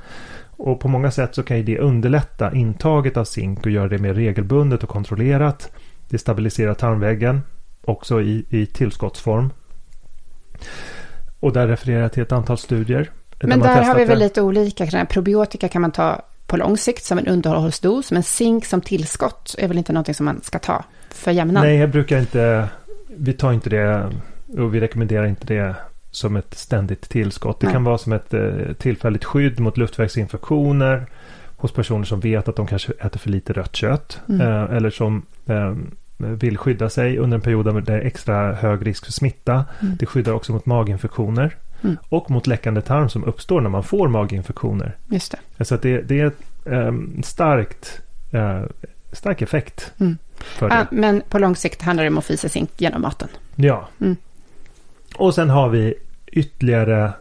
Och 0.62 0.80
på 0.80 0.88
många 0.88 1.10
sätt 1.10 1.34
så 1.34 1.42
kan 1.42 1.56
ju 1.56 1.62
det 1.62 1.78
underlätta 1.78 2.54
intaget 2.54 3.16
av 3.16 3.24
zink 3.24 3.66
och 3.66 3.72
göra 3.72 3.88
det 3.88 3.98
mer 3.98 4.14
regelbundet 4.14 4.82
och 4.82 4.88
kontrollerat. 4.88 5.72
Det 6.10 6.18
stabiliserar 6.18 6.74
tarmväggen 6.74 7.42
också 7.84 8.20
i, 8.20 8.44
i 8.48 8.66
tillskottsform. 8.66 9.50
Och 11.40 11.52
där 11.52 11.68
refererar 11.68 12.02
jag 12.02 12.12
till 12.12 12.22
ett 12.22 12.32
antal 12.32 12.58
studier. 12.58 13.10
Men 13.42 13.60
där 13.60 13.82
har 13.82 13.94
vi 13.94 14.04
väl 14.04 14.18
lite 14.18 14.42
olika. 14.42 15.06
Probiotika 15.06 15.68
kan 15.68 15.82
man 15.82 15.92
ta 15.92 16.22
på 16.46 16.56
lång 16.56 16.76
sikt 16.76 17.04
som 17.04 17.18
en 17.18 17.26
underhållsdos. 17.26 18.12
Men 18.12 18.22
zink 18.22 18.64
som 18.64 18.80
tillskott 18.80 19.54
är 19.58 19.68
väl 19.68 19.78
inte 19.78 19.92
någonting 19.92 20.14
som 20.14 20.26
man 20.26 20.40
ska 20.42 20.58
ta 20.58 20.84
för 21.10 21.30
jämnan? 21.30 21.64
Nej, 21.64 21.76
jag 21.76 21.90
brukar 21.90 22.18
inte. 22.18 22.68
Vi 23.06 23.32
tar 23.32 23.52
inte 23.52 23.70
det 23.70 24.10
och 24.58 24.74
vi 24.74 24.80
rekommenderar 24.80 25.26
inte 25.26 25.46
det 25.46 25.74
som 26.10 26.36
ett 26.36 26.54
ständigt 26.54 27.08
tillskott. 27.08 27.60
Det 27.60 27.66
Nej. 27.66 27.74
kan 27.74 27.84
vara 27.84 27.98
som 27.98 28.12
ett 28.12 28.34
eh, 28.34 28.72
tillfälligt 28.78 29.24
skydd 29.24 29.60
mot 29.60 29.76
luftvägsinfektioner 29.76 31.06
hos 31.56 31.72
personer 31.72 32.04
som 32.04 32.20
vet 32.20 32.48
att 32.48 32.56
de 32.56 32.66
kanske 32.66 32.92
äter 32.92 33.18
för 33.18 33.30
lite 33.30 33.52
rött 33.52 33.76
kött. 33.76 34.20
Mm. 34.28 34.40
Eh, 34.40 34.76
eller 34.76 34.90
som 34.90 35.26
eh, 35.46 35.74
vill 36.20 36.58
skydda 36.58 36.90
sig 36.90 37.18
under 37.18 37.34
en 37.34 37.40
period 37.40 37.64
där 37.64 37.80
det 37.80 37.92
är 37.92 38.00
extra 38.00 38.52
hög 38.52 38.86
risk 38.86 39.04
för 39.04 39.12
smitta. 39.12 39.64
Mm. 39.82 39.96
Det 39.98 40.06
skyddar 40.06 40.32
också 40.32 40.52
mot 40.52 40.66
maginfektioner. 40.66 41.56
Mm. 41.82 41.96
Och 42.08 42.30
mot 42.30 42.46
läckande 42.46 42.80
tarm 42.80 43.08
som 43.08 43.24
uppstår 43.24 43.60
när 43.60 43.70
man 43.70 43.84
får 43.84 44.08
maginfektioner. 44.08 44.96
Just 45.06 45.34
det. 45.56 45.64
Så 45.64 45.76
det, 45.76 46.00
det 46.00 46.20
är 46.20 46.26
ett 46.26 46.42
um, 46.64 47.22
starkt, 47.22 48.00
uh, 48.34 48.62
stark 49.12 49.42
effekt. 49.42 49.92
Mm. 50.00 50.18
För 50.36 50.72
ah, 50.72 50.86
men 50.90 51.22
på 51.28 51.38
lång 51.38 51.56
sikt 51.56 51.82
handlar 51.82 52.04
det 52.04 52.10
om 52.10 52.18
att 52.18 52.24
få 52.24 52.32
i 52.32 52.36
sig 52.36 52.50
zink 52.50 52.70
genom 52.76 53.02
maten. 53.02 53.28
Ja. 53.56 53.88
Mm. 54.00 54.16
Och 55.16 55.34
sen 55.34 55.50
har 55.50 55.68
vi 55.68 55.94
ytterligare 56.26 57.12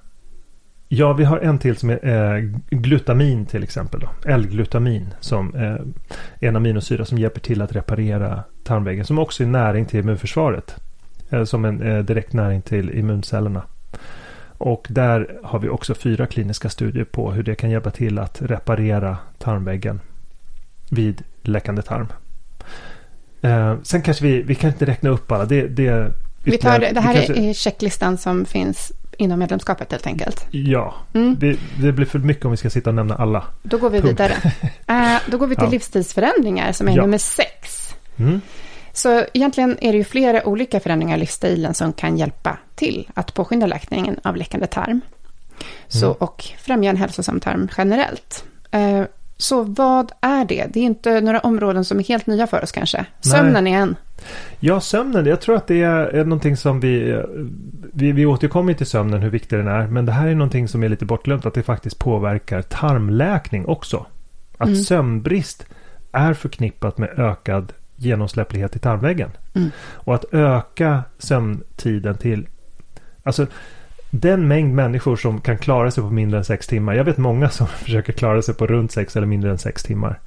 Ja, 0.92 1.14
vi 1.14 1.24
har 1.24 1.38
en 1.38 1.60
till 1.60 1.78
som 1.78 1.90
är 1.90 2.36
eh, 2.36 2.44
glutamin 2.70 3.46
till 3.46 3.64
exempel. 3.64 4.08
L-glutamin 4.26 5.14
som 5.20 5.56
eh, 5.56 5.62
är 6.40 6.48
en 6.50 6.56
aminosyra 6.56 7.06
som 7.06 7.18
hjälper 7.18 7.40
till 7.40 7.62
att 7.62 7.76
reparera 7.76 8.44
tarmväggen. 8.70 9.06
Som 9.06 9.20
också 9.20 9.44
är 9.44 9.48
näring 9.48 9.86
till 9.86 10.00
immunförsvaret. 10.00 10.76
Eh, 11.30 11.44
som 11.44 11.66
en 11.66 11.82
eh, 11.82 12.00
direkt 12.00 12.34
näring 12.34 12.62
till 12.62 12.90
immuncellerna. 12.90 13.64
Och 14.58 14.88
där 14.90 15.40
har 15.44 15.60
vi 15.60 15.70
också 15.70 15.96
fyra 15.96 16.28
kliniska 16.28 16.70
studier 16.70 17.04
på 17.04 17.32
hur 17.32 17.44
det 17.44 17.56
kan 17.56 17.70
hjälpa 17.70 17.92
till 17.92 18.20
att 18.20 18.42
reparera 18.42 19.18
tarmväggen 19.38 20.00
vid 20.92 21.24
läckande 21.44 21.82
tarm. 21.82 22.08
Eh, 23.42 23.76
sen 23.84 24.02
kanske 24.02 24.24
vi, 24.24 24.42
vi 24.42 24.56
kan 24.56 24.70
inte 24.70 24.86
räkna 24.86 25.10
upp 25.10 25.32
alla. 25.32 25.46
Det, 25.46 25.68
det, 25.68 26.12
vi 26.44 26.58
tar 26.58 26.80
det, 26.80 27.02
här 27.02 27.14
kanske... 27.14 27.34
är 27.34 27.54
checklistan 27.54 28.18
som 28.18 28.46
finns 28.46 28.92
inom 29.18 29.40
medlemskapet 29.40 29.92
helt 29.92 30.08
enkelt. 30.08 30.48
Ja, 30.52 30.96
mm. 31.14 31.36
det, 31.40 31.60
det, 31.82 31.92
blir 31.92 32.06
för 32.06 32.20
mycket 32.20 32.46
om 32.46 32.52
vi 32.52 32.58
ska 32.58 32.70
sitta 32.70 32.90
och 32.90 32.96
nämna 32.96 33.16
alla. 33.16 33.44
Då 33.64 33.78
går 33.78 33.90
vi 33.90 34.02
vidare. 34.02 34.34
uh, 34.92 35.20
då 35.32 35.38
går 35.38 35.48
vi 35.48 35.56
till 35.56 35.66
ja. 35.66 35.72
livsstilsförändringar 35.72 36.72
som 36.72 36.88
är 36.88 36.96
ja. 36.96 37.02
nummer 37.02 37.18
sex. 37.18 37.89
Mm. 38.20 38.42
Så 38.94 39.26
egentligen 39.34 39.78
är 39.82 39.92
det 39.92 39.98
ju 39.98 40.04
flera 40.04 40.48
olika 40.48 40.80
förändringar 40.80 41.18
i 41.18 41.20
livsstilen 41.20 41.74
som 41.74 41.94
kan 41.94 42.18
hjälpa 42.18 42.58
till 42.76 43.10
att 43.14 43.34
påskynda 43.34 43.68
läkningen 43.68 44.20
av 44.24 44.36
läckande 44.36 44.68
tarm. 44.68 45.02
Så, 45.88 46.06
mm. 46.06 46.18
Och 46.20 46.46
främja 46.58 46.90
en 46.90 46.98
hälsosam 46.98 47.40
tarm 47.40 47.70
generellt. 47.78 48.44
Uh, 48.76 49.04
så 49.38 49.64
vad 49.64 50.12
är 50.22 50.46
det? 50.46 50.66
Det 50.74 50.80
är 50.80 50.84
inte 50.84 51.22
några 51.22 51.40
områden 51.40 51.86
som 51.86 52.00
är 52.00 52.04
helt 52.04 52.28
nya 52.28 52.48
för 52.48 52.64
oss 52.64 52.72
kanske. 52.72 53.06
Sömnen 53.22 53.64
Nej. 53.64 53.74
är 53.74 53.78
en. 53.78 53.96
Ja, 54.60 54.80
sömnen. 54.80 55.26
Jag 55.26 55.42
tror 55.42 55.56
att 55.56 55.68
det 55.68 55.82
är 55.82 56.24
någonting 56.24 56.58
som 56.58 56.80
vi, 56.80 57.24
vi... 57.94 58.12
Vi 58.12 58.26
återkommer 58.26 58.74
till 58.74 58.86
sömnen, 58.86 59.22
hur 59.22 59.30
viktig 59.30 59.60
den 59.60 59.68
är. 59.68 59.88
Men 59.88 60.06
det 60.06 60.12
här 60.12 60.28
är 60.28 60.36
någonting 60.36 60.68
som 60.68 60.84
är 60.84 60.90
lite 60.90 61.06
bortglömt. 61.06 61.46
Att 61.46 61.54
det 61.54 61.64
faktiskt 61.64 62.00
påverkar 62.00 62.62
tarmläkning 62.62 63.66
också. 63.66 64.06
Att 64.58 64.68
mm. 64.68 64.84
sömnbrist 64.84 65.66
är 66.12 66.34
förknippat 66.34 66.98
med 66.98 67.10
ökad 67.20 67.74
genomsläpplighet 68.00 68.76
i 68.76 68.80
tarmväggen. 68.80 69.30
Mm. 69.54 69.70
Och 69.94 70.16
att 70.16 70.34
öka 70.34 71.04
sömntiden 71.18 72.18
till... 72.18 72.48
Alltså 73.24 73.48
den 74.10 74.48
mängd 74.48 74.74
människor 74.74 75.16
som 75.16 75.42
kan 75.42 75.58
klara 75.58 75.92
sig 75.92 76.04
på 76.04 76.10
mindre 76.10 76.38
än 76.38 76.46
sex 76.46 76.68
timmar. 76.68 76.94
Jag 76.94 77.04
vet 77.04 77.18
många 77.18 77.50
som 77.50 77.68
försöker 77.84 78.14
klara 78.14 78.42
sig 78.42 78.56
på 78.56 78.68
runt 78.68 78.92
sex 78.92 79.16
eller 79.16 79.28
mindre 79.28 79.52
än 79.52 79.58
sex 79.58 79.84
timmar. 79.84 80.20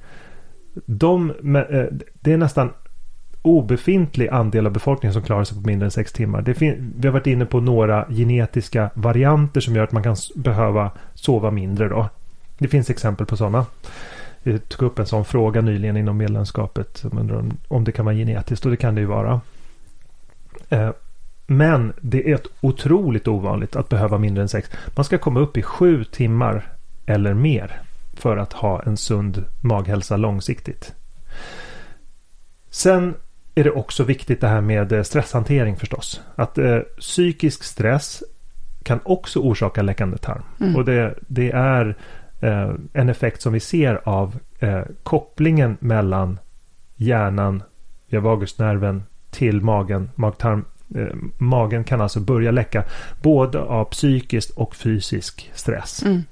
De, 0.85 1.29
eh, 1.29 1.85
det 2.13 2.33
är 2.33 2.37
nästan 2.37 2.69
obefintlig 3.41 4.27
andel 4.27 4.65
av 4.65 4.71
befolkningen 4.71 5.13
som 5.13 5.23
klarar 5.23 5.43
sig 5.43 5.57
på 5.57 5.67
mindre 5.67 5.85
än 5.87 5.91
sex 5.91 6.13
timmar. 6.13 6.41
Det 6.41 6.61
vi 6.61 7.07
har 7.07 7.11
varit 7.11 7.27
inne 7.27 7.45
på 7.45 7.59
några 7.59 8.05
genetiska 8.09 8.89
varianter 8.93 9.61
som 9.61 9.75
gör 9.75 9.83
att 9.83 9.91
man 9.91 10.03
kan 10.03 10.15
behöva 10.35 10.91
sova 11.13 11.51
mindre. 11.51 11.89
Då. 11.89 12.09
Det 12.57 12.67
finns 12.67 12.89
exempel 12.89 13.25
på 13.25 13.37
sådana. 13.37 13.65
Tog 14.43 14.81
upp 14.81 14.99
en 14.99 15.05
sån 15.05 15.25
fråga 15.25 15.61
nyligen 15.61 15.97
inom 15.97 16.17
medlemskapet. 16.17 16.97
Som 16.97 17.17
undrar 17.17 17.35
om, 17.35 17.57
om 17.67 17.83
det 17.83 17.91
kan 17.91 18.05
vara 18.05 18.15
genetiskt 18.15 18.65
och 18.65 18.71
det 18.71 18.77
kan 18.77 18.95
det 18.95 19.01
ju 19.01 19.07
vara. 19.07 19.41
Eh, 20.69 20.91
men 21.47 21.93
det 22.01 22.31
är 22.31 22.35
ett 22.35 22.47
otroligt 22.61 23.27
ovanligt 23.27 23.75
att 23.75 23.89
behöva 23.89 24.17
mindre 24.17 24.41
än 24.41 24.49
sex. 24.49 24.69
Man 24.95 25.05
ska 25.05 25.17
komma 25.17 25.39
upp 25.39 25.57
i 25.57 25.61
sju 25.61 26.03
timmar 26.03 26.71
eller 27.05 27.33
mer 27.33 27.81
för 28.13 28.37
att 28.37 28.53
ha 28.53 28.83
en 28.83 28.97
sund 28.97 29.43
maghälsa 29.61 30.17
långsiktigt. 30.17 30.93
Sen 32.69 33.15
är 33.55 33.63
det 33.63 33.71
också 33.71 34.03
viktigt 34.03 34.41
det 34.41 34.47
här 34.47 34.61
med 34.61 34.91
eh, 34.91 35.03
stresshantering 35.03 35.75
förstås. 35.75 36.21
Att 36.35 36.57
eh, 36.57 36.79
psykisk 36.79 37.63
stress 37.63 38.23
kan 38.83 38.99
också 39.03 39.39
orsaka 39.39 39.81
läckande 39.81 40.17
tarm. 40.17 40.43
Mm. 40.59 40.75
Och 40.75 40.85
det, 40.85 41.15
det 41.27 41.51
är 41.51 41.97
eh, 42.43 42.71
en 42.93 43.09
effekt 43.09 43.41
som 43.41 43.53
vi 43.53 43.59
ser 43.59 44.01
av 44.03 44.39
eh, 44.59 44.81
kopplingen 45.03 45.77
mellan 45.79 46.39
hjärnan, 46.95 47.63
vagusnerven 48.09 49.03
till 49.31 49.61
magen, 49.61 50.09
magtarm 50.15 50.65
Eh, 50.95 51.15
magen 51.37 51.83
kan 51.83 52.01
alltså 52.01 52.19
börja 52.19 52.51
läcka 52.51 52.83
både 53.21 53.59
av 53.59 53.85
psykisk 53.85 54.57
och 54.57 54.75
fysisk 54.75 55.51
stress. 55.53 56.03
Mm. 56.03 56.23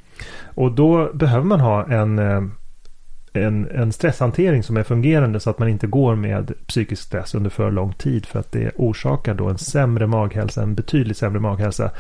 Och 0.46 0.72
då 0.72 1.14
behöver 1.14 1.46
man 1.46 1.60
ha 1.60 1.86
en, 1.86 2.20
eh, 2.20 2.44
en, 3.34 3.68
en 3.72 3.92
stresshantering 3.92 4.64
som 4.64 4.78
är 4.78 4.84
fungerande 4.84 5.40
så 5.40 5.50
att 5.50 5.60
man 5.60 5.70
inte 5.70 5.88
går 5.88 6.16
med 6.16 6.54
psykisk 6.68 7.04
stress 7.04 7.36
under 7.36 7.50
för 7.50 7.72
lång 7.72 7.94
tid 7.94 8.26
för 8.26 8.40
att 8.40 8.52
det 8.52 8.72
orsakar 8.76 9.34
då 9.34 9.50
en 9.50 9.58
sämre 9.58 10.08
maghälsa, 10.08 10.64
en 10.64 10.76
betydligt 10.76 11.18
sämre 11.18 11.40
maghälsa. 11.40 11.92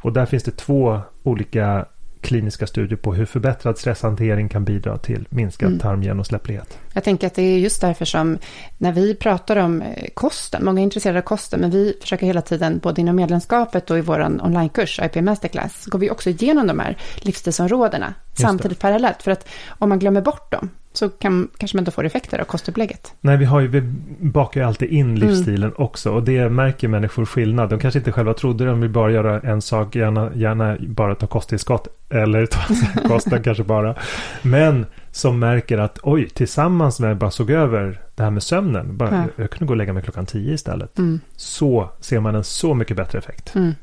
Och 0.00 0.12
där 0.12 0.26
finns 0.26 0.44
det 0.44 0.56
två 0.56 1.00
olika 1.22 1.86
kliniska 2.24 2.66
studier 2.66 2.96
på 2.96 3.14
hur 3.14 3.24
förbättrad 3.24 3.78
stresshantering 3.78 4.48
kan 4.48 4.64
bidra 4.64 4.98
till 4.98 5.26
minskad 5.30 5.68
mm. 5.68 5.80
tarmgenomsläpplighet. 5.80 6.78
Jag 6.92 7.04
tänker 7.04 7.26
att 7.26 7.34
det 7.34 7.42
är 7.42 7.58
just 7.58 7.80
därför 7.80 8.04
som 8.04 8.38
när 8.78 8.92
vi 8.92 9.14
pratar 9.14 9.56
om 9.56 9.82
eh, 9.82 10.08
kosten, 10.14 10.64
många 10.64 10.80
är 10.80 10.84
intresserade 10.84 11.18
av 11.18 11.22
kosten, 11.22 11.60
men 11.60 11.70
vi 11.70 11.98
försöker 12.00 12.26
hela 12.26 12.42
tiden, 12.42 12.78
både 12.78 13.00
inom 13.00 13.16
medlemskapet 13.16 13.90
och 13.90 13.98
i 13.98 14.00
vår 14.00 14.20
onlinekurs, 14.42 15.00
IP 15.02 15.14
Masterclass, 15.14 15.86
går 15.86 15.98
vi 15.98 16.10
också 16.10 16.30
igenom 16.30 16.66
de 16.66 16.78
här 16.78 16.98
livsstilsområdena. 17.16 18.14
samtidigt 18.34 18.78
parallellt. 18.78 19.22
För 19.22 19.30
att 19.30 19.48
om 19.68 19.88
man 19.88 19.98
glömmer 19.98 20.20
bort 20.20 20.52
dem 20.52 20.70
så 20.96 21.08
kan, 21.08 21.48
kanske 21.58 21.76
man 21.76 21.82
inte 21.82 21.90
får 21.90 22.04
effekter 22.04 22.38
av 22.38 22.44
kostupplägget. 22.44 23.14
Nej, 23.20 23.36
vi, 23.36 23.44
har 23.44 23.60
ju, 23.60 23.68
vi 23.68 23.80
bakar 24.20 24.60
ju 24.60 24.66
alltid 24.66 24.88
in 24.88 25.06
mm. 25.06 25.28
livsstilen 25.28 25.70
mm. 25.70 25.74
också 25.78 26.10
och 26.10 26.22
det 26.22 26.48
märker 26.48 26.88
människor 26.88 27.24
skillnad. 27.24 27.70
De 27.70 27.78
kanske 27.78 27.98
inte 27.98 28.12
själva 28.12 28.34
trodde 28.34 28.64
de 28.64 28.80
vill 28.80 28.90
bara 28.90 29.10
göra 29.10 29.40
en 29.40 29.62
sak, 29.62 29.96
gärna, 29.96 30.30
gärna 30.34 30.76
bara 30.80 31.14
ta 31.14 31.26
kosttillskott 31.26 31.88
eller 32.10 32.46
ta 32.46 32.60
kosten 33.08 33.42
kanske 33.42 33.64
bara. 33.64 33.94
Men 34.42 34.86
som 35.10 35.38
märker 35.38 35.78
att 35.78 35.98
oj, 36.02 36.28
tillsammans 36.28 37.00
med 37.00 37.16
bara 37.16 37.30
såg 37.30 37.50
över 37.50 38.00
det 38.14 38.22
här 38.22 38.30
med 38.30 38.42
sömnen. 38.42 38.96
Bara, 38.96 39.14
ja. 39.14 39.42
Jag 39.42 39.50
kunde 39.50 39.66
gå 39.66 39.72
och 39.72 39.76
lägga 39.76 39.92
mig 39.92 40.02
klockan 40.02 40.26
tio 40.26 40.54
istället. 40.54 40.98
Mm. 40.98 41.20
Så 41.36 41.90
ser 42.00 42.20
man 42.20 42.34
en 42.34 42.44
så 42.44 42.74
mycket 42.74 42.96
bättre 42.96 43.18
effekt. 43.18 43.54
Mm. 43.54 43.74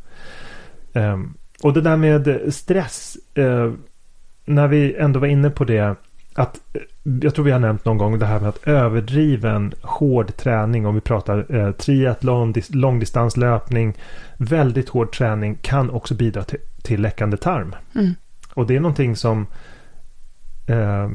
Um, 0.94 1.34
och 1.64 1.74
det 1.74 1.82
där 1.82 1.98
med 1.98 2.54
stress. 2.54 3.18
Uh, 3.38 3.74
när 4.46 4.68
vi 4.68 4.96
ändå 4.96 5.20
var 5.20 5.28
inne 5.28 5.50
på 5.50 5.64
det. 5.64 5.96
Att, 6.34 6.60
eh, 6.74 6.82
jag 7.04 7.36
tror 7.36 7.46
vi 7.46 7.52
har 7.52 7.60
nämnt 7.60 7.86
någon 7.86 7.98
gång 7.98 8.20
det 8.20 8.26
här 8.26 8.40
med 8.40 8.50
att 8.50 8.68
överdriven 8.68 9.74
hård 9.82 10.38
träning. 10.38 10.86
Om 10.86 10.96
vi 10.96 11.02
pratar 11.02 11.56
eh, 11.56 11.72
triathlon, 11.72 12.52
dis, 12.52 12.74
långdistanslöpning. 12.74 13.94
Väldigt 14.38 14.90
hård 14.90 15.12
träning 15.12 15.58
kan 15.62 15.90
också 15.90 16.16
bidra 16.16 16.44
till, 16.44 16.60
till 16.82 17.02
läckande 17.02 17.38
tarm. 17.38 17.76
Mm. 17.96 18.14
Och 18.54 18.68
det 18.68 18.76
är 18.76 18.80
någonting 18.80 19.16
som 19.16 19.48
eh, 20.68 21.10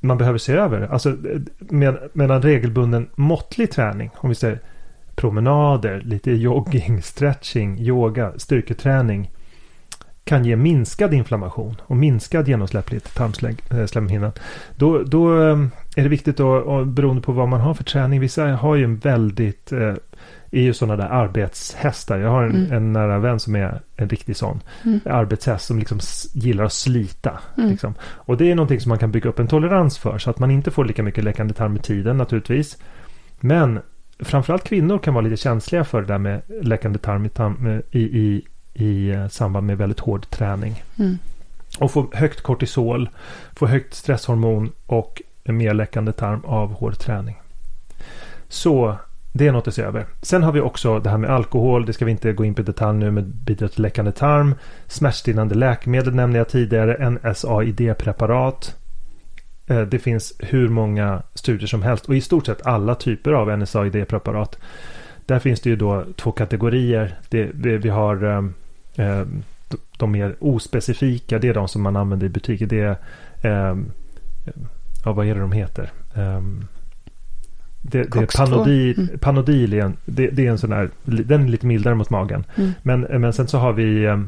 man 0.00 0.18
behöver 0.18 0.38
se 0.38 0.52
över. 0.52 0.80
Alltså 0.80 1.16
med, 1.58 1.98
medan 2.12 2.42
regelbunden 2.42 3.08
måttlig 3.14 3.70
träning, 3.70 4.10
om 4.16 4.28
vi 4.28 4.34
säger 4.34 4.60
promenader, 5.14 6.00
lite 6.00 6.32
jogging, 6.32 7.02
stretching, 7.02 7.78
yoga, 7.78 8.32
styrketräning 8.36 9.30
kan 10.28 10.44
ge 10.44 10.56
minskad 10.56 11.14
inflammation 11.14 11.76
och 11.82 11.96
minskad 11.96 12.48
genomsläpplighet 12.48 13.08
i 13.08 13.14
tarmslemhinnan. 13.14 14.32
Då, 14.76 15.02
då 15.02 15.42
eh, 15.42 15.58
är 15.96 16.02
det 16.02 16.08
viktigt 16.08 16.40
att, 16.40 16.86
beroende 16.86 17.22
på 17.22 17.32
vad 17.32 17.48
man 17.48 17.60
har 17.60 17.74
för 17.74 17.84
träning. 17.84 18.20
Vissa 18.20 18.46
har 18.46 18.74
ju 18.74 18.84
en 18.84 18.96
väldigt 18.96 19.72
eh, 19.72 19.94
är 20.50 20.62
ju 20.62 20.74
sådana 20.74 20.96
där 20.96 21.08
arbetshästar. 21.08 22.18
Jag 22.18 22.30
har 22.30 22.42
en, 22.42 22.56
mm. 22.56 22.72
en 22.72 22.92
nära 22.92 23.18
vän 23.18 23.40
som 23.40 23.56
är 23.56 23.80
en 23.96 24.08
riktig 24.08 24.36
sån 24.36 24.60
mm. 24.84 25.00
arbetshäst 25.04 25.66
som 25.66 25.78
liksom 25.78 25.98
gillar 26.34 26.64
att 26.64 26.72
slita. 26.72 27.40
Mm. 27.56 27.70
Liksom. 27.70 27.94
Och 28.02 28.36
det 28.36 28.50
är 28.50 28.54
någonting 28.54 28.80
som 28.80 28.88
man 28.88 28.98
kan 28.98 29.12
bygga 29.12 29.30
upp 29.30 29.38
en 29.38 29.48
tolerans 29.48 29.98
för 29.98 30.18
så 30.18 30.30
att 30.30 30.38
man 30.38 30.50
inte 30.50 30.70
får 30.70 30.84
lika 30.84 31.02
mycket 31.02 31.24
läckande 31.24 31.54
tarm 31.54 31.72
med 31.72 31.82
tiden 31.82 32.16
naturligtvis. 32.16 32.78
Men 33.40 33.80
framförallt 34.18 34.64
kvinnor 34.64 34.98
kan 34.98 35.14
vara 35.14 35.24
lite 35.24 35.36
känsliga 35.36 35.84
för 35.84 36.00
det 36.00 36.06
där 36.06 36.18
med 36.18 36.42
läckande 36.62 36.98
tarm 36.98 37.26
i, 37.26 37.28
tarm, 37.28 37.82
i, 37.90 38.00
i, 38.00 38.46
i 38.78 39.10
eh, 39.10 39.28
samband 39.28 39.66
med 39.66 39.78
väldigt 39.78 40.00
hård 40.00 40.30
träning. 40.30 40.82
Mm. 40.98 41.18
Och 41.78 41.90
få 41.90 42.10
högt 42.12 42.40
kortisol, 42.40 43.08
få 43.56 43.66
högt 43.66 43.94
stresshormon 43.94 44.72
och 44.86 45.22
mer 45.44 45.74
läckande 45.74 46.12
tarm 46.12 46.40
av 46.44 46.72
hård 46.72 46.98
träning. 46.98 47.36
Så 48.48 48.96
det 49.32 49.46
är 49.46 49.52
något 49.52 49.68
att 49.68 49.74
se 49.74 49.82
över. 49.82 50.06
Sen 50.22 50.42
har 50.42 50.52
vi 50.52 50.60
också 50.60 50.98
det 50.98 51.10
här 51.10 51.18
med 51.18 51.30
alkohol. 51.30 51.86
Det 51.86 51.92
ska 51.92 52.04
vi 52.04 52.10
inte 52.10 52.32
gå 52.32 52.44
in 52.44 52.54
på 52.54 52.62
detalj 52.62 52.98
nu, 52.98 53.10
men 53.10 53.32
bidrar 53.44 53.68
till 53.68 53.82
läckande 53.82 54.12
tarm. 54.12 54.54
Smärtstillande 54.86 55.54
läkemedel 55.54 56.14
nämnde 56.14 56.38
jag 56.38 56.48
tidigare. 56.48 57.10
NSAID-preparat. 57.10 58.76
Eh, 59.66 59.80
det 59.80 59.98
finns 59.98 60.32
hur 60.38 60.68
många 60.68 61.22
studier 61.34 61.66
som 61.66 61.82
helst 61.82 62.06
och 62.06 62.16
i 62.16 62.20
stort 62.20 62.46
sett 62.46 62.66
alla 62.66 62.94
typer 62.94 63.32
av 63.32 63.58
NSAID-preparat. 63.58 64.58
Där 65.26 65.38
finns 65.38 65.60
det 65.60 65.70
ju 65.70 65.76
då 65.76 66.04
två 66.16 66.32
kategorier. 66.32 67.18
Det, 67.28 67.50
det, 67.54 67.78
vi 67.78 67.88
har 67.88 68.52
eh, 68.98 69.18
eh 69.20 69.26
de 69.98 70.12
mer 70.12 70.36
ospecifika. 70.40 71.38
Det 71.38 71.48
är 71.48 71.54
de 71.54 71.68
som 71.68 71.82
man 71.82 71.96
använder 71.96 72.26
i 72.26 72.30
butiker. 72.30 72.66
Det 72.66 72.80
är, 72.80 72.96
eh, 73.42 73.76
ja, 75.04 75.12
vad 75.12 75.26
är 75.26 75.34
det 75.34 75.40
de 75.40 75.52
heter? 75.52 75.90
Um, 76.14 76.66
det, 77.82 78.02
det 78.02 78.18
är 78.18 78.36
panodil, 78.36 78.98
mm. 78.98 79.18
panodil 79.18 79.72
är 79.72 79.80
en, 79.80 79.96
det, 80.04 80.26
det, 80.26 80.46
är 80.46 80.50
en 80.50 80.58
sån 80.58 80.72
här, 80.72 80.90
den 81.04 81.44
är 81.44 81.48
lite 81.48 81.66
mildare 81.66 81.94
mot 81.94 82.10
magen. 82.10 82.44
Mm. 82.56 82.72
Men, 82.82 83.00
men 83.00 83.32
sen 83.32 83.48
så 83.48 83.58
har 83.58 83.72
vi, 83.72 84.04
eh, 84.04 84.20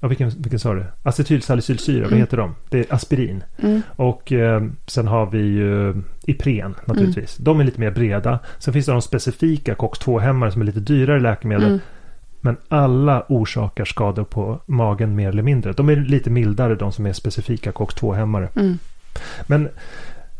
ja, 0.00 0.08
vilken, 0.08 0.28
vilken 0.28 0.58
sa 0.58 0.74
du? 0.74 0.84
Acetylsalicylsyra, 1.02 1.98
mm. 1.98 2.10
vad 2.10 2.18
heter 2.18 2.36
de? 2.36 2.54
Det 2.68 2.78
är 2.78 2.94
aspirin. 2.94 3.44
Mm. 3.58 3.82
Och 3.96 4.32
eh, 4.32 4.62
sen 4.86 5.06
har 5.06 5.26
vi 5.26 5.38
ju 5.38 6.02
Ipren 6.22 6.74
naturligtvis. 6.84 7.38
Mm. 7.38 7.44
De 7.44 7.60
är 7.60 7.64
lite 7.64 7.80
mer 7.80 7.90
breda. 7.90 8.38
Sen 8.58 8.72
finns 8.72 8.86
det 8.86 8.92
de 8.92 9.02
specifika 9.02 9.74
COX-2-hämmare 9.74 10.50
som 10.50 10.62
är 10.62 10.66
lite 10.66 10.80
dyrare 10.80 11.20
läkemedel. 11.20 11.80
Mm. 12.42 12.56
Men 12.56 12.56
alla 12.68 13.24
orsakar 13.28 13.84
skador 13.84 14.24
på 14.24 14.60
magen 14.66 15.14
mer 15.14 15.28
eller 15.28 15.42
mindre. 15.42 15.72
De 15.72 15.88
är 15.88 15.96
lite 15.96 16.30
mildare 16.30 16.74
de 16.74 16.92
som 16.92 17.06
är 17.06 17.12
specifika 17.12 17.72
COX-2-hämmare. 17.72 18.48
Men 19.46 19.68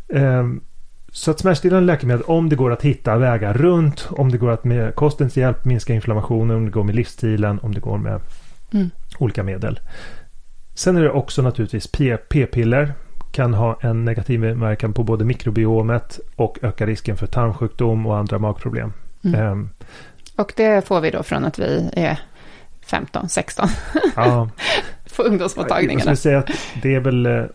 eh, 0.07 0.47
så 1.11 1.31
att 1.31 1.39
smärtstillande 1.39 1.85
läkemedel, 1.85 2.23
om 2.23 2.49
det 2.49 2.55
går 2.55 2.71
att 2.71 2.81
hitta 2.81 3.17
vägar 3.17 3.53
runt, 3.53 4.07
om 4.11 4.31
det 4.31 4.37
går 4.37 4.51
att 4.51 4.63
med 4.63 4.95
kostens 4.95 5.37
hjälp 5.37 5.65
minska 5.65 5.93
inflammationen, 5.93 6.57
om 6.57 6.65
det 6.65 6.71
går 6.71 6.83
med 6.83 6.95
livsstilen, 6.95 7.59
om 7.59 7.73
det 7.73 7.79
går 7.79 7.97
med 7.97 8.21
mm. 8.71 8.89
olika 9.17 9.43
medel. 9.43 9.79
Sen 10.73 10.97
är 10.97 11.01
det 11.01 11.11
också 11.11 11.41
naturligtvis 11.41 11.87
p-piller. 12.29 12.93
Kan 13.31 13.53
ha 13.53 13.79
en 13.81 14.05
negativ 14.05 14.41
verkan 14.41 14.93
på 14.93 15.03
både 15.03 15.25
mikrobiomet 15.25 16.19
och 16.35 16.59
öka 16.61 16.85
risken 16.85 17.17
för 17.17 17.27
tarmsjukdom 17.27 18.05
och 18.05 18.17
andra 18.17 18.39
magproblem. 18.39 18.93
Mm. 19.23 19.51
Um, 19.51 19.69
och 20.39 20.53
det 20.55 20.87
får 20.87 21.01
vi 21.01 21.11
då 21.11 21.23
från 21.23 21.45
att 21.45 21.59
vi 21.59 21.89
är 21.93 22.19
15, 22.85 23.29
16. 23.29 23.67
Ja. 24.15 24.49
på 25.15 25.23
ungdomsmottagningarna. 25.23 25.93
Jag 25.93 26.01
skulle 26.01 26.15
säga 26.15 26.39
att 26.39 26.81
det 26.81 26.95
är 26.95 26.99
väl 26.99 27.25
eh, 27.25 27.45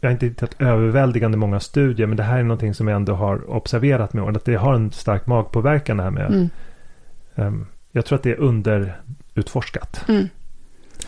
jag 0.00 0.08
har 0.08 0.12
inte 0.12 0.26
hittat 0.26 0.54
överväldigande 0.58 1.38
många 1.38 1.60
studier, 1.60 2.06
men 2.06 2.16
det 2.16 2.22
här 2.22 2.38
är 2.38 2.42
någonting 2.42 2.74
som 2.74 2.88
jag 2.88 2.96
ändå 2.96 3.14
har 3.14 3.50
observerat 3.50 4.12
med 4.12 4.24
åren. 4.24 4.36
Att 4.36 4.44
det 4.44 4.54
har 4.54 4.74
en 4.74 4.92
stark 4.92 5.26
magpåverkan 5.26 5.96
det 5.96 6.02
här 6.02 6.10
med. 6.10 6.26
Mm. 6.26 6.50
Um, 7.34 7.66
jag 7.92 8.04
tror 8.06 8.18
att 8.18 8.22
det 8.22 8.30
är 8.30 8.40
underutforskat. 8.40 10.04
Mm. 10.08 10.28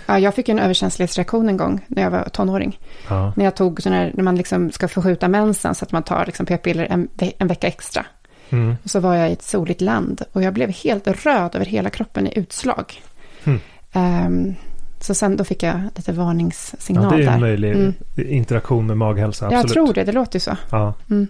Ja, 0.06 0.18
jag 0.18 0.34
fick 0.34 0.48
en 0.48 0.58
överkänslighetsreaktion 0.58 1.48
en 1.48 1.56
gång 1.56 1.84
när 1.88 2.02
jag 2.02 2.10
var 2.10 2.24
tonåring. 2.24 2.78
Ja. 3.08 3.32
När 3.36 3.44
jag 3.44 3.56
tog 3.56 3.84
här, 3.84 4.12
när 4.14 4.24
man 4.24 4.36
liksom 4.36 4.70
ska 4.70 4.88
förskjuta 4.88 5.28
mensen 5.28 5.74
så 5.74 5.84
att 5.84 5.92
man 5.92 6.02
tar 6.02 6.26
liksom 6.26 6.46
p-piller 6.46 6.86
en, 6.90 7.08
ve 7.14 7.32
en 7.38 7.48
vecka 7.48 7.66
extra. 7.66 8.06
Mm. 8.52 8.76
Och 8.84 8.90
så 8.90 9.00
var 9.00 9.14
jag 9.14 9.30
i 9.30 9.32
ett 9.32 9.42
soligt 9.42 9.80
land 9.80 10.22
och 10.32 10.42
jag 10.42 10.54
blev 10.54 10.70
helt 10.70 11.06
röd 11.26 11.54
över 11.54 11.66
hela 11.66 11.90
kroppen 11.90 12.26
i 12.26 12.38
utslag. 12.38 13.02
Mm. 13.44 13.60
Um, 13.92 14.54
så 15.00 15.14
sen 15.14 15.36
då 15.36 15.44
fick 15.44 15.62
jag 15.62 15.80
lite 15.96 16.12
varningssignal 16.12 17.10
där. 17.10 17.18
Ja, 17.18 17.24
det 17.24 17.30
är 17.30 17.34
en 17.34 17.40
möjlig 17.40 17.72
mm. 17.72 17.94
interaktion 18.16 18.86
med 18.86 18.96
maghälsa, 18.96 19.46
absolut. 19.46 19.64
Jag 19.64 19.72
tror 19.72 19.94
det, 19.94 20.04
det 20.04 20.12
låter 20.12 20.36
ju 20.36 20.40
så. 20.40 20.56
Ja. 20.70 20.94
Mm. 21.10 21.26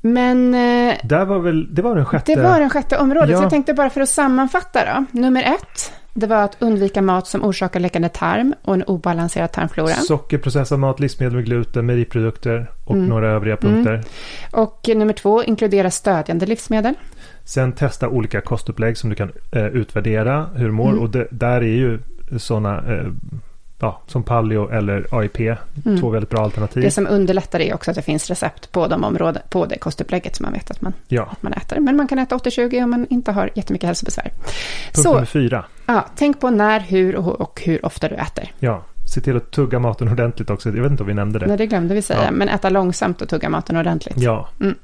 Men... 0.00 0.54
Eh, 0.54 0.96
Där 1.02 1.24
var 1.24 1.38
väl, 1.38 1.74
det 1.74 1.82
var 1.82 1.96
den 1.96 2.04
sjätte... 2.04 2.34
Det 2.34 2.42
var 2.42 2.60
den 2.60 2.70
sjätte 2.70 2.98
området. 2.98 3.30
Ja. 3.30 3.36
Så 3.36 3.42
jag 3.42 3.50
tänkte 3.50 3.74
bara 3.74 3.90
för 3.90 4.00
att 4.00 4.08
sammanfatta 4.08 4.84
då. 4.84 5.20
Nummer 5.20 5.42
ett, 5.42 5.92
det 6.14 6.26
var 6.26 6.44
att 6.44 6.56
undvika 6.58 7.02
mat 7.02 7.26
som 7.26 7.44
orsakar 7.44 7.80
läckande 7.80 8.08
tarm 8.08 8.54
och 8.62 8.74
en 8.74 8.82
obalanserad 8.82 9.52
tarmflora. 9.52 9.94
Sockerprocessad 9.94 10.78
mat, 10.78 11.00
livsmedel 11.00 11.34
med 11.36 11.44
gluten, 11.44 11.86
mejeriprodukter 11.86 12.70
och 12.84 12.94
mm. 12.94 13.06
några 13.06 13.30
övriga 13.30 13.56
punkter. 13.56 13.92
Mm. 13.92 14.04
Och 14.50 14.88
nummer 14.94 15.12
två, 15.12 15.44
inkludera 15.44 15.90
stödjande 15.90 16.46
livsmedel. 16.46 16.94
Sen 17.44 17.72
testa 17.72 18.08
olika 18.08 18.40
kostupplägg 18.40 18.96
som 18.96 19.10
du 19.10 19.16
kan 19.16 19.32
eh, 19.52 19.66
utvärdera 19.66 20.46
hur 20.54 20.66
du 20.66 20.72
mår. 20.72 20.90
Mm. 20.90 21.02
Och 21.02 21.10
det, 21.10 21.26
där 21.30 21.60
är 21.60 21.76
ju 21.76 21.98
sådana 22.38 22.76
eh, 22.76 23.06
ja, 23.80 24.02
som 24.06 24.22
paleo 24.22 24.68
eller 24.68 25.06
AIP. 25.10 25.40
Mm. 25.40 26.00
Två 26.00 26.10
väldigt 26.10 26.30
bra 26.30 26.40
alternativ. 26.40 26.82
Det 26.82 26.90
som 26.90 27.06
underlättar 27.06 27.60
är 27.60 27.74
också 27.74 27.90
att 27.90 27.94
det 27.94 28.02
finns 28.02 28.30
recept 28.30 28.72
på 28.72 28.86
de 28.86 29.04
områden, 29.04 29.42
på 29.50 29.66
det 29.66 29.78
kostupplägget 29.78 30.36
som 30.36 30.44
man 30.44 30.52
vet 30.52 30.70
att 30.70 30.80
man, 30.80 30.92
ja. 31.08 31.28
att 31.32 31.42
man 31.42 31.52
äter. 31.52 31.80
Men 31.80 31.96
man 31.96 32.08
kan 32.08 32.18
äta 32.18 32.36
80-20 32.36 32.84
om 32.84 32.90
man 32.90 33.06
inte 33.10 33.32
har 33.32 33.50
jättemycket 33.54 33.86
hälsobesvär. 33.86 34.30
Punkt 34.34 34.50
Så, 34.92 35.12
nummer 35.12 35.26
fyra. 35.26 35.64
Ja, 35.90 36.06
tänk 36.16 36.40
på 36.40 36.50
när, 36.50 36.80
hur 36.80 37.16
och, 37.16 37.40
och 37.40 37.62
hur 37.64 37.86
ofta 37.86 38.08
du 38.08 38.14
äter. 38.14 38.52
Ja, 38.58 38.84
se 39.14 39.20
till 39.20 39.36
att 39.36 39.50
tugga 39.50 39.78
maten 39.78 40.08
ordentligt 40.08 40.50
också. 40.50 40.68
Jag 40.68 40.82
vet 40.82 40.90
inte 40.90 41.02
om 41.02 41.06
vi 41.06 41.14
nämnde 41.14 41.38
det. 41.38 41.46
Nej, 41.46 41.56
det 41.56 41.66
glömde 41.66 41.94
vi 41.94 42.02
säga. 42.02 42.24
Ja. 42.24 42.30
Men 42.30 42.48
äta 42.48 42.70
långsamt 42.70 43.22
och 43.22 43.28
tugga 43.28 43.48
maten 43.48 43.76
ordentligt. 43.76 44.18
Ja. 44.18 44.48
Mm. 44.60 44.74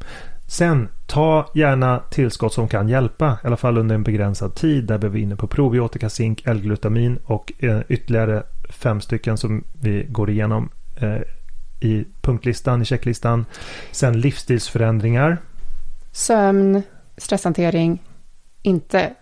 Sen, 0.47 0.89
ta 1.07 1.51
gärna 1.55 1.99
tillskott 2.11 2.53
som 2.53 2.69
kan 2.69 2.89
hjälpa, 2.89 3.39
i 3.45 3.47
alla 3.47 3.57
fall 3.57 3.79
under 3.79 3.95
en 3.95 4.03
begränsad 4.03 4.55
tid. 4.55 4.85
Där 4.85 5.05
är 5.05 5.09
vi 5.09 5.21
inne 5.21 5.37
på 5.37 5.47
probiotika, 5.47 6.11
zink, 6.11 6.43
L-glutamin 6.47 7.19
och 7.25 7.53
eh, 7.59 7.81
ytterligare 7.89 8.43
fem 8.69 9.01
stycken 9.01 9.39
som 9.39 9.65
vi 9.81 10.07
går 10.09 10.31
igenom 10.31 10.71
eh, 10.97 11.21
i 11.81 12.05
punktlistan, 12.21 12.83
i 12.83 12.85
checklistan. 12.85 13.45
Sen 13.91 14.21
livsstilsförändringar. 14.21 15.39
Sömn, 16.13 16.83
stresshantering, 17.17 18.03
inte 18.63 19.15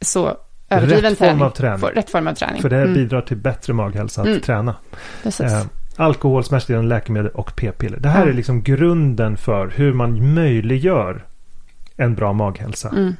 så 0.00 0.36
överdriven 0.68 1.10
rätt 1.10 1.18
träning. 1.18 1.38
Form 1.38 1.46
av 1.46 1.50
träning. 1.50 1.86
rätt 1.94 2.10
form 2.10 2.26
av 2.26 2.34
träning. 2.34 2.62
För 2.62 2.70
det 2.70 2.76
mm. 2.76 2.94
bidrar 2.94 3.20
till 3.20 3.36
bättre 3.36 3.72
maghälsa 3.72 4.20
att 4.20 4.26
mm. 4.26 4.40
träna. 4.40 4.74
Eh, 5.24 5.62
alkohol, 5.96 6.44
smärtstillande 6.44 6.88
läkemedel 6.88 7.30
och 7.30 7.56
p-piller. 7.56 7.98
Det 7.98 8.08
här 8.08 8.24
ja. 8.24 8.30
är 8.30 8.34
liksom 8.34 8.62
grunden 8.62 9.36
för 9.36 9.72
hur 9.74 9.92
man 9.92 10.34
möjliggör 10.34 11.24
en 11.96 12.14
bra 12.14 12.32
maghälsa. 12.32 12.88
Mm. 12.88 13.14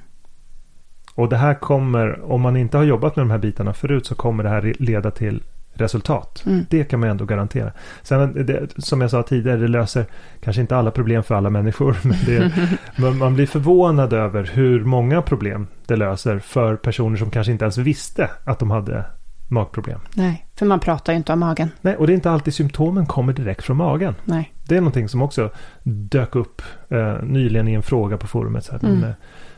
Och 1.14 1.28
det 1.28 1.36
här 1.36 1.54
kommer, 1.54 2.32
om 2.32 2.40
man 2.40 2.56
inte 2.56 2.76
har 2.76 2.84
jobbat 2.84 3.16
med 3.16 3.26
de 3.26 3.30
här 3.30 3.38
bitarna 3.38 3.72
förut, 3.72 4.06
så 4.06 4.14
kommer 4.14 4.42
det 4.44 4.50
här 4.50 4.74
leda 4.78 5.10
till 5.10 5.42
resultat. 5.72 6.42
Mm. 6.46 6.66
Det 6.70 6.84
kan 6.84 7.00
man 7.00 7.08
ändå 7.08 7.24
garantera. 7.24 7.72
Sen 8.02 8.46
det, 8.46 8.68
som 8.76 9.00
jag 9.00 9.10
sa 9.10 9.22
tidigare, 9.22 9.56
det 9.56 9.68
löser 9.68 10.04
kanske 10.40 10.60
inte 10.60 10.76
alla 10.76 10.90
problem 10.90 11.22
för 11.22 11.34
alla 11.34 11.50
människor. 11.50 11.96
Men 12.02 12.16
det, 12.26 13.14
man 13.18 13.34
blir 13.34 13.46
förvånad 13.46 14.12
över 14.12 14.50
hur 14.54 14.84
många 14.84 15.22
problem 15.22 15.66
det 15.88 15.96
löser 15.96 16.38
för 16.38 16.76
personer 16.76 17.16
som 17.16 17.30
kanske 17.30 17.52
inte 17.52 17.64
ens 17.64 17.78
visste 17.78 18.30
att 18.44 18.58
de 18.58 18.70
hade 18.70 19.04
magproblem. 19.48 20.00
Nej, 20.14 20.46
för 20.54 20.66
man 20.66 20.80
pratar 20.80 21.12
ju 21.12 21.16
inte 21.16 21.32
om 21.32 21.40
magen. 21.40 21.70
Nej, 21.80 21.96
och 21.96 22.06
det 22.06 22.12
är 22.12 22.14
inte 22.14 22.30
alltid 22.30 22.54
symptomen 22.54 23.06
kommer 23.06 23.32
direkt 23.32 23.64
från 23.64 23.76
magen. 23.76 24.14
Nej. 24.24 24.52
Det 24.64 24.76
är 24.76 24.80
någonting 24.80 25.08
som 25.08 25.22
också 25.22 25.50
dök 25.82 26.36
upp 26.36 26.62
eh, 26.88 27.22
nyligen 27.22 27.68
i 27.68 27.74
en 27.74 27.82
fråga 27.82 28.16
på 28.16 28.26
forumet. 28.26 28.64
Så 28.64 28.72
här, 28.72 28.84
mm. 28.84 29.00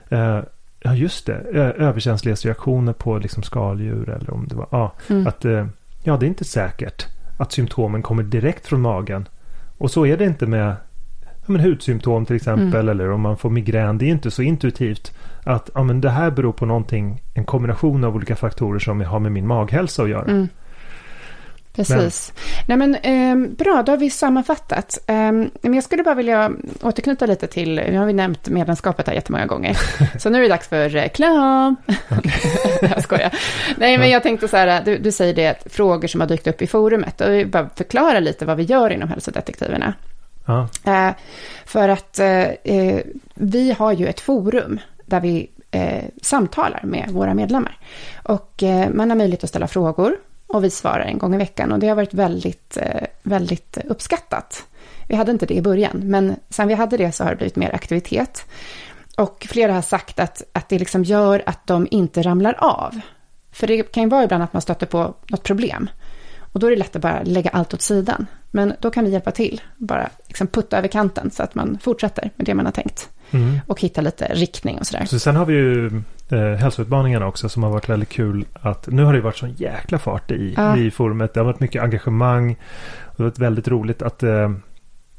men, 0.09 0.37
eh, 0.39 0.45
ja, 0.81 0.95
just 0.95 1.27
det. 1.27 1.35
Överkänslighetsreaktioner 1.79 2.93
på 2.93 3.19
liksom 3.19 3.43
skaldjur 3.43 4.09
eller 4.11 4.35
om 4.35 4.49
det 4.49 4.55
var... 4.55 4.69
Ja, 4.71 4.93
mm. 5.09 5.27
att, 5.27 5.45
eh, 5.45 5.67
ja, 6.03 6.17
det 6.17 6.27
är 6.27 6.29
inte 6.29 6.45
säkert 6.45 7.07
att 7.39 7.53
symptomen 7.53 8.03
kommer 8.03 8.23
direkt 8.23 8.67
från 8.67 8.81
magen. 8.81 9.29
Och 9.79 9.91
så 9.91 10.07
är 10.07 10.17
det 10.17 10.25
inte 10.25 10.47
med 10.47 10.77
ja, 11.49 11.53
men 11.53 11.61
hudsymptom 11.61 12.27
till 12.27 12.37
exempel. 12.37 12.67
Mm. 12.67 12.89
Eller 12.89 13.11
om 13.11 13.21
man 13.21 13.37
får 13.37 13.51
migrän. 13.51 13.99
Det 13.99 14.05
är 14.05 14.11
inte 14.11 14.31
så 14.31 14.43
intuitivt 14.43 15.13
att 15.45 15.71
ja, 15.75 15.83
men 15.83 16.01
det 16.01 16.11
här 16.11 16.31
beror 16.31 16.53
på 16.53 16.67
någonting. 16.67 17.23
En 17.35 17.45
kombination 17.45 18.05
av 18.05 18.17
olika 18.17 18.37
faktorer 18.37 18.79
som 18.79 19.01
har 19.01 19.21
med 19.21 19.33
min 19.33 19.47
maghälsa 19.47 20.03
att 20.03 20.09
göra. 20.09 20.25
Mm. 20.25 20.49
Precis. 21.77 22.33
Men. 22.67 22.79
Nej, 22.79 22.89
men, 22.89 22.95
eh, 23.43 23.51
bra, 23.57 23.83
då 23.87 23.93
har 23.93 23.97
vi 23.97 24.11
sammanfattat. 24.11 24.99
Eh, 25.07 25.33
men 25.63 25.75
jag 25.75 25.85
skulle 25.85 26.03
bara 26.03 26.15
vilja 26.15 26.51
återknyta 26.83 27.27
lite 27.27 27.47
till, 27.47 27.75
nu 27.75 27.99
har 27.99 28.07
vi 28.07 28.13
nämnt 28.13 28.49
medlemskapet 28.49 29.07
här 29.07 29.15
jättemånga 29.15 29.47
gånger. 29.47 29.79
Så 30.19 30.31
nu 30.31 30.39
är 30.39 30.43
det 30.43 30.49
dags 30.49 30.69
för 30.69 30.89
reklam. 30.89 31.77
jag 32.81 33.03
skojar. 33.03 33.35
Nej, 33.77 33.99
men 33.99 34.11
jag 34.11 34.23
tänkte 34.23 34.49
så 34.49 34.57
här, 34.57 34.85
du, 34.85 34.99
du 34.99 35.13
säger 35.13 35.35
det, 35.35 35.73
frågor 35.73 36.09
som 36.09 36.21
har 36.21 36.29
dykt 36.29 36.47
upp 36.47 36.63
i 36.63 36.67
forumet. 36.67 37.21
Och 37.21 37.49
bara 37.49 37.69
förklara 37.77 38.21
lite 38.21 38.47
vad 38.47 38.57
vi 38.57 38.63
gör 38.63 38.91
inom 38.91 39.09
hälsodetektiverna. 39.09 39.95
Ja. 40.49 40.69
Eh, 40.85 41.15
för 41.65 41.89
att 41.89 42.19
eh, 42.19 42.49
eh, 42.49 43.01
vi 43.35 43.73
har 43.73 43.93
ju 43.93 44.07
ett 44.07 44.21
forum 44.21 44.81
där 45.07 45.21
vi 45.21 45.51
eh, 45.71 46.05
samtalar 46.23 46.81
med 46.85 47.11
våra 47.11 47.35
medlemmar. 47.35 47.79
Och 48.23 48.63
eh, 48.63 48.91
man 48.91 49.11
har 49.11 49.17
möjlighet 49.17 49.45
att 49.45 49.51
ställa 49.51 49.69
frågor 49.69 50.17
och 50.47 50.65
vi 50.65 50.71
svarar 50.71 51.01
en 51.05 51.19
gång 51.19 51.35
i 51.35 51.39
veckan. 51.39 51.73
Och 51.73 51.79
det 51.79 51.89
har 51.89 51.97
varit 51.97 52.15
väldigt, 52.15 52.77
eh, 52.77 53.07
väldigt 53.23 53.79
uppskattat. 53.85 54.67
Vi 55.09 55.17
hade 55.17 55.33
inte 55.33 55.47
det 55.47 55.55
i 55.55 55.63
början, 55.63 56.01
men 56.05 56.37
sen 56.49 56.69
vi 56.69 56.75
hade 56.75 56.97
det 56.97 57.13
så 57.13 57.25
har 57.25 57.31
det 57.31 57.37
blivit 57.37 57.57
mer 57.57 57.75
aktivitet. 57.75 58.45
Och 59.17 59.47
flera 59.51 59.73
har 59.73 59.83
sagt 59.83 60.19
att, 60.19 60.43
att 60.53 60.69
det 60.69 60.79
liksom 60.79 61.05
gör 61.05 61.43
att 61.47 61.67
de 61.67 61.89
inte 61.91 62.23
ramlar 62.23 62.57
av. 62.59 63.01
För 63.53 63.67
det 63.67 63.83
kan 63.83 64.03
ju 64.03 64.09
vara 64.09 64.25
ibland 64.25 64.43
att 64.43 64.53
man 64.53 64.63
stöter 64.63 64.87
på 64.87 65.15
något 65.27 65.43
problem. 65.43 65.91
Och 66.53 66.61
då 66.61 66.67
är 66.67 66.71
det 66.71 66.77
lätt 66.77 66.97
att 66.97 67.03
bara 67.03 67.23
lägga 67.23 67.51
allt 67.51 67.75
åt 67.75 67.83
sidan. 67.83 68.27
Men 68.51 68.75
då 68.81 68.91
kan 68.91 69.05
vi 69.05 69.11
hjälpa 69.11 69.31
till, 69.31 69.61
bara 69.77 70.09
liksom 70.27 70.47
putta 70.47 70.79
över 70.79 70.89
kanten 70.89 71.31
så 71.31 71.43
att 71.43 71.55
man 71.55 71.79
fortsätter 71.83 72.31
med 72.37 72.47
det 72.47 72.55
man 72.55 72.65
har 72.65 72.73
tänkt. 72.73 73.09
Mm. 73.31 73.61
Och 73.67 73.81
hitta 73.81 74.01
lite 74.01 74.25
riktning 74.25 74.79
och 74.79 74.87
sådär. 74.87 75.05
Så 75.05 75.19
sen 75.19 75.37
har 75.37 75.47
vi 75.47 75.55
ju 75.55 75.87
eh, 76.29 76.41
hälsoutmaningarna 76.41 77.27
också 77.27 77.49
som 77.49 77.63
har 77.63 77.71
varit 77.71 77.89
väldigt 77.89 78.09
kul. 78.09 78.45
att 78.53 78.87
Nu 78.87 79.05
har 79.05 79.13
det 79.13 79.21
varit 79.21 79.37
sån 79.37 79.53
jäkla 79.53 79.99
fart 79.99 80.31
i, 80.31 80.55
ja. 80.57 80.77
i 80.77 80.91
forumet. 80.91 81.35
Det 81.35 81.41
har 81.41 81.45
varit 81.45 81.61
mycket 81.61 81.83
engagemang. 81.83 82.51
Och 83.01 83.15
det 83.17 83.23
har 83.23 83.31
varit 83.31 83.39
väldigt 83.39 83.69
roligt 83.69 84.03
att 84.03 84.23
eh, 84.23 84.51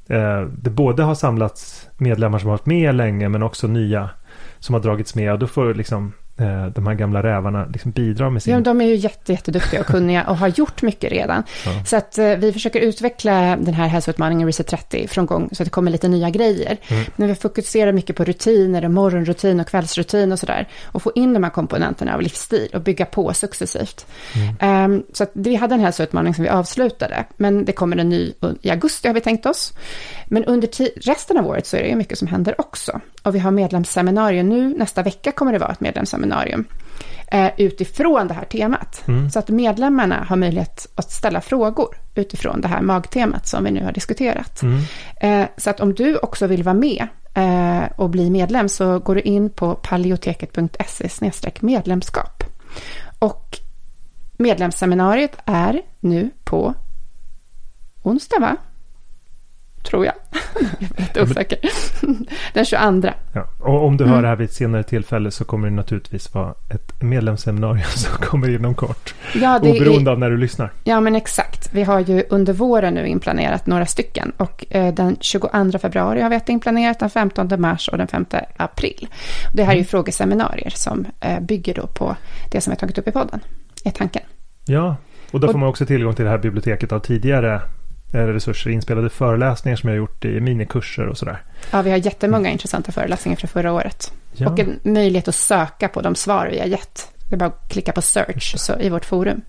eh, 0.08 0.42
det 0.42 0.70
både 0.70 1.04
har 1.04 1.16
samlats 1.16 1.90
medlemmar 1.98 2.40
som 2.40 2.50
har 2.50 2.58
varit 2.58 2.66
med 2.66 2.96
länge 2.96 3.30
men 3.30 3.44
också 3.44 3.68
nya 3.68 4.10
som 4.60 4.74
har 4.74 4.82
dragits 4.82 5.16
med. 5.16 5.34
Och 5.34 5.40
då 5.40 5.48
får 5.48 5.74
liksom 5.74 6.14
de 6.76 6.88
här 6.88 6.94
gamla 6.94 7.24
rävarna 7.24 7.66
liksom 7.66 7.92
bidrar 7.92 8.30
med 8.30 8.44
sin... 8.44 8.54
Ja, 8.54 8.60
de 8.60 8.82
är 8.82 8.86
ju 8.86 8.96
jätte, 8.96 9.32
jätteduktiga 9.32 9.82
och 9.82 9.88
kunniga 9.88 10.24
och 10.24 10.38
har 10.38 10.48
gjort 10.48 10.82
mycket 10.82 11.12
redan. 11.12 11.44
Ja. 11.66 11.86
Så 11.86 11.98
att 11.98 12.18
eh, 12.18 12.36
vi 12.36 12.54
försöker 12.54 12.80
utveckla 12.80 13.58
den 13.58 13.74
här 13.74 13.88
hälsoutmaningen 13.88 14.48
Reset 14.48 14.68
30 14.68 15.08
från 15.08 15.26
gång 15.26 15.50
så 15.52 15.64
att 15.64 15.68
det 15.68 15.72
kommer 15.72 15.92
lite 15.92 16.08
nya 16.08 16.30
grejer. 16.30 16.78
Mm. 16.88 17.06
Men 17.16 17.28
vi 17.28 17.36
fokuserar 17.36 17.92
mycket 17.92 18.16
på 18.16 18.24
rutiner, 18.24 18.86
och 18.86 18.92
morgonrutin 18.92 19.60
och 19.60 19.68
kvällsrutin 19.68 20.32
och 20.32 20.40
sådär. 20.40 20.68
Och 20.86 21.04
få 21.04 21.12
in 21.16 21.34
de 21.34 21.44
här 21.44 21.52
komponenterna 21.52 22.14
av 22.14 22.22
livsstil 22.22 22.70
och 22.74 22.82
bygga 22.82 23.06
på 23.06 23.34
successivt. 23.34 24.06
Mm. 24.60 24.92
Um, 24.92 25.04
så 25.14 25.24
att 25.24 25.32
vi 25.34 25.56
hade 25.56 25.76
en 25.76 25.82
hälsoutmaning 25.82 26.34
som 26.34 26.44
vi 26.44 26.50
avslutade. 26.50 27.26
Men 27.38 27.66
det 27.66 27.72
kommer 27.72 27.98
en 27.98 28.10
ny 28.10 28.34
i 28.62 28.70
augusti 28.70 29.08
har 29.08 29.16
vi 29.16 29.22
tänkt 29.22 29.46
oss. 29.46 29.74
Men 30.32 30.46
under 30.46 30.70
resten 31.08 31.38
av 31.38 31.48
året 31.48 31.68
så 31.68 31.78
är 31.78 31.82
det 31.82 31.90
ju 31.90 31.96
mycket 31.96 32.18
som 32.18 32.28
händer 32.28 32.62
också. 32.62 33.02
Och 33.24 33.36
vi 33.36 33.40
har 33.40 33.52
medlemsseminarier 33.52 34.44
nu. 34.44 34.78
Nästa 34.78 35.04
vecka 35.04 35.32
kommer 35.32 35.54
det 35.54 35.60
vara 35.60 35.72
ett 35.72 35.80
medlemsseminarium 35.80 36.66
eh, 37.28 37.52
utifrån 37.58 38.28
det 38.28 38.34
här 38.34 38.46
temat. 38.46 39.04
Mm. 39.08 39.30
Så 39.30 39.40
att 39.40 39.50
medlemmarna 39.50 40.26
har 40.30 40.36
möjlighet 40.36 40.88
att 40.96 41.12
ställa 41.12 41.42
frågor 41.42 41.98
utifrån 42.16 42.62
det 42.62 42.68
här 42.68 42.82
magtemat 42.82 43.48
som 43.48 43.64
vi 43.64 43.72
nu 43.72 43.84
har 43.84 43.92
diskuterat. 43.92 44.62
Mm. 44.62 44.82
Eh, 45.22 45.48
så 45.58 45.70
att 45.70 45.80
om 45.80 45.94
du 45.94 46.18
också 46.18 46.48
vill 46.48 46.64
vara 46.64 46.76
med 46.76 47.08
eh, 47.34 47.92
och 47.96 48.10
bli 48.10 48.30
medlem 48.30 48.70
så 48.70 49.00
går 49.00 49.16
du 49.16 49.22
in 49.22 49.50
på 49.50 49.76
paleoteket.se 49.76 51.32
medlemskap. 51.60 52.44
Och 53.20 53.60
medlemsseminariet 54.38 55.38
är 55.46 55.82
nu 56.00 56.30
på 56.44 56.74
onsdag 58.04 58.40
va? 58.40 58.58
Tror 59.84 60.06
jag. 60.06 60.16
jag 60.80 60.92
är 60.96 61.02
lite 61.02 61.22
osäker. 61.22 61.60
Den 62.54 62.66
22. 62.66 63.08
Ja. 63.34 63.48
Och 63.60 63.86
om 63.86 63.98
du 63.98 64.06
hör 64.06 64.22
det 64.22 64.28
här 64.28 64.36
vid 64.36 64.46
ett 64.46 64.54
senare 64.54 64.84
tillfälle 64.84 65.32
så 65.32 65.46
kommer 65.46 65.70
det 65.70 65.76
naturligtvis 65.76 66.34
vara 66.34 66.54
ett 66.70 67.02
medlemsseminarium 67.02 67.90
som 67.90 68.18
kommer 68.18 68.50
inom 68.50 68.76
kort. 68.76 69.16
Ja, 69.36 69.60
det 69.60 69.72
Oberoende 69.72 70.12
är... 70.12 70.14
av 70.14 70.20
när 70.20 70.30
du 70.30 70.38
lyssnar. 70.38 70.72
Ja, 70.84 71.02
men 71.02 71.16
exakt. 71.16 71.70
Vi 71.74 71.84
har 71.84 72.00
ju 72.00 72.24
under 72.30 72.54
våren 72.54 72.94
nu 72.94 73.08
inplanerat 73.08 73.66
några 73.66 73.86
stycken. 73.86 74.32
Och 74.38 74.66
eh, 74.70 74.94
den 74.94 75.18
22 75.20 75.80
februari 75.80 76.22
har 76.22 76.30
vi 76.30 76.36
ett 76.36 76.50
inplanerat, 76.50 77.00
den 77.00 77.10
15 77.10 77.62
mars 77.62 77.88
och 77.88 77.98
den 77.98 78.08
5 78.08 78.26
april. 78.58 79.08
Det 79.54 79.64
här 79.64 79.72
är 79.72 79.76
ju 79.76 79.80
mm. 79.80 79.88
frågeseminarier 79.88 80.70
som 80.76 81.06
eh, 81.20 81.40
bygger 81.40 81.74
då 81.74 81.88
på 81.88 82.16
det 82.52 82.62
som 82.62 82.72
vi 82.72 82.76
har 82.76 82.80
tagit 82.80 82.98
upp 82.98 83.08
i 83.08 83.12
podden, 83.12 83.40
är 83.84 83.92
tanken. 83.92 84.24
Ja, 84.66 84.96
och 85.32 85.40
då 85.40 85.48
får 85.48 85.60
man 85.60 85.70
också 85.70 85.86
tillgång 85.86 86.16
till 86.16 86.26
det 86.26 86.32
här 86.32 86.38
biblioteket 86.38 86.92
av 86.92 87.00
tidigare 87.00 87.62
resurser, 88.12 88.70
inspelade 88.70 89.10
föreläsningar 89.10 89.76
som 89.76 89.90
jag 89.90 89.96
har 89.96 89.98
gjort 89.98 90.26
i 90.26 90.40
minikurser 90.40 91.08
och 91.08 91.18
sådär. 91.18 91.44
Ja, 91.72 91.82
vi 91.82 91.90
har 91.90 91.98
jättemånga 91.98 92.40
mm. 92.40 92.52
intressanta 92.52 92.92
föreläsningar 92.92 93.38
från 93.38 93.48
förra 93.48 93.74
året. 93.74 94.14
Ja. 94.34 94.50
Och 94.50 94.60
en 94.60 94.80
möjlighet 94.84 95.28
att 95.28 95.36
söka 95.36 95.88
på 95.88 96.02
de 96.02 96.16
svar 96.16 96.50
vi 96.52 96.60
har 96.60 96.68
gett. 96.68 97.08
Det 97.30 97.36
är 97.36 97.38
bara 97.38 97.50
att 97.50 97.70
klicka 97.70 97.92
på 97.92 98.02
search 98.02 98.58
så, 98.58 98.80
i 98.80 98.90
vårt 98.90 99.06
forum. 99.06 99.42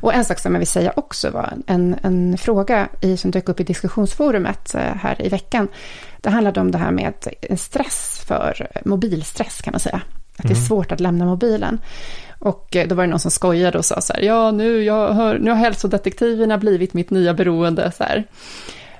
Och 0.00 0.14
en 0.14 0.24
sak 0.24 0.38
som 0.38 0.54
jag 0.54 0.58
vill 0.58 0.68
säga 0.68 0.92
också 0.96 1.30
var 1.30 1.52
en, 1.66 1.96
en 2.02 2.38
fråga 2.38 2.88
i, 3.00 3.16
som 3.16 3.30
dök 3.30 3.48
upp 3.48 3.60
i 3.60 3.64
diskussionsforumet 3.64 4.74
eh, 4.74 4.80
här 4.80 5.26
i 5.26 5.28
veckan. 5.28 5.68
Det 6.20 6.30
handlade 6.30 6.60
om 6.60 6.70
det 6.70 6.78
här 6.78 6.90
med 6.90 7.14
stress 7.56 8.22
för 8.26 8.68
mobilstress 8.84 9.60
kan 9.62 9.72
man 9.72 9.80
säga. 9.80 10.00
Att 10.36 10.42
det 10.42 10.52
är 10.52 10.56
mm. 10.56 10.66
svårt 10.66 10.92
att 10.92 11.00
lämna 11.00 11.24
mobilen. 11.24 11.78
Och 12.42 12.76
eh, 12.76 12.88
då 12.88 12.94
var 12.94 13.04
det 13.04 13.10
någon 13.10 13.20
som 13.20 13.30
skojade 13.30 13.78
och 13.78 13.84
sa 13.84 14.00
så 14.00 14.12
här, 14.12 14.22
ja 14.22 14.50
nu, 14.50 14.84
jag 14.84 15.12
hör, 15.12 15.38
nu 15.38 15.50
har 15.50 15.56
hälsodetektiverna 15.56 16.58
blivit 16.58 16.94
mitt 16.94 17.10
nya 17.10 17.34
beroende. 17.34 17.92
Så 17.92 18.04
här. 18.04 18.24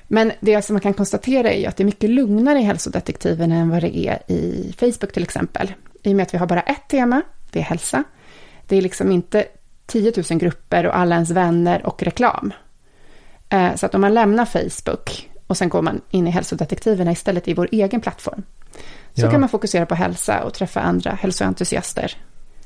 Men 0.07 0.31
det 0.39 0.61
som 0.61 0.73
man 0.73 0.81
kan 0.81 0.93
konstatera 0.93 1.51
är 1.51 1.59
ju 1.59 1.65
att 1.65 1.77
det 1.77 1.83
är 1.83 1.85
mycket 1.85 2.09
lugnare 2.09 2.59
i 2.59 2.63
hälsodetektiverna 2.63 3.55
än 3.55 3.69
vad 3.69 3.81
det 3.81 3.97
är 3.97 4.31
i 4.31 4.73
Facebook 4.79 5.13
till 5.13 5.23
exempel. 5.23 5.73
I 6.03 6.11
och 6.11 6.15
med 6.15 6.23
att 6.23 6.33
vi 6.33 6.37
har 6.37 6.47
bara 6.47 6.61
ett 6.61 6.87
tema, 6.87 7.21
det 7.51 7.59
är 7.59 7.63
hälsa. 7.63 8.03
Det 8.67 8.75
är 8.75 8.81
liksom 8.81 9.11
inte 9.11 9.45
10 9.85 10.13
000 10.29 10.39
grupper 10.39 10.85
och 10.85 10.97
alla 10.97 11.15
ens 11.15 11.31
vänner 11.31 11.85
och 11.85 12.03
reklam. 12.03 12.53
Eh, 13.49 13.75
så 13.75 13.85
att 13.85 13.95
om 13.95 14.01
man 14.01 14.13
lämnar 14.13 14.45
Facebook 14.45 15.29
och 15.47 15.57
sen 15.57 15.69
går 15.69 15.81
man 15.81 16.01
in 16.09 16.27
i 16.27 16.31
hälsodetektiverna 16.31 17.11
istället 17.11 17.47
i 17.47 17.53
vår 17.53 17.69
egen 17.71 18.01
plattform. 18.01 18.43
Så 19.13 19.25
ja. 19.25 19.31
kan 19.31 19.39
man 19.39 19.49
fokusera 19.49 19.85
på 19.85 19.95
hälsa 19.95 20.43
och 20.43 20.53
träffa 20.53 20.81
andra 20.81 21.11
hälsoentusiaster 21.11 22.17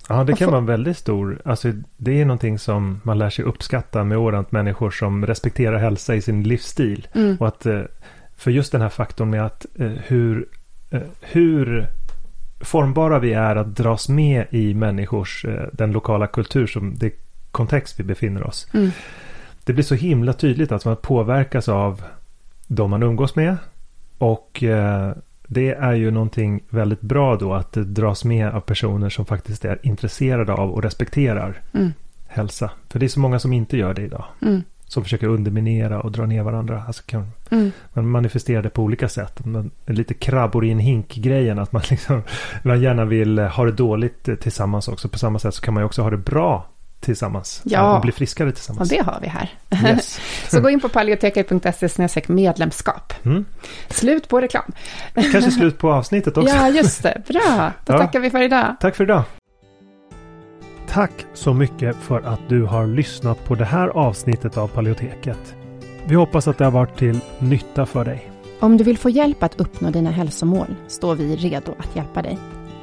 Ja, 0.09 0.23
det 0.23 0.33
kan 0.33 0.47
vara 0.47 0.57
en 0.57 0.65
väldigt 0.65 0.97
stor, 0.97 1.41
alltså 1.45 1.71
det 1.97 2.21
är 2.21 2.25
någonting 2.25 2.59
som 2.59 3.01
man 3.03 3.17
lär 3.17 3.29
sig 3.29 3.45
uppskatta 3.45 4.03
med 4.03 4.17
årant 4.17 4.51
människor 4.51 4.91
som 4.91 5.25
respekterar 5.25 5.77
hälsa 5.77 6.15
i 6.15 6.21
sin 6.21 6.43
livsstil. 6.43 7.07
Mm. 7.13 7.37
Och 7.39 7.47
att, 7.47 7.65
eh, 7.65 7.81
för 8.35 8.51
just 8.51 8.71
den 8.71 8.81
här 8.81 8.89
faktorn 8.89 9.29
med 9.29 9.45
att 9.45 9.65
eh, 9.75 9.87
hur, 9.87 10.47
eh, 10.89 11.01
hur 11.21 11.87
formbara 12.59 13.19
vi 13.19 13.33
är 13.33 13.55
att 13.55 13.75
dras 13.75 14.09
med 14.09 14.45
i 14.49 14.73
människors, 14.73 15.45
den 15.71 15.91
lokala 15.91 16.27
kultur 16.27 16.67
som 16.67 16.95
det 16.97 17.11
kontext 17.51 17.99
vi 17.99 18.03
befinner 18.03 18.43
oss. 18.47 18.67
Mm. 18.73 18.91
Det 19.63 19.73
blir 19.73 19.83
så 19.83 19.95
himla 19.95 20.33
tydligt 20.33 20.71
att 20.71 20.85
man 20.85 20.95
påverkas 20.95 21.69
av 21.69 22.03
de 22.67 22.89
man 22.89 23.03
umgås 23.03 23.35
med. 23.35 23.57
Och 24.17 24.63
det 25.47 25.69
är 25.69 25.93
ju 25.93 26.11
någonting 26.11 26.63
väldigt 26.69 27.01
bra 27.01 27.35
då 27.35 27.53
att 27.53 27.71
det 27.71 27.83
dras 27.83 28.25
med 28.25 28.49
av 28.49 28.59
personer 28.59 29.09
som 29.09 29.25
faktiskt 29.25 29.65
är 29.65 29.79
intresserade 29.83 30.53
av 30.53 30.71
och 30.71 30.83
respekterar 30.83 31.61
mm. 31.73 31.93
hälsa. 32.27 32.71
För 32.89 32.99
det 32.99 33.05
är 33.05 33.07
så 33.07 33.19
många 33.19 33.39
som 33.39 33.53
inte 33.53 33.77
gör 33.77 33.93
det 33.93 34.01
idag. 34.01 34.25
Mm. 34.41 34.63
Som 34.85 35.03
försöker 35.03 35.27
underminera 35.27 36.01
och 36.01 36.11
dra 36.11 36.25
ner 36.25 36.43
varandra. 36.43 36.83
Alltså 36.87 37.03
kan 37.05 37.31
mm. 37.49 37.71
Man 37.93 38.09
manifesterar 38.09 38.61
det 38.61 38.69
på 38.69 38.83
olika 38.83 39.09
sätt. 39.09 39.45
Man, 39.45 39.71
lite 39.85 40.13
krabbor 40.13 40.65
i 40.65 40.71
en 40.71 40.79
hink-grejen. 40.79 41.59
Att 41.59 41.71
man, 41.71 41.81
liksom, 41.89 42.21
man 42.63 42.81
gärna 42.81 43.05
vill 43.05 43.39
ha 43.39 43.65
det 43.65 43.71
dåligt 43.71 44.29
tillsammans 44.41 44.87
också. 44.87 45.09
På 45.09 45.17
samma 45.17 45.39
sätt 45.39 45.53
så 45.53 45.61
kan 45.61 45.73
man 45.73 45.81
ju 45.81 45.85
också 45.85 46.01
ha 46.01 46.09
det 46.09 46.17
bra 46.17 46.65
tillsammans. 46.99 47.61
Ja. 47.63 47.95
Och 47.95 48.01
bli 48.01 48.11
friskare 48.11 48.51
tillsammans. 48.51 48.91
Och 48.91 48.97
det 48.97 49.03
har 49.03 49.19
vi 49.21 49.27
här. 49.27 49.49
Yes. 49.83 50.19
så 50.49 50.61
gå 50.61 50.69
in 50.69 50.79
på 50.79 50.89
paleoteket.se 50.89 52.21
medlemskap. 52.27 53.13
Mm. 53.25 53.45
Slut 53.89 54.27
på 54.27 54.41
reklam. 54.41 54.71
Kanske 55.13 55.51
slut 55.51 55.77
på 55.77 55.93
avsnittet 55.93 56.37
också. 56.37 56.55
ja, 56.55 56.69
just 56.69 57.03
det. 57.03 57.21
Bra. 57.27 57.71
Då 57.85 57.93
ja. 57.93 57.97
tackar 57.97 58.19
vi 58.19 58.29
för 58.29 58.41
idag. 58.41 58.75
Tack 58.79 58.95
för 58.95 59.03
idag. 59.03 59.23
Tack 60.87 61.11
så 61.33 61.53
mycket 61.53 61.95
för 61.95 62.21
att 62.21 62.39
du 62.49 62.63
har 62.63 62.87
lyssnat 62.87 63.45
på 63.45 63.55
det 63.55 63.65
här 63.65 63.87
avsnittet 63.87 64.57
av 64.57 64.67
Paleoteket. 64.67 65.55
Vi 66.05 66.15
hoppas 66.15 66.47
att 66.47 66.57
det 66.57 66.63
har 66.63 66.71
varit 66.71 66.97
till 66.97 67.19
nytta 67.39 67.85
för 67.85 68.05
dig. 68.05 68.31
Om 68.59 68.77
du 68.77 68.83
vill 68.83 68.97
få 68.97 69.09
hjälp 69.09 69.43
att 69.43 69.59
uppnå 69.59 69.89
dina 69.89 70.11
hälsomål 70.11 70.75
står 70.87 71.15
vi 71.15 71.35
redo 71.35 71.75
att 71.79 71.95
hjälpa 71.95 72.21
dig. 72.21 72.37